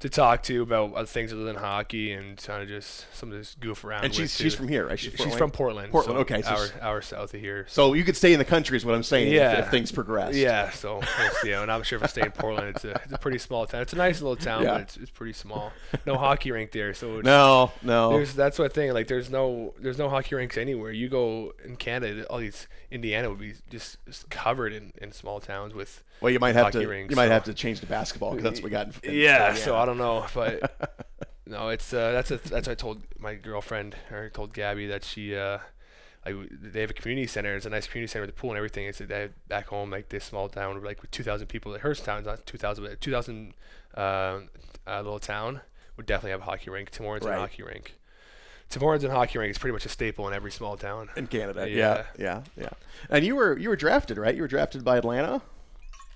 to 0.00 0.08
talk 0.08 0.42
to 0.44 0.62
about 0.62 0.94
other 0.94 1.06
things 1.06 1.30
other 1.32 1.44
than 1.44 1.56
hockey 1.56 2.12
and 2.12 2.38
kind 2.38 2.62
of 2.62 2.68
just 2.68 3.04
some 3.14 3.30
of 3.30 3.36
this 3.38 3.54
goof 3.60 3.84
around. 3.84 4.04
And 4.04 4.14
she's 4.14 4.34
she's 4.34 4.54
from 4.54 4.66
here, 4.68 4.86
right? 4.88 4.98
She's, 4.98 5.12
She's, 5.12 5.34
from 5.34 5.50
Portland. 5.50 5.92
Portland, 5.92 6.16
so 6.16 6.20
okay, 6.22 6.40
so 6.42 6.48
hour 6.50 6.66
hour 6.80 7.02
south 7.02 7.34
of 7.34 7.40
here. 7.40 7.66
So 7.68 7.92
you 7.92 8.02
could 8.02 8.16
stay 8.16 8.32
in 8.32 8.38
the 8.38 8.44
country, 8.44 8.76
is 8.78 8.84
what 8.84 8.94
I'm 8.94 9.02
saying. 9.02 9.28
if- 9.28 9.34
Yeah. 9.34 9.58
If, 9.60 9.70
things 9.70 9.92
progress. 9.92 10.34
Yeah, 10.34 10.70
so 10.70 11.00
we'll 11.18 11.30
see. 11.42 11.52
And 11.52 11.70
I'm 11.70 11.82
sure 11.82 11.98
if 11.98 12.02
I 12.02 12.06
stay 12.06 12.22
in 12.22 12.30
Portland, 12.32 12.68
it's 12.76 12.84
a, 12.84 12.92
it's 13.04 13.12
a 13.12 13.18
pretty 13.18 13.38
small 13.38 13.66
town. 13.66 13.82
It's 13.82 13.92
a 13.92 13.96
nice 13.96 14.20
little 14.22 14.36
town, 14.36 14.62
Yeah. 14.62 14.72
but 14.72 14.80
it's, 14.80 14.96
it's 14.96 15.10
pretty 15.10 15.34
small. 15.34 15.70
No 16.06 16.16
hockey 16.16 16.50
rink 16.50 16.72
there, 16.72 16.94
so 16.94 17.20
No, 17.20 17.70
no. 17.82 18.12
there's 18.12 18.34
that's 18.34 18.58
what 18.58 18.72
thing. 18.72 18.92
Like 18.94 19.06
there's 19.06 19.28
no 19.30 19.74
there's 19.78 19.98
no 19.98 20.08
hockey 20.08 20.34
rinks 20.34 20.56
anywhere. 20.56 20.92
You 20.92 21.08
go 21.10 21.52
in 21.64 21.76
Canada, 21.76 22.26
all 22.30 22.38
these 22.38 22.66
Indiana 22.90 23.28
would 23.28 23.38
be 23.38 23.52
just, 23.70 23.98
just 24.06 24.30
covered 24.30 24.72
in, 24.72 24.92
in 25.00 25.12
small 25.12 25.38
towns 25.40 25.74
with 25.74 26.02
Well, 26.20 26.32
you 26.32 26.40
might 26.40 26.54
have 26.56 26.72
to. 26.72 26.86
rinks, 26.88 27.10
you 27.10 27.16
might 27.16 27.30
have 27.30 27.44
to 27.44 27.54
change 27.54 27.80
to 27.80 27.86
basketball 27.86 28.30
because 28.30 28.42
that's 28.44 28.60
what 28.60 28.64
we 28.64 28.70
got. 28.70 28.86
In, 29.04 29.10
in 29.10 29.14
yeah. 29.16 29.52
So 29.54 29.60
Indiana. 29.60 29.76
I 29.78 29.84
don't 29.90 29.98
know, 29.98 30.26
but 30.34 30.96
no, 31.46 31.68
it's 31.68 31.92
uh, 31.92 32.12
that's 32.12 32.30
a, 32.30 32.36
that's 32.38 32.66
what 32.66 32.72
I 32.72 32.74
told 32.74 33.02
my 33.18 33.34
girlfriend 33.34 33.96
or 34.10 34.24
I 34.24 34.28
told 34.28 34.52
Gabby 34.54 34.86
that 34.86 35.04
she 35.04 35.36
uh, 35.36 35.58
like 36.24 36.34
they 36.50 36.80
have 36.80 36.90
a 36.90 36.94
community 36.94 37.26
center. 37.26 37.54
It's 37.54 37.66
a 37.66 37.70
nice 37.70 37.86
community 37.86 38.10
center 38.10 38.22
with 38.26 38.30
a 38.30 38.38
pool 38.38 38.50
and 38.50 38.56
everything. 38.56 38.86
It's 38.86 38.98
have 38.98 39.48
back 39.48 39.68
home 39.68 39.90
like 39.90 40.08
this 40.10 40.24
small 40.24 40.48
town 40.48 40.82
like 40.82 41.00
with 41.02 41.10
2,000 41.10 41.46
people. 41.46 41.72
Like 41.72 41.82
Hearstown's 41.82 42.26
not 42.26 42.46
2,000, 42.46 42.84
but 42.84 43.00
2,000 43.00 43.54
uh, 43.96 44.00
uh, 44.00 44.40
little 44.98 45.18
town 45.18 45.60
would 45.96 46.06
definitely 46.06 46.32
have 46.32 46.40
a 46.40 46.44
hockey 46.44 46.70
rink. 46.70 46.90
Tim 46.90 47.04
Hortons 47.06 47.28
Right. 47.28 47.36
a 47.36 47.40
hockey 47.40 47.62
rink. 47.62 47.94
Tim 48.68 48.82
Hortons 48.82 49.02
and 49.04 49.12
hockey 49.12 49.38
rink 49.38 49.50
is 49.50 49.58
pretty 49.58 49.72
much 49.72 49.84
a 49.86 49.88
staple 49.88 50.28
in 50.28 50.34
every 50.34 50.52
small 50.52 50.76
town. 50.76 51.08
in 51.16 51.26
Canada. 51.26 51.68
Yeah. 51.68 51.76
Yeah. 51.76 52.04
yeah, 52.18 52.42
yeah, 52.56 52.70
And 53.08 53.24
you 53.24 53.34
were 53.34 53.58
you 53.58 53.68
were 53.68 53.76
drafted, 53.76 54.16
right? 54.16 54.34
You 54.34 54.42
were 54.42 54.48
drafted 54.48 54.84
by 54.84 54.98
Atlanta. 54.98 55.42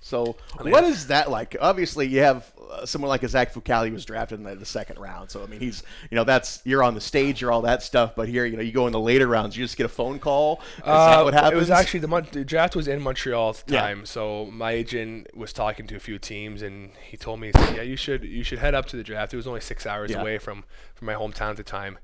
So 0.05 0.35
what 0.61 0.83
is 0.83 1.07
that 1.07 1.31
like? 1.31 1.55
Obviously, 1.59 2.05
you 2.07 2.19
have 2.19 2.53
uh, 2.69 2.85
someone 2.85 3.09
like 3.09 3.23
a 3.23 3.27
Zach 3.27 3.51
Fucale 3.51 3.91
was 3.91 4.05
drafted 4.05 4.37
in 4.37 4.45
the, 4.45 4.53
the 4.53 4.63
second 4.65 4.99
round. 4.99 5.31
So 5.31 5.41
I 5.41 5.47
mean, 5.47 5.59
he's 5.59 5.81
you 6.11 6.15
know 6.15 6.23
that's 6.23 6.61
you're 6.63 6.83
on 6.83 6.93
the 6.93 7.01
stage, 7.01 7.41
you're 7.41 7.51
all 7.51 7.63
that 7.63 7.81
stuff. 7.81 8.15
But 8.15 8.29
here, 8.29 8.45
you 8.45 8.55
know, 8.55 8.61
you 8.61 8.71
go 8.71 8.85
in 8.85 8.93
the 8.93 8.99
later 8.99 9.25
rounds, 9.27 9.57
you 9.57 9.65
just 9.65 9.77
get 9.77 9.85
a 9.87 9.89
phone 9.89 10.19
call. 10.19 10.61
Is 10.77 10.83
Uh, 10.83 11.21
what 11.23 11.33
happens? 11.33 11.53
It 11.53 11.55
was 11.55 11.71
actually 11.71 12.01
the, 12.01 12.27
the 12.31 12.45
draft 12.45 12.75
was 12.75 12.87
in 12.87 13.01
Montreal 13.01 13.49
at 13.49 13.63
the 13.65 13.73
Yeah. 13.73 13.81
time, 13.81 14.05
so 14.05 14.45
my 14.51 14.73
agent 14.73 15.35
was 15.35 15.51
talking 15.51 15.87
to 15.87 15.95
a 15.95 15.99
few 15.99 16.19
teams, 16.19 16.61
and 16.61 16.91
he 17.09 17.17
told 17.17 17.39
me, 17.39 17.49
"Yeah, 17.73 17.81
you 17.81 17.95
should 17.97 18.23
you 18.23 18.43
should 18.43 18.59
head 18.59 18.75
up 18.75 18.85
to 18.87 18.97
the 18.97 19.03
draft." 19.03 19.33
It 19.33 19.37
was 19.37 19.47
only 19.47 19.61
six 19.61 19.87
hours 19.87 20.11
Yeah. 20.11 20.21
away 20.21 20.37
from 20.37 20.65
from 20.93 21.07
my 21.07 21.15
hometown 21.15 21.49
at 21.49 21.57
the 21.57 21.63
time. 21.63 21.97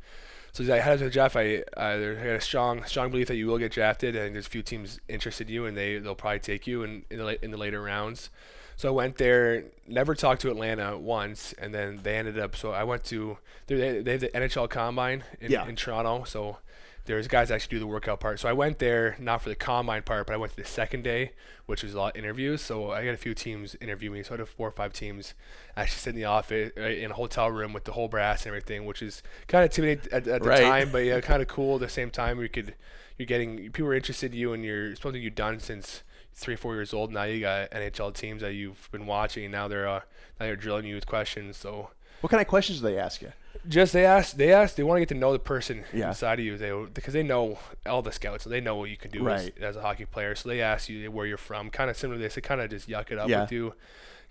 So 0.53 0.63
he's 0.63 0.69
like, 0.69 0.85
up 0.85 0.97
to 0.97 1.05
the 1.05 1.09
draft. 1.09 1.35
I, 1.35 1.63
there- 1.77 2.19
I 2.19 2.25
got 2.25 2.35
a 2.35 2.41
strong 2.41 2.83
strong 2.85 3.09
belief 3.11 3.27
that 3.27 3.35
you 3.37 3.47
will 3.47 3.57
get 3.57 3.71
drafted, 3.71 4.15
and 4.15 4.35
there's 4.35 4.47
a 4.47 4.49
few 4.49 4.61
teams 4.63 4.99
interested 5.07 5.47
in 5.47 5.53
you, 5.53 5.65
and 5.65 5.77
they 5.77 5.97
they'll 5.97 6.15
probably 6.15 6.39
take 6.39 6.67
you 6.67 6.83
in 6.83 7.03
in 7.09 7.19
the 7.19 7.43
in 7.45 7.51
the 7.51 7.57
later 7.57 7.81
rounds. 7.81 8.29
So 8.77 8.87
I 8.89 8.91
went 8.91 9.17
there, 9.17 9.65
never 9.87 10.15
talked 10.15 10.41
to 10.41 10.49
Atlanta 10.49 10.97
once, 10.97 11.53
and 11.53 11.73
then 11.73 11.99
they 12.03 12.17
ended 12.17 12.39
up. 12.39 12.55
So 12.55 12.71
I 12.71 12.83
went 12.83 13.03
to 13.05 13.37
they 13.67 13.75
they 13.75 14.01
they 14.01 14.11
have 14.13 14.21
the 14.21 14.29
NHL 14.29 14.69
Combine 14.69 15.23
in, 15.39 15.51
Yeah. 15.51 15.67
in 15.67 15.75
Toronto. 15.75 16.23
So 16.25 16.57
there's 17.05 17.27
guys 17.27 17.49
that 17.49 17.55
actually 17.55 17.77
do 17.77 17.79
the 17.79 17.87
workout 17.87 18.19
part. 18.19 18.39
So 18.39 18.47
I 18.47 18.53
went 18.53 18.79
there 18.79 19.15
not 19.19 19.41
for 19.41 19.49
the 19.49 19.55
combine 19.55 20.03
part, 20.03 20.27
but 20.27 20.33
I 20.33 20.37
went 20.37 20.51
to 20.55 20.57
the 20.61 20.65
second 20.67 21.03
day, 21.03 21.31
which 21.65 21.83
was 21.83 21.93
a 21.93 21.97
lot 21.97 22.15
of 22.15 22.19
interviews. 22.23 22.61
So 22.61 22.91
I 22.91 23.03
got 23.05 23.13
a 23.13 23.17
few 23.17 23.33
teams 23.33 23.75
interview 23.81 24.11
me. 24.11 24.21
So 24.23 24.35
I 24.35 24.37
had 24.37 24.47
four 24.47 24.67
or 24.67 24.71
five 24.71 24.93
teams 24.93 25.33
actually 25.75 25.97
sit 25.99 26.09
in 26.11 26.15
the 26.15 26.25
office 26.25 26.71
uh, 26.77 26.81
in 26.81 27.11
a 27.11 27.13
hotel 27.15 27.49
room 27.49 27.73
with 27.73 27.85
the 27.85 27.93
whole 27.93 28.07
brass 28.07 28.43
and 28.45 28.49
everything, 28.49 28.85
which 28.85 29.01
is 29.01 29.23
kind 29.47 29.63
of 29.65 29.71
intimidating 29.71 30.11
at, 30.13 30.27
at 30.27 30.43
the 30.43 30.49
Right. 30.49 30.61
time, 30.61 30.89
but 30.91 30.99
yeah, 31.05 31.19
kind 31.21 31.41
of 31.41 31.47
cool 31.47 31.75
at 31.75 31.81
the 31.81 31.89
same 31.89 32.11
time. 32.11 32.37
we 32.37 32.49
could 32.49 32.75
you're 33.17 33.25
getting 33.25 33.57
people 33.71 33.87
are 33.89 33.93
interested 33.93 34.33
in 34.33 34.39
you 34.39 34.53
and 34.53 34.63
you're 34.63 34.95
something 34.95 35.21
you've 35.21 35.35
done 35.35 35.59
since 35.59 36.03
three 36.33 36.55
four 36.55 36.75
years 36.75 36.93
old. 36.93 37.11
Now 37.11 37.23
you 37.23 37.41
got 37.41 37.69
NHL 37.71 38.13
teams 38.13 38.41
that 38.41 38.53
you've 38.53 38.89
been 38.91 39.05
watching. 39.05 39.45
And 39.45 39.51
now 39.51 39.67
they're 39.67 39.87
uh, 39.87 40.01
now 40.39 40.45
they're 40.45 40.55
drilling 40.55 40.85
you 40.85 40.95
with 40.95 41.05
questions. 41.07 41.57
So 41.57 41.89
what 42.21 42.29
kind 42.29 42.41
of 42.41 42.47
questions 42.47 42.79
do 42.81 42.85
they 42.87 42.97
ask 42.97 43.21
you? 43.21 43.31
just 43.67 43.93
they 43.93 44.05
ask 44.05 44.35
they 44.37 44.51
ask 44.51 44.73
they 44.75 44.81
want 44.81 44.95
to 44.95 45.01
get 45.01 45.09
to 45.09 45.13
know 45.15 45.31
the 45.33 45.37
person 45.37 45.83
Yeah. 45.93 46.07
inside 46.07 46.39
of 46.39 46.45
you 46.45 46.57
they 46.57 46.71
because 46.93 47.13
they 47.13 47.21
know 47.21 47.59
all 47.85 48.01
the 48.01 48.11
scouts 48.11 48.43
so 48.43 48.49
they 48.49 48.59
know 48.59 48.75
what 48.75 48.89
you 48.89 48.97
can 48.97 49.11
do 49.11 49.23
Right. 49.23 49.53
as, 49.57 49.63
as 49.63 49.75
a 49.75 49.81
hockey 49.81 50.05
player 50.05 50.33
so 50.33 50.49
they 50.49 50.61
ask 50.61 50.89
you 50.89 51.11
where 51.11 51.27
you're 51.27 51.37
from 51.37 51.69
kind 51.69 51.87
of 51.91 51.95
similar 51.95 52.17
to 52.17 52.23
this 52.23 52.33
they 52.33 52.41
kind 52.41 52.59
of 52.59 52.71
just 52.71 52.89
yuck 52.89 53.11
it 53.11 53.19
up 53.19 53.29
Yeah. 53.29 53.41
with 53.41 53.51
you 53.51 53.75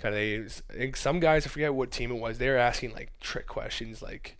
kind 0.00 0.16
of 0.16 0.52
think 0.52 0.96
some 0.96 1.20
guys 1.20 1.46
I 1.46 1.48
forget 1.48 1.72
what 1.74 1.92
team 1.92 2.10
it 2.10 2.18
was 2.18 2.38
they 2.38 2.48
were 2.48 2.56
asking 2.56 2.92
like 2.92 3.12
trick 3.20 3.46
questions 3.46 4.02
like 4.02 4.36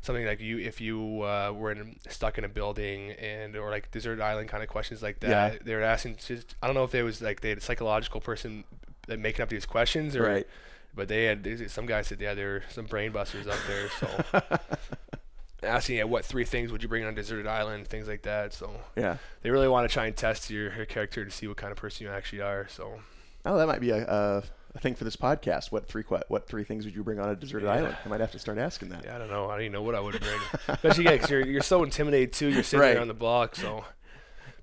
something 0.00 0.24
like 0.24 0.40
you 0.40 0.58
if 0.58 0.80
you 0.80 1.22
uh, 1.24 1.52
were 1.54 1.72
in, 1.72 1.96
stuck 2.08 2.38
in 2.38 2.44
a 2.44 2.48
building 2.48 3.10
and 3.12 3.54
or 3.54 3.68
like 3.68 3.90
desert 3.90 4.18
island 4.20 4.48
kind 4.48 4.62
of 4.62 4.68
questions 4.70 5.02
like 5.02 5.20
that 5.20 5.52
Yeah. 5.52 5.58
they 5.62 5.74
were 5.74 5.82
asking 5.82 6.16
just 6.16 6.54
I 6.62 6.66
don't 6.68 6.74
know 6.74 6.84
if 6.84 6.94
it 6.94 7.02
was 7.02 7.20
like 7.20 7.42
they 7.42 7.50
had 7.50 7.58
a 7.58 7.60
psychological 7.60 8.22
person 8.22 8.64
that 9.08 9.18
making 9.18 9.42
up 9.42 9.50
these 9.50 9.66
questions 9.66 10.16
or 10.16 10.22
Right. 10.22 10.46
But 10.94 11.08
they 11.08 11.24
had 11.24 11.70
some 11.70 11.86
guys 11.86 12.06
said 12.06 12.20
yeah 12.20 12.34
there 12.34 12.48
were 12.48 12.62
some 12.70 12.84
brain 12.86 13.12
busters 13.12 13.46
up 13.46 13.58
there 13.66 13.88
so 13.98 14.42
asking 15.62 15.96
yeah, 15.96 16.04
what 16.04 16.24
three 16.24 16.44
things 16.44 16.72
would 16.72 16.82
you 16.82 16.88
bring 16.88 17.04
on 17.04 17.12
a 17.12 17.14
deserted 17.16 17.46
island 17.46 17.86
things 17.86 18.08
like 18.08 18.22
that 18.22 18.52
so 18.52 18.70
Yeah. 18.96 19.18
they 19.42 19.50
really 19.50 19.68
want 19.68 19.88
to 19.88 19.92
try 19.92 20.06
and 20.06 20.16
test 20.16 20.50
your, 20.50 20.74
your 20.74 20.86
character 20.86 21.24
to 21.24 21.30
see 21.30 21.46
what 21.46 21.56
kind 21.56 21.70
of 21.70 21.78
person 21.78 22.04
you 22.06 22.12
actually 22.12 22.40
are 22.42 22.66
so 22.68 23.00
Oh, 23.44 23.56
that 23.58 23.66
might 23.66 23.80
be 23.80 23.90
a, 23.90 24.04
a, 24.06 24.42
a 24.76 24.78
thing 24.78 24.94
for 24.94 25.02
this 25.02 25.16
podcast. 25.16 25.72
What 25.72 25.88
three 25.88 26.04
que- 26.04 26.22
what 26.28 26.46
three 26.46 26.62
things 26.62 26.84
would 26.84 26.94
you 26.94 27.02
bring 27.02 27.18
on 27.18 27.28
a 27.28 27.34
deserted 27.34 27.66
Yeah. 27.66 27.72
island? 27.74 27.96
I 28.04 28.08
might 28.08 28.20
have 28.20 28.30
to 28.32 28.38
start 28.38 28.56
asking 28.56 28.90
that. 28.90 29.04
yeah, 29.04 29.16
I 29.16 29.18
don't 29.18 29.30
know 29.30 29.46
I 29.50 29.54
don't 29.54 29.62
even 29.62 29.72
know 29.72 29.82
what 29.82 29.96
I 29.96 30.00
would 30.00 30.18
bring 30.20 30.40
especially 30.68 31.04
yeah, 31.04 31.16
'cause 31.16 31.28
you're, 31.30 31.44
you're 31.46 31.60
so 31.62 31.82
intimidated 31.84 32.32
too 32.32 32.48
you're 32.50 32.62
sitting 32.62 32.80
Right. 32.80 32.92
there 32.92 33.00
on 33.02 33.08
the 33.08 33.14
block 33.14 33.56
so 33.56 33.84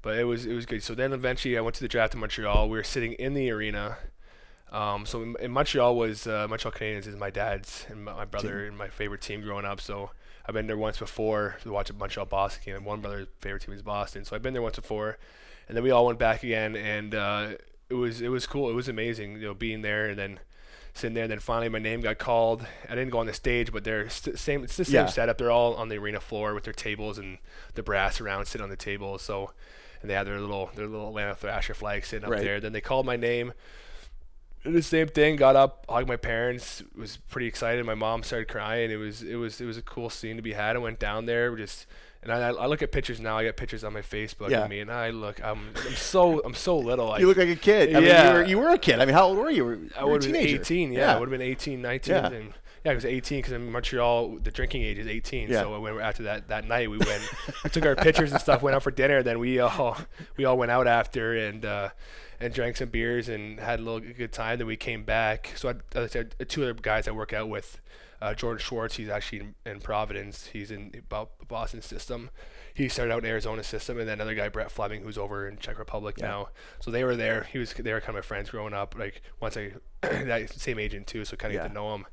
but 0.01 0.17
it 0.17 0.23
was 0.23 0.45
it 0.45 0.53
was 0.53 0.65
good 0.65 0.81
so 0.83 0.95
then 0.95 1.11
eventually 1.13 1.57
I 1.57 1.61
went 1.61 1.75
to 1.75 1.81
the 1.81 1.89
draft 1.89 2.13
in 2.13 2.19
Montreal 2.21 2.69
we 2.69 2.77
were 2.77 2.83
sitting 2.85 3.13
in 3.13 3.33
the 3.33 3.51
arena 3.51 3.97
um, 4.71 5.05
so 5.05 5.21
in, 5.23 5.35
in 5.39 5.51
Montreal 5.51 5.95
was 5.95 6.27
uh, 6.27 6.47
Montreal 6.49 6.71
Canadiens 6.73 7.07
is 7.07 7.15
my 7.15 7.29
dad's 7.29 7.85
and 7.89 8.05
my, 8.05 8.13
my 8.13 8.25
brother 8.25 8.65
and 8.65 8.77
my 8.77 8.87
favorite 8.89 9.21
team 9.21 9.41
growing 9.41 9.65
up. 9.65 9.81
So 9.81 10.11
I've 10.45 10.53
been 10.53 10.67
there 10.67 10.77
once 10.77 10.97
before 10.99 11.57
to 11.63 11.71
watch 11.71 11.89
a 11.89 11.93
Montreal 11.93 12.25
Boston 12.25 12.61
game. 12.65 12.75
And 12.75 12.85
one 12.85 13.01
brother's 13.01 13.27
favorite 13.41 13.63
team 13.63 13.73
is 13.73 13.81
Boston, 13.81 14.25
so 14.25 14.35
I've 14.35 14.41
been 14.41 14.53
there 14.53 14.61
once 14.61 14.75
before. 14.75 15.17
And 15.67 15.75
then 15.77 15.83
we 15.83 15.91
all 15.91 16.05
went 16.05 16.17
back 16.19 16.43
again, 16.43 16.75
and 16.75 17.13
uh, 17.13 17.49
it 17.89 17.93
was 17.93 18.21
it 18.21 18.29
was 18.29 18.45
cool. 18.47 18.69
It 18.69 18.73
was 18.73 18.87
amazing, 18.87 19.33
you 19.33 19.47
know, 19.47 19.53
being 19.53 19.81
there 19.81 20.07
and 20.07 20.17
then 20.17 20.39
sitting 20.93 21.13
there. 21.13 21.23
And 21.25 21.31
then 21.31 21.39
finally, 21.39 21.69
my 21.69 21.79
name 21.79 22.01
got 22.01 22.17
called. 22.17 22.65
I 22.89 22.95
didn't 22.95 23.09
go 23.11 23.19
on 23.19 23.25
the 23.27 23.33
stage, 23.33 23.71
but 23.71 23.83
they're 23.83 24.09
st- 24.09 24.37
same. 24.39 24.63
It's 24.63 24.77
the 24.77 24.85
same 24.85 24.93
Yeah. 24.95 25.05
setup. 25.07 25.37
They're 25.37 25.51
all 25.51 25.75
on 25.75 25.89
the 25.89 25.97
arena 25.97 26.19
floor 26.19 26.53
with 26.55 26.63
their 26.63 26.73
tables 26.73 27.17
and 27.19 27.37
the 27.75 27.83
brass 27.83 28.19
around 28.19 28.45
sitting 28.45 28.63
on 28.63 28.69
the 28.69 28.75
tables. 28.77 29.21
So. 29.21 29.51
And 30.01 30.09
they 30.09 30.13
had 30.15 30.27
their 30.27 30.39
little 30.39 30.69
their 30.75 30.87
little 30.87 31.09
Atlanta 31.09 31.35
Thrasher 31.35 31.73
flag 31.73 32.05
sitting 32.05 32.23
up 32.23 32.31
Right. 32.31 32.41
there. 32.41 32.61
Then 32.61 32.71
they 32.71 32.79
called 32.79 33.05
my 33.05 33.17
name 33.17 33.51
did 34.63 34.73
the 34.73 34.81
same 34.81 35.07
thing. 35.07 35.35
Got 35.35 35.55
up, 35.55 35.85
hugged 35.89 36.07
my 36.07 36.17
parents. 36.17 36.83
Was 36.97 37.17
pretty 37.17 37.47
excited. 37.47 37.85
My 37.85 37.95
mom 37.95 38.23
started 38.23 38.47
crying. 38.47 38.91
It 38.91 38.97
was 38.97 39.21
it 39.23 39.35
was 39.35 39.61
it 39.61 39.65
was 39.65 39.77
a 39.77 39.81
cool 39.81 40.09
scene 40.09 40.35
to 40.35 40.41
be 40.41 40.53
had. 40.53 40.75
I 40.75 40.79
went 40.79 40.99
down 40.99 41.25
there, 41.25 41.55
just 41.55 41.85
and 42.21 42.31
I, 42.33 42.49
I 42.49 42.65
look 42.65 42.81
at 42.81 42.91
pictures 42.91 43.19
now. 43.21 43.37
I 43.37 43.45
got 43.45 43.55
pictures 43.55 43.83
on 43.85 43.93
my 43.93 44.01
Facebook 44.01 44.49
Yeah. 44.49 44.63
of 44.65 44.69
me, 44.69 44.81
and 44.81 44.91
I 44.91 45.09
look. 45.11 45.41
I'm, 45.43 45.69
I'm 45.87 45.95
so 45.95 46.41
I'm 46.43 46.53
so 46.53 46.77
little. 46.77 47.11
I, 47.13 47.19
You 47.19 47.27
look 47.27 47.37
like 47.37 47.47
a 47.49 47.55
kid. 47.55 47.95
I 47.95 47.99
mean, 47.99 48.09
Yeah. 48.09 48.27
you 48.27 48.33
were, 48.33 48.45
you 48.45 48.59
were 48.59 48.69
a 48.69 48.77
kid. 48.77 48.99
I 48.99 49.05
mean, 49.05 49.13
how 49.15 49.27
old 49.27 49.37
were 49.37 49.49
you? 49.49 49.55
You 49.57 49.63
were 49.65 49.77
I 49.97 50.03
would 50.03 50.23
have 50.23 50.31
been 50.33 50.41
teenager. 50.41 50.61
18. 50.61 50.91
Yeah, 50.93 51.15
I 51.15 51.19
would 51.19 51.29
have 51.29 51.39
been 51.39 51.47
18, 51.47 51.81
19. 51.81 52.13
Yeah. 52.13 52.27
And, 52.27 52.53
yeah, 52.85 52.91
it 52.93 52.95
was 52.95 53.05
18 53.05 53.39
because 53.39 53.51
in 53.53 53.71
Montreal 53.71 54.37
the 54.41 54.51
drinking 54.51 54.83
age 54.83 54.97
is 54.99 55.07
18. 55.07 55.49
Yeah. 55.49 55.61
So 55.63 55.79
when 55.79 55.99
after 55.99 56.23
that 56.23 56.47
that 56.49 56.65
night 56.65 56.89
we 56.89 56.97
went, 56.97 57.21
we 57.63 57.69
took 57.69 57.85
our 57.85 57.95
pictures 57.95 58.31
and 58.31 58.39
stuff, 58.41 58.61
went 58.61 58.75
out 58.75 58.83
for 58.83 58.91
dinner. 58.91 59.21
Then 59.23 59.39
we 59.39 59.59
all 59.59 59.97
we 60.37 60.43
all 60.45 60.57
went 60.57 60.71
out 60.71 60.87
after 60.87 61.33
and 61.35 61.63
uh, 61.65 61.89
and 62.39 62.53
drank 62.53 62.77
some 62.77 62.89
beers 62.89 63.27
and 63.29 63.59
had 63.59 63.79
a 63.79 63.83
little 63.83 63.99
good 63.99 64.31
time. 64.31 64.57
Then 64.59 64.67
we 64.67 64.77
came 64.77 65.03
back. 65.03 65.51
So 65.55 65.69
I, 65.69 65.99
I 65.99 66.07
said, 66.07 66.35
two 66.47 66.63
other 66.63 66.73
guys 66.73 67.07
I 67.07 67.11
work 67.11 67.33
out 67.33 67.49
with. 67.49 67.79
Uh, 68.21 68.33
Jordan 68.33 68.61
Szwarz, 68.61 68.93
he's 68.93 69.07
actually 69.07 69.39
in, 69.39 69.55
in 69.65 69.79
Providence. 69.79 70.47
He's 70.47 70.71
in 70.71 70.91
Boston 71.47 71.81
system. 71.81 72.29
He 72.73 72.89
started 72.89 73.13
out 73.13 73.23
in 73.23 73.29
Arizona 73.29 73.63
system, 73.63 73.97
and 73.97 74.07
then 74.09 74.15
another 74.15 74.35
guy, 74.35 74.49
Brett 74.49 74.71
Fleming, 74.71 75.03
who's 75.03 75.17
over 75.17 75.47
in 75.47 75.57
Czech 75.57 75.79
Republic 75.79 76.15
Yeah. 76.17 76.27
now. 76.27 76.49
So 76.81 76.91
they 76.91 77.05
were 77.05 77.15
there. 77.15 77.43
He 77.43 77.57
was 77.59 77.73
they 77.73 77.93
were 77.93 77.99
kind 78.01 78.09
of 78.09 78.15
my 78.15 78.21
friends 78.21 78.49
growing 78.49 78.73
up. 78.73 78.93
Like 78.97 79.21
once 79.39 79.55
I 79.55 79.71
that 80.01 80.49
same 80.49 80.79
agent 80.79 81.07
too, 81.07 81.23
so 81.23 81.37
kind 81.37 81.51
of 81.53 81.55
Yeah. 81.55 81.61
get 81.63 81.67
to 81.69 81.73
know 81.73 81.95
him. 81.95 82.05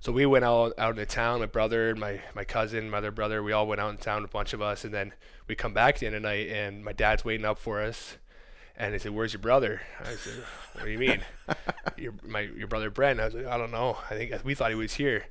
So 0.00 0.10
we 0.10 0.26
went 0.26 0.44
out 0.44 0.72
out 0.78 0.90
into 0.90 1.06
town. 1.06 1.38
My 1.40 1.46
brother, 1.46 1.94
my 1.94 2.20
my 2.34 2.42
cousin, 2.44 2.90
my 2.90 2.98
other 2.98 3.12
brother. 3.12 3.40
We 3.40 3.52
all 3.52 3.68
went 3.68 3.80
out 3.80 3.90
in 3.90 3.98
town, 3.98 4.24
a 4.24 4.28
bunch 4.28 4.52
of 4.52 4.60
us, 4.60 4.84
and 4.84 4.92
then 4.92 5.12
we 5.46 5.54
come 5.54 5.72
back 5.72 5.94
at 5.94 6.00
the 6.00 6.06
end 6.06 6.16
of 6.16 6.22
the 6.22 6.28
night, 6.28 6.48
and 6.48 6.84
my 6.84 6.92
dad's 6.92 7.24
waiting 7.24 7.46
up 7.46 7.58
for 7.58 7.80
us. 7.80 8.16
And 8.76 8.94
he 8.94 8.98
said, 8.98 9.12
"Where's 9.12 9.32
your 9.32 9.40
brother?" 9.40 9.82
I 10.00 10.14
said, 10.14 10.44
"What 10.74 10.84
do 10.84 10.90
you 10.90 10.98
mean?" 10.98 11.20
your 11.96 12.14
my 12.22 12.40
your 12.40 12.68
brother 12.68 12.90
Brent. 12.90 13.20
I 13.20 13.26
was 13.26 13.34
like, 13.34 13.46
"I 13.46 13.58
don't 13.58 13.70
know. 13.70 13.98
I 14.10 14.14
think 14.14 14.34
we 14.44 14.54
thought 14.54 14.70
he 14.70 14.76
was 14.76 14.94
here." 14.94 15.26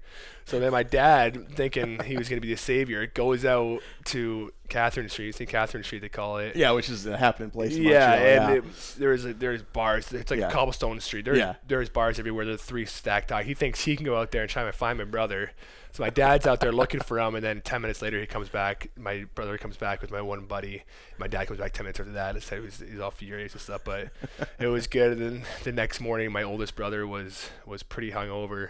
So 0.52 0.60
then 0.60 0.72
my 0.72 0.84
dad, 0.84 1.48
thinking 1.56 2.00
he 2.04 2.18
was 2.18 2.28
going 2.28 2.42
to 2.42 2.46
be 2.46 2.54
the 2.54 2.60
savior, 2.60 3.08
goes 3.08 3.46
out 3.46 3.80
to 4.06 4.52
Catherine 4.68 5.08
Street, 5.10 5.34
St. 5.34 5.50
Catherine 5.50 5.84
Street, 5.84 6.00
they 6.02 6.10
call 6.10 6.40
it. 6.40 6.56
Yeah, 6.58 6.72
which 6.72 6.90
is 6.90 7.06
a 7.06 7.16
happening 7.18 7.52
place. 7.52 7.76
In 7.76 7.84
Yeah, 7.84 8.10
Montreal, 8.10 8.18
and 8.28 8.50
yeah. 8.50 8.52
It, 8.70 8.96
there's 9.00 9.26
a, 9.26 9.34
there's 9.34 9.64
bars. 9.64 10.12
It's 10.12 10.30
like 10.30 10.40
Yeah. 10.42 10.50
a 10.50 10.52
cobblestone 10.52 11.00
street. 11.00 11.24
There's 11.26 11.38
Yeah. 11.38 11.56
there's 11.68 11.90
bars 11.90 12.20
everywhere. 12.20 12.46
There's 12.46 12.62
three 12.62 12.86
stacked 12.86 13.30
high. 13.32 13.44
He 13.44 13.54
thinks 13.54 13.86
he 13.86 13.96
can 13.96 14.06
go 14.06 14.18
out 14.20 14.32
there 14.32 14.42
and 14.42 14.50
try 14.52 14.64
to 14.66 14.72
find 14.74 14.98
my 14.98 15.06
brother. 15.06 15.52
So 15.94 16.04
my 16.04 16.10
dad's 16.10 16.48
out 16.48 16.60
there 16.62 16.72
looking 16.72 17.00
for 17.02 17.20
him, 17.20 17.36
and 17.36 17.44
then 17.44 17.62
ten 17.62 17.82
minutes 17.82 18.02
later 18.02 18.20
he 18.20 18.26
comes 18.26 18.48
back. 18.50 18.90
My 18.98 19.26
brother 19.36 19.58
comes 19.58 19.76
back 19.78 20.02
with 20.02 20.12
my 20.12 20.22
one 20.22 20.46
buddy. 20.46 20.84
My 21.18 21.28
dad 21.28 21.48
comes 21.48 21.60
back 21.60 21.74
ten 21.74 21.84
minutes 21.86 22.00
after 22.00 22.12
that 22.14 22.36
and 22.36 22.44
said 22.44 22.60
he 22.60 22.66
was, 22.66 22.80
he's 22.80 23.00
all 23.00 23.12
furious 23.12 23.54
and 23.54 23.62
stuff. 23.62 23.82
But 23.86 24.10
it 24.60 24.68
was 24.68 24.88
good. 24.88 25.14
And 25.18 25.22
then 25.22 25.44
the 25.64 25.72
next 25.72 26.00
morning, 26.02 26.32
my 26.32 26.44
oldest 26.44 26.76
brother 26.76 27.06
was 27.08 27.50
was 27.66 27.84
pretty 27.84 28.12
hungover, 28.12 28.70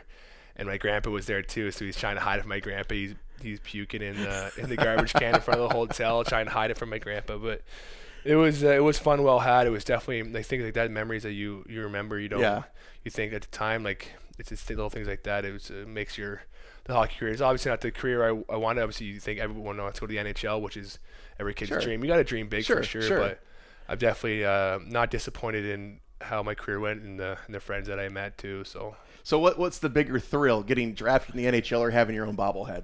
and 0.61 0.69
my 0.69 0.77
grandpa 0.77 1.09
was 1.09 1.25
there 1.25 1.41
too. 1.41 1.71
So 1.71 1.83
he's 1.83 1.97
trying 1.97 2.15
to 2.15 2.21
hide 2.21 2.37
it 2.37 2.43
from 2.43 2.49
my 2.49 2.59
grandpa. 2.59 2.93
He's 2.95 3.15
he's 3.41 3.59
puking 3.59 4.01
in 4.03 4.15
the 4.15 4.51
in 4.57 4.69
the 4.69 4.77
garbage 4.77 5.11
can 5.13 5.35
in 5.35 5.41
front 5.41 5.59
of 5.59 5.67
the 5.69 5.75
hotel, 5.75 6.23
trying 6.23 6.45
to 6.45 6.51
hide 6.51 6.71
it 6.71 6.77
from 6.77 6.89
my 6.91 6.99
grandpa. 6.99 7.37
But 7.37 7.63
it 8.23 8.35
was 8.35 8.63
uh, 8.63 8.67
it 8.69 8.83
was 8.83 8.99
fun, 8.99 9.23
well 9.23 9.39
had. 9.39 9.65
It 9.67 9.71
was 9.71 9.83
definitely 9.83 10.39
I 10.39 10.43
think 10.43 10.63
like 10.63 10.75
that 10.75 10.91
memories 10.91 11.23
that 11.23 11.33
you 11.33 11.65
you 11.67 11.81
remember. 11.81 12.19
You 12.19 12.29
don't 12.29 12.41
Yeah. 12.41 12.63
you 13.03 13.09
think 13.11 13.33
at 13.33 13.41
the 13.41 13.47
time 13.49 13.83
like 13.83 14.13
it's 14.39 14.49
just 14.49 14.69
little 14.69 14.89
things 14.91 15.07
like 15.07 15.23
that. 15.23 15.43
It 15.45 15.51
was 15.53 15.69
it 15.71 15.87
makes 15.87 16.17
your 16.17 16.43
the 16.85 16.93
hockey 16.93 17.15
career. 17.19 17.31
It's 17.33 17.41
obviously 17.41 17.69
not 17.71 17.81
the 17.81 17.91
career 17.91 18.23
I, 18.23 18.53
I 18.53 18.57
wanted. 18.57 18.81
Obviously, 18.81 19.07
you 19.07 19.19
think 19.19 19.39
everyone 19.39 19.77
wants 19.77 19.99
to 19.99 20.01
go 20.01 20.07
to 20.07 20.13
the 20.23 20.31
NHL, 20.33 20.61
which 20.61 20.77
is 20.77 20.99
every 21.39 21.53
kid's 21.53 21.69
Sure. 21.69 21.79
dream. 21.79 22.03
You 22.03 22.07
got 22.09 22.17
to 22.17 22.23
dream 22.23 22.47
big 22.47 22.63
Sure, 22.65 22.77
for 22.77 22.83
sure, 22.83 23.01
sure. 23.03 23.19
But 23.19 23.39
I'm 23.87 23.97
definitely 23.99 24.45
uh, 24.45 24.79
not 24.87 25.11
disappointed 25.11 25.65
in 25.65 25.99
how 26.23 26.43
my 26.43 26.55
career 26.55 26.79
went 26.79 27.01
and 27.01 27.19
the 27.19 27.37
and 27.45 27.55
the 27.55 27.59
friends 27.59 27.87
that 27.87 27.99
I 27.99 28.09
met 28.09 28.37
too. 28.37 28.63
So 28.63 28.95
So 29.23 29.39
what 29.39 29.57
what's 29.59 29.79
the 29.79 29.89
bigger 29.89 30.19
thrill, 30.19 30.63
getting 30.63 30.93
drafted 30.93 31.35
in 31.35 31.43
the 31.51 31.61
NHL 31.61 31.79
or 31.79 31.91
having 31.91 32.15
your 32.15 32.25
own 32.25 32.35
bobblehead? 32.37 32.83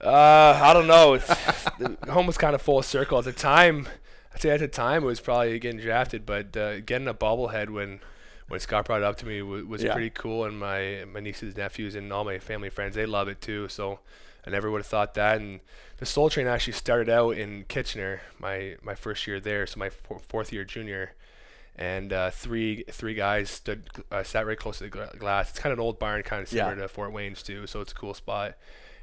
Uh, 0.00 0.60
I 0.62 0.72
don't 0.74 0.86
know. 0.86 1.14
It's, 1.14 1.26
the 1.78 1.96
home 2.10 2.26
was 2.26 2.36
kind 2.36 2.54
of 2.54 2.60
full 2.62 2.82
circle 2.82 3.18
at 3.18 3.24
the 3.24 3.32
time. 3.32 3.88
I'd 4.34 4.42
say 4.42 4.50
at 4.50 4.60
the 4.60 4.68
time 4.68 5.02
it 5.04 5.06
was 5.06 5.20
probably 5.20 5.58
getting 5.58 5.80
drafted, 5.80 6.26
but 6.26 6.54
uh, 6.56 6.80
getting 6.80 7.08
a 7.08 7.14
bobblehead 7.14 7.70
when 7.70 8.00
when 8.48 8.60
Scott 8.60 8.84
brought 8.84 9.00
it 9.00 9.04
up 9.04 9.16
to 9.18 9.26
me 9.26 9.42
was, 9.42 9.64
was 9.64 9.82
Yeah. 9.82 9.92
pretty 9.94 10.10
cool, 10.10 10.44
and 10.44 10.58
my 10.58 11.04
my 11.10 11.20
nieces, 11.20 11.56
nephews, 11.56 11.94
and 11.94 12.12
all 12.12 12.24
my 12.24 12.38
family 12.38 12.68
friends 12.70 12.94
they 12.94 13.06
love 13.06 13.28
it 13.28 13.40
too. 13.40 13.68
So 13.68 14.00
I 14.46 14.50
never 14.50 14.70
would 14.70 14.80
have 14.80 14.86
thought 14.86 15.14
that. 15.14 15.40
And 15.40 15.60
the 15.96 16.04
Soul 16.06 16.28
Train 16.28 16.46
actually 16.46 16.74
started 16.74 17.08
out 17.08 17.30
in 17.38 17.64
Kitchener, 17.66 18.20
my 18.38 18.76
my 18.82 18.94
first 18.94 19.26
year 19.26 19.40
there, 19.40 19.66
so 19.66 19.78
my 19.78 19.88
fourth 19.88 20.52
year 20.52 20.64
junior. 20.64 21.12
And 21.78 22.12
uh, 22.12 22.30
three 22.30 22.84
three 22.90 23.14
guys 23.14 23.50
stood 23.50 23.88
uh, 24.10 24.22
sat 24.22 24.46
right 24.46 24.58
close 24.58 24.78
to 24.78 24.84
the 24.84 24.90
glass. 25.18 25.50
It's 25.50 25.58
kind 25.58 25.72
of 25.72 25.78
an 25.78 25.82
old 25.84 25.98
barn, 25.98 26.22
kind 26.22 26.42
of 26.42 26.50
Yeah. 26.52 26.64
similar 26.70 26.82
to 26.82 26.88
Fort 26.88 27.12
Wayne's 27.12 27.42
too, 27.42 27.66
so 27.66 27.80
it's 27.82 27.92
a 27.92 27.94
cool 27.94 28.14
spot 28.14 28.54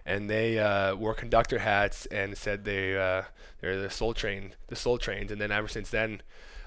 and 0.06 0.30
they 0.30 0.60
uh, 0.60 0.94
wore 0.96 1.14
conductor 1.14 1.60
hats 1.60 2.06
and 2.08 2.38
said 2.38 2.66
they 2.66 2.98
uh, 2.98 3.24
they're 3.62 3.82
the 3.82 3.90
Soul 3.90 4.14
Train, 4.14 4.54
the 4.68 4.76
Soul 4.76 4.98
Trains. 4.98 5.32
And 5.32 5.40
then 5.40 5.52
ever 5.52 5.68
since 5.70 5.90
then, 5.92 6.22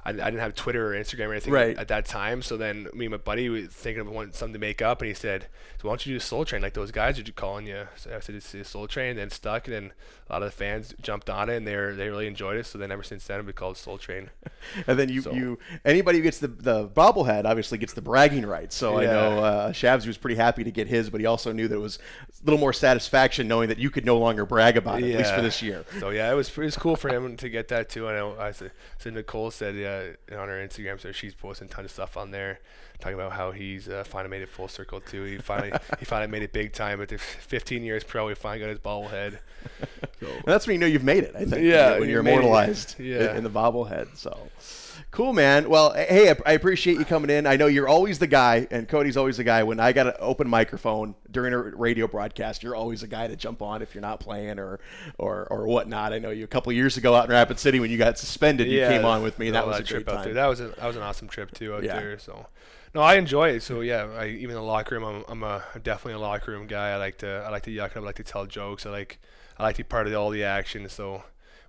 I, 0.06 0.10
I 0.10 0.12
didn't 0.12 0.38
have 0.38 0.54
Twitter 0.54 0.94
or 0.94 0.98
Instagram 0.98 1.28
or 1.28 1.32
anything 1.32 1.52
Right. 1.52 1.76
at 1.76 1.88
that 1.88 2.06
time. 2.06 2.40
So 2.42 2.56
then 2.56 2.88
me 2.94 3.06
and 3.06 3.12
my 3.12 3.16
buddy 3.18 3.48
was 3.48 3.66
thinking 3.68 4.00
of 4.00 4.08
wanting 4.08 4.32
something 4.32 4.52
to 4.54 4.58
make 4.58 4.80
up, 4.80 5.00
and 5.02 5.08
he 5.08 5.14
said, 5.14 5.46
"So 5.80 5.88
why 5.88 5.92
don't 5.92 6.06
you 6.06 6.14
do 6.14 6.20
Soul 6.20 6.44
Train 6.44 6.62
like 6.62 6.74
those 6.74 6.90
guys 6.92 7.18
are 7.18 7.24
calling 7.32 7.66
you?" 7.66 7.88
So 7.96 8.14
I 8.14 8.20
said, 8.20 8.34
"It's 8.36 8.68
Soul 8.68 8.86
Train." 8.86 9.10
And 9.10 9.18
then 9.18 9.30
stuck, 9.30 9.66
and 9.66 9.74
then 9.74 9.92
a 10.28 10.32
lot 10.32 10.42
of 10.42 10.48
the 10.50 10.56
fans 10.56 10.94
jumped 11.02 11.28
on 11.30 11.48
it, 11.50 11.56
and 11.56 11.66
they 11.66 11.76
were, 11.76 11.94
they 11.94 12.08
really 12.08 12.26
enjoyed 12.26 12.56
it. 12.56 12.66
So 12.66 12.78
then 12.78 12.90
ever 12.90 13.02
since 13.02 13.26
then, 13.26 13.44
been 13.44 13.52
called 13.54 13.76
Soul 13.76 13.98
Train. 13.98 14.30
And 14.88 14.98
then 14.98 15.08
you, 15.08 15.22
So- 15.22 15.32
you 15.32 15.58
anybody 15.84 16.18
who 16.18 16.24
gets 16.24 16.38
the 16.38 16.48
the 16.48 16.88
bobblehead 16.88 17.44
obviously 17.44 17.78
gets 17.78 17.92
the 17.92 18.02
bragging 18.02 18.44
rights. 18.44 18.74
So 18.76 18.98
I 18.98 19.04
know 19.06 19.38
uh, 19.38 19.72
Shabs 19.72 20.06
was 20.06 20.16
pretty 20.18 20.34
happy 20.36 20.64
to 20.64 20.70
get 20.72 20.88
his, 20.88 21.08
but 21.08 21.20
he 21.20 21.26
also 21.26 21.52
knew 21.52 21.68
that 21.68 21.74
it 21.76 21.78
was 21.80 21.98
a 22.42 22.44
little 22.44 22.58
more 22.58 22.72
satisfaction 22.72 23.46
knowing 23.48 23.68
that 23.68 23.78
you 23.78 23.90
could 23.90 24.04
no 24.04 24.18
longer 24.18 24.44
brag 24.44 24.76
about 24.76 25.02
it, 25.02 25.12
at 25.12 25.18
least 25.18 25.34
for 25.34 25.40
this 25.42 25.62
year. 25.62 25.84
So 26.00 26.10
yeah, 26.10 26.30
it 26.32 26.34
was 26.34 26.48
it 26.48 26.58
was 26.58 26.76
cool 26.76 26.96
for 26.96 27.08
him 27.08 27.36
to 27.36 27.48
get 27.48 27.68
that 27.68 27.88
too. 27.88 28.08
I 28.08 28.14
know 28.14 28.36
I 28.38 28.50
said, 28.52 28.72
so 28.98 29.10
Nicole 29.10 29.50
said 29.52 29.76
uh, 30.32 30.36
on 30.36 30.48
her 30.48 30.66
Instagram, 30.66 31.00
so 31.00 31.12
she's 31.12 31.34
posting 31.34 31.68
tons 31.68 31.86
of 31.86 31.90
stuff 31.90 32.16
on 32.16 32.30
there, 32.30 32.60
talking 32.98 33.14
about 33.14 33.32
how 33.32 33.52
he's 33.52 33.88
uh, 33.88 34.04
finally 34.04 34.30
made 34.30 34.42
it 34.42 34.48
full 34.48 34.68
circle 34.68 35.00
too. 35.00 35.24
He 35.24 35.38
finally 35.38 35.72
he 35.98 36.04
finally 36.04 36.30
made 36.30 36.42
it 36.42 36.52
big 36.52 36.72
time. 36.72 37.00
After 37.00 37.18
15 37.18 37.82
years 37.82 38.04
pro, 38.04 38.28
he 38.28 38.34
finally 38.34 38.60
got 38.60 38.68
his 38.70 38.78
bobblehead. 38.78 39.38
So 40.20 40.28
that's 40.46 40.66
when 40.66 40.74
you 40.74 40.80
know 40.80 40.86
you've 40.86 41.04
made 41.04 41.24
it. 41.24 41.34
I 41.34 41.44
think. 41.44 41.62
Yeah, 41.62 41.98
when 41.98 42.04
you 42.04 42.14
you're 42.14 42.22
made 42.22 42.30
it, 42.30 42.34
yeah. 42.34 42.40
immortalized 42.40 43.00
in, 43.00 43.36
in 43.36 43.44
the 43.44 43.50
bobblehead. 43.50 44.16
So 44.16 44.48
cool, 45.10 45.32
man. 45.32 45.68
Well, 45.68 45.92
hey, 45.92 46.34
I, 46.44 46.52
appreciate 46.52 46.98
you 46.98 47.04
coming 47.04 47.30
in. 47.30 47.46
I 47.46 47.56
know 47.56 47.66
you're 47.66 47.88
always 47.88 48.18
the 48.18 48.26
guy, 48.26 48.66
and 48.70 48.88
Cody's 48.88 49.16
always 49.16 49.36
the 49.36 49.44
guy. 49.44 49.62
When 49.62 49.80
I 49.80 49.92
got 49.92 50.06
an 50.06 50.14
open 50.18 50.48
microphone 50.48 51.14
during 51.30 51.52
a 51.52 51.58
radio 51.58 52.06
broadcast, 52.06 52.62
you're 52.62 52.74
always 52.74 53.02
a 53.02 53.06
guy 53.06 53.26
to 53.26 53.36
jump 53.36 53.62
on 53.62 53.82
if 53.82 53.94
you're 53.94 54.02
not 54.02 54.20
playing 54.20 54.58
or 54.58 54.80
or 55.18 55.46
or 55.50 55.66
whatnot. 55.66 56.12
I 56.12 56.18
know 56.18 56.30
you 56.30 56.44
a 56.44 56.48
couple 56.48 56.72
years 56.72 56.96
ago 56.96 57.14
out 57.14 57.24
in 57.24 57.30
Rapid 57.30 57.58
City 57.58 57.80
when 57.80 57.90
you 57.90 57.98
got 57.98 58.18
suspended, 58.18 58.68
you 58.68 58.80
came 58.80 59.04
on 59.04 59.22
with 59.22 59.38
me. 59.38 59.50
That 59.50 59.66
was 59.66 59.80
a 59.80 59.82
trip 59.82 60.08
out 60.08 60.24
there. 60.24 60.34
That 60.34 60.46
was 60.46 60.60
a, 60.60 60.68
that 60.68 60.86
was 60.86 60.96
an 60.96 61.02
awesome 61.02 61.28
trip 61.28 61.52
too 61.52 61.74
out 61.74 61.84
Yeah. 61.84 61.98
there. 61.98 62.18
So. 62.18 62.46
No, 62.94 63.02
I 63.02 63.16
enjoy 63.16 63.50
it. 63.50 63.62
So 63.62 63.82
yeah, 63.82 64.08
I, 64.18 64.28
even 64.28 64.54
the 64.54 64.62
locker 64.62 64.94
room, 64.98 65.04
I'm, 65.04 65.24
I'm 65.28 65.42
a 65.42 65.62
I'm 65.74 65.82
definitely 65.82 66.14
a 66.14 66.18
locker 66.18 66.52
room 66.52 66.66
guy. 66.66 66.90
I 66.92 66.96
like 66.96 67.18
to 67.18 67.44
I 67.46 67.50
like 67.50 67.64
to 67.64 67.70
yuck 67.70 67.90
it 67.90 67.96
up. 67.98 68.02
I 68.04 68.06
like 68.06 68.16
to 68.16 68.24
tell 68.24 68.46
jokes. 68.46 68.86
I 68.86 68.90
like 68.90 69.18
I 69.58 69.64
like 69.64 69.76
to 69.76 69.84
be 69.84 69.88
part 69.88 70.06
of 70.06 70.14
all 70.14 70.30
the 70.30 70.44
action. 70.44 70.88
So, 70.88 71.22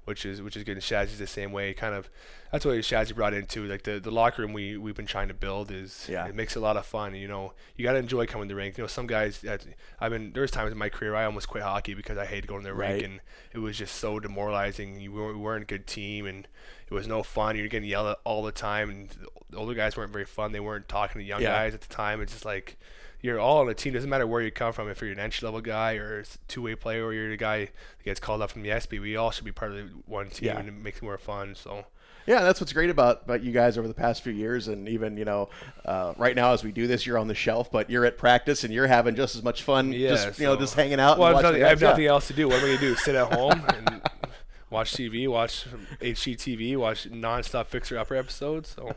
which 0.08 0.26
is 0.26 0.42
which 0.42 0.56
is 0.56 0.64
good. 0.64 0.74
And 0.78 0.82
Shazzy's 0.82 1.20
the 1.20 1.28
same 1.28 1.52
way. 1.52 1.74
Kind 1.74 1.94
of 1.94 2.10
that's 2.52 2.64
what 2.64 2.76
Shazzy 2.78 3.14
brought 3.14 3.34
into 3.34 3.66
like 3.66 3.84
the, 3.84 4.00
the 4.00 4.10
locker 4.10 4.42
room 4.42 4.54
we 4.54 4.78
we've 4.78 4.96
been 4.96 5.06
trying 5.06 5.28
to 5.28 5.34
build 5.34 5.70
is 5.70 6.08
Yeah. 6.10 6.26
it 6.28 6.34
makes 6.36 6.56
it 6.56 6.60
a 6.60 6.62
lot 6.62 6.78
of 6.78 6.86
fun. 6.86 7.14
You 7.14 7.28
know, 7.28 7.54
you 7.76 7.84
got 7.84 7.92
to 7.94 8.00
enjoy 8.00 8.26
coming 8.26 8.48
to 8.48 8.54
the 8.54 8.58
rink. 8.58 8.78
You 8.78 8.84
know, 8.86 8.88
some 8.88 9.06
guys 9.06 9.44
I've 10.00 10.12
been 10.12 10.32
there 10.32 10.42
was 10.42 10.52
times 10.52 10.72
in 10.72 10.78
my 10.78 10.88
career 10.90 11.14
I 11.14 11.26
almost 11.26 11.50
quit 11.50 11.64
hockey 11.64 11.94
because 11.94 12.18
I 12.18 12.26
hated 12.26 12.48
going 12.48 12.62
to 12.64 12.68
the 12.70 12.74
Right. 12.74 12.92
rink 12.94 13.04
and 13.04 13.20
it 13.54 13.60
was 13.60 13.78
just 13.78 13.96
so 13.96 14.20
demoralizing. 14.20 15.00
You 15.02 15.12
weren't, 15.12 15.36
we 15.36 15.42
weren't 15.42 15.64
a 15.64 15.66
good 15.68 15.86
team 15.88 16.26
and 16.26 16.48
it 16.90 16.94
was 16.94 17.06
no 17.08 17.22
fun. 17.22 17.58
You're 17.58 17.68
getting 17.68 17.90
yelled 17.90 18.08
at 18.08 18.20
all 18.24 18.44
the 18.44 18.52
time 18.54 18.90
and 18.90 19.10
the 19.50 19.58
older 19.58 19.74
guys 19.74 19.98
weren't 19.98 20.14
very 20.14 20.26
fun. 20.26 20.54
They 20.54 20.62
weren't 20.62 20.88
talking 20.88 21.20
to 21.20 21.26
young 21.28 21.42
Yeah. 21.42 21.50
guys 21.52 21.74
at 21.74 21.82
the 21.82 21.94
time. 21.94 22.22
It's 22.22 22.32
just 22.32 22.46
like 22.46 22.78
you're 23.22 23.40
all 23.40 23.60
on 23.60 23.70
a 23.70 23.74
team. 23.74 23.94
Doesn't 23.94 24.10
matter 24.10 24.28
where 24.28 24.42
you 24.42 24.52
come 24.52 24.74
from. 24.74 24.90
If 24.90 25.02
you're 25.02 25.12
an 25.12 25.20
entry 25.20 25.46
level 25.46 25.62
guy 25.62 25.96
or 25.96 26.20
a 26.20 26.26
two 26.48 26.62
way 26.62 26.76
player 26.76 27.04
or 27.06 27.14
you're 27.14 27.30
the 27.30 27.38
guy 27.38 27.60
that 27.66 28.04
gets 28.06 28.20
called 28.20 28.42
up 28.42 28.52
from 28.52 28.62
the 28.64 28.70
SB, 28.70 29.02
we 29.02 29.16
all 29.16 29.32
should 29.32 29.46
be 29.46 29.52
part 29.52 29.72
of 29.72 29.78
the 29.78 29.84
one 30.06 30.30
team 30.30 30.48
Yeah. 30.48 30.60
and 30.60 30.68
it 30.70 30.74
makes 30.74 30.98
it 30.98 31.04
more 31.04 31.18
fun. 31.18 31.56
So 31.56 31.86
Yeah, 32.28 32.42
that's 32.44 32.60
what's 32.60 32.74
great 32.74 32.90
about, 32.90 33.24
about 33.24 33.42
you 33.44 33.52
guys 33.52 33.78
over 33.78 33.88
the 33.88 33.94
past 33.94 34.22
few 34.22 34.34
years, 34.34 34.68
and 34.68 34.88
even 34.90 35.16
you 35.18 35.26
know, 35.26 35.50
uh, 35.86 36.14
right 36.18 36.36
now 36.36 36.52
as 36.54 36.64
we 36.64 36.72
do 36.72 36.86
this, 36.86 37.06
you're 37.06 37.18
on 37.18 37.28
the 37.28 37.34
shelf, 37.36 37.72
but 37.72 37.90
you're 37.90 38.06
at 38.06 38.18
practice 38.18 38.64
and 38.66 38.74
you're 38.74 38.88
having 38.88 39.16
just 39.16 39.36
as 39.36 39.44
much 39.44 39.64
fun, 39.64 39.94
Yeah, 39.94 40.10
just 40.10 40.40
you 40.40 40.46
know, 40.46 40.56
just 40.58 40.76
hanging 40.76 41.00
out. 41.00 41.18
Well, 41.18 41.28
I 41.28 41.30
and 41.32 41.36
have, 41.38 41.44
watching 41.46 41.60
nothing, 41.62 41.64
I 41.66 41.70
have. 41.70 41.82
Nothing 41.82 42.06
else 42.08 42.28
to 42.28 42.34
do. 42.34 42.48
What 42.50 42.58
am 42.58 42.66
I 42.66 42.68
gonna 42.76 42.80
do? 42.80 42.96
Sit 42.96 43.16
at 43.16 43.34
home 43.34 43.64
and 43.70 44.02
watch 44.70 44.92
TV, 44.94 45.28
watch 45.28 45.66
HGTV, 46.02 46.76
watch 46.78 47.10
nonstop 47.10 47.68
Fixer 47.68 47.98
Upper 47.98 48.16
episodes. 48.16 48.70
So 48.76 48.96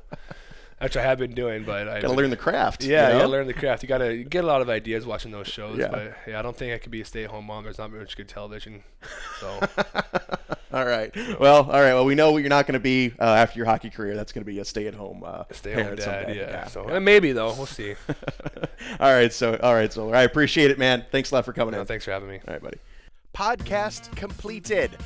what 0.80 0.96
I 0.96 1.02
have 1.02 1.18
been 1.18 1.34
doing. 1.34 1.64
But 1.64 1.88
I 1.88 2.00
Gotta 2.00 2.14
learn 2.14 2.30
the 2.30 2.36
craft. 2.36 2.84
Yeah, 2.84 3.08
you 3.08 3.12
know? 3.12 3.18
gotta 3.20 3.30
learn 3.30 3.46
the 3.46 3.54
craft. 3.54 3.82
You 3.82 3.88
gotta 3.88 4.14
you 4.14 4.24
get 4.24 4.44
a 4.44 4.46
lot 4.46 4.62
of 4.62 4.68
ideas 4.68 5.06
watching 5.06 5.30
those 5.30 5.48
shows. 5.48 5.78
Yeah. 5.78 5.88
But 5.88 6.16
yeah, 6.26 6.38
I 6.38 6.42
don't 6.42 6.56
think 6.56 6.74
I 6.74 6.78
could 6.78 6.92
be 6.92 7.00
a 7.00 7.04
stay-at-home 7.04 7.46
mom. 7.46 7.64
There's 7.64 7.78
not 7.78 7.92
much 7.92 8.16
good 8.16 8.28
television. 8.28 8.82
So 9.40 9.60
All 10.72 10.86
right. 10.86 11.14
Well, 11.40 11.64
all 11.64 11.80
right. 11.80 11.94
Well, 11.94 12.04
we 12.04 12.14
know 12.14 12.30
what 12.30 12.38
you're 12.38 12.48
not 12.48 12.66
going 12.66 12.74
to 12.74 12.80
be 12.80 13.12
uh, 13.18 13.24
after 13.24 13.58
your 13.58 13.66
hockey 13.66 13.90
career. 13.90 14.14
That's 14.14 14.30
going 14.32 14.44
to 14.44 14.50
be 14.50 14.60
a 14.60 14.64
stay-at-home 14.64 15.24
uh, 15.26 15.44
stay-at-home 15.50 15.96
dad. 15.96 16.04
someday. 16.04 16.38
Yeah. 16.38 16.66
So 16.66 16.88
yeah. 16.88 16.98
maybe 17.00 17.32
though, 17.32 17.52
we'll 17.54 17.66
see. 17.66 17.96
all 19.00 19.12
right. 19.12 19.32
So, 19.32 19.58
all 19.62 19.74
right. 19.74 19.92
So, 19.92 20.12
I 20.12 20.22
appreciate 20.22 20.70
it, 20.70 20.78
man. 20.78 21.04
Thanks 21.10 21.32
a 21.32 21.34
lot 21.34 21.44
for 21.44 21.52
coming 21.52 21.72
no, 21.72 21.80
in. 21.80 21.86
thanks 21.86 22.04
for 22.04 22.12
having 22.12 22.28
me. 22.28 22.40
All 22.46 22.54
right, 22.54 22.62
buddy. 22.62 22.78
podcast 23.34 24.14
completed. 24.14 24.96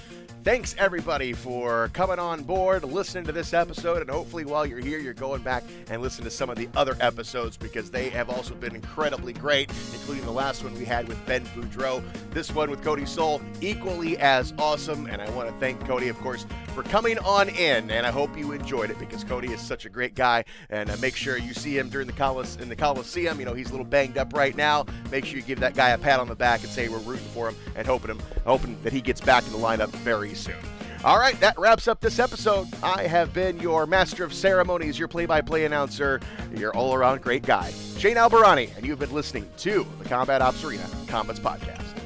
Thanks 0.45 0.75
everybody 0.77 1.33
for 1.33 1.89
coming 1.95 2.19
on 2.19 2.43
board, 2.43 2.85
listening 2.85 3.25
to 3.25 3.33
this 3.33 3.55
episode, 3.55 4.03
and 4.03 4.11
hopefully 4.11 4.45
while 4.45 4.67
you're 4.67 4.79
here, 4.79 4.99
you're 4.99 5.15
going 5.15 5.41
back 5.41 5.65
and 5.89 6.03
listening 6.03 6.27
to 6.27 6.31
some 6.31 6.51
of 6.51 6.59
the 6.59 6.69
other 6.77 6.99
episodes 7.01 7.57
because 7.57 7.91
they 7.91 8.11
have 8.11 8.29
also 8.29 8.55
been 8.55 8.75
incredibly 8.75 9.33
great, 9.33 9.71
including 9.95 10.23
the 10.27 10.31
last 10.31 10.63
one 10.63 10.75
we 10.75 10.85
had 10.85 11.09
with 11.09 11.25
Ben 11.25 11.47
Boudreau. 11.47 12.05
This 12.33 12.55
one 12.55 12.71
with 12.71 12.85
Cody 12.85 13.07
Sol, 13.07 13.41
equally 13.63 14.19
as 14.19 14.53
awesome. 14.59 15.07
And 15.07 15.23
I 15.23 15.31
want 15.31 15.49
to 15.49 15.55
thank 15.61 15.83
Cody, 15.87 16.09
of 16.09 16.19
course, 16.19 16.45
for 16.75 16.83
coming 16.83 17.17
on 17.21 17.49
in. 17.49 17.91
And 17.91 18.05
I 18.05 18.11
hope 18.11 18.37
you 18.37 18.53
enjoyed 18.53 18.91
it 18.91 18.99
because 18.99 19.25
Cody 19.25 19.51
is 19.51 19.63
such 19.63 19.87
a 19.87 19.89
great 19.89 20.15
guy. 20.15 20.45
And 20.69 20.91
uh, 20.91 20.97
make 20.99 21.17
sure 21.17 21.39
you 21.39 21.55
see 21.55 21.79
him 21.79 21.89
during 21.89 22.07
the 22.07 22.13
Colis- 22.13 22.61
in 22.61 22.69
the 22.69 22.77
Coliseum. 22.77 23.39
You 23.39 23.47
know 23.47 23.55
he's 23.55 23.69
a 23.69 23.71
little 23.71 23.87
banged 23.87 24.19
up 24.19 24.35
right 24.35 24.55
now. 24.55 24.85
Make 25.11 25.25
sure 25.25 25.39
you 25.39 25.43
give 25.43 25.61
that 25.61 25.75
guy 25.75 25.91
a 25.91 25.99
pat 25.99 26.21
on 26.21 26.29
the 26.29 26.37
back 26.37 26.63
and 26.63 26.69
say 26.69 26.89
we're 26.89 26.99
rooting 26.99 27.25
for 27.29 27.49
him 27.49 27.57
and 27.77 27.87
hoping 27.87 28.11
him 28.11 28.21
hoping 28.45 28.77
that 28.83 28.93
he 28.93 29.01
gets 29.01 29.23
back 29.23 29.43
in 29.47 29.53
the 29.53 29.59
lineup 29.59 29.89
very 29.89 30.34
soon. 30.35 30.57
All 31.05 31.19
right, 31.19 31.39
that 31.41 31.59
wraps 31.59 31.87
up 31.87 32.01
this 32.01 32.19
episode. 32.19 32.67
I 32.83 33.03
have 33.03 33.35
been 33.35 33.61
your 33.61 33.87
master 33.87 34.25
of 34.25 34.33
ceremonies, 34.33 34.99
your 34.99 35.09
play-by-play 35.09 35.67
announcer, 35.67 36.21
your 36.57 36.75
all-around 36.75 37.21
great 37.21 37.43
guy, 37.43 37.73
Shane 37.99 38.17
Albahrani, 38.17 38.75
and 38.77 38.87
you've 38.87 38.99
been 38.99 39.13
listening 39.13 39.49
to 39.59 39.87
the 39.99 40.09
Combat 40.09 40.41
Ops 40.41 40.65
Arena 40.65 40.85
Komets 41.07 41.41
Podcast. 41.41 42.04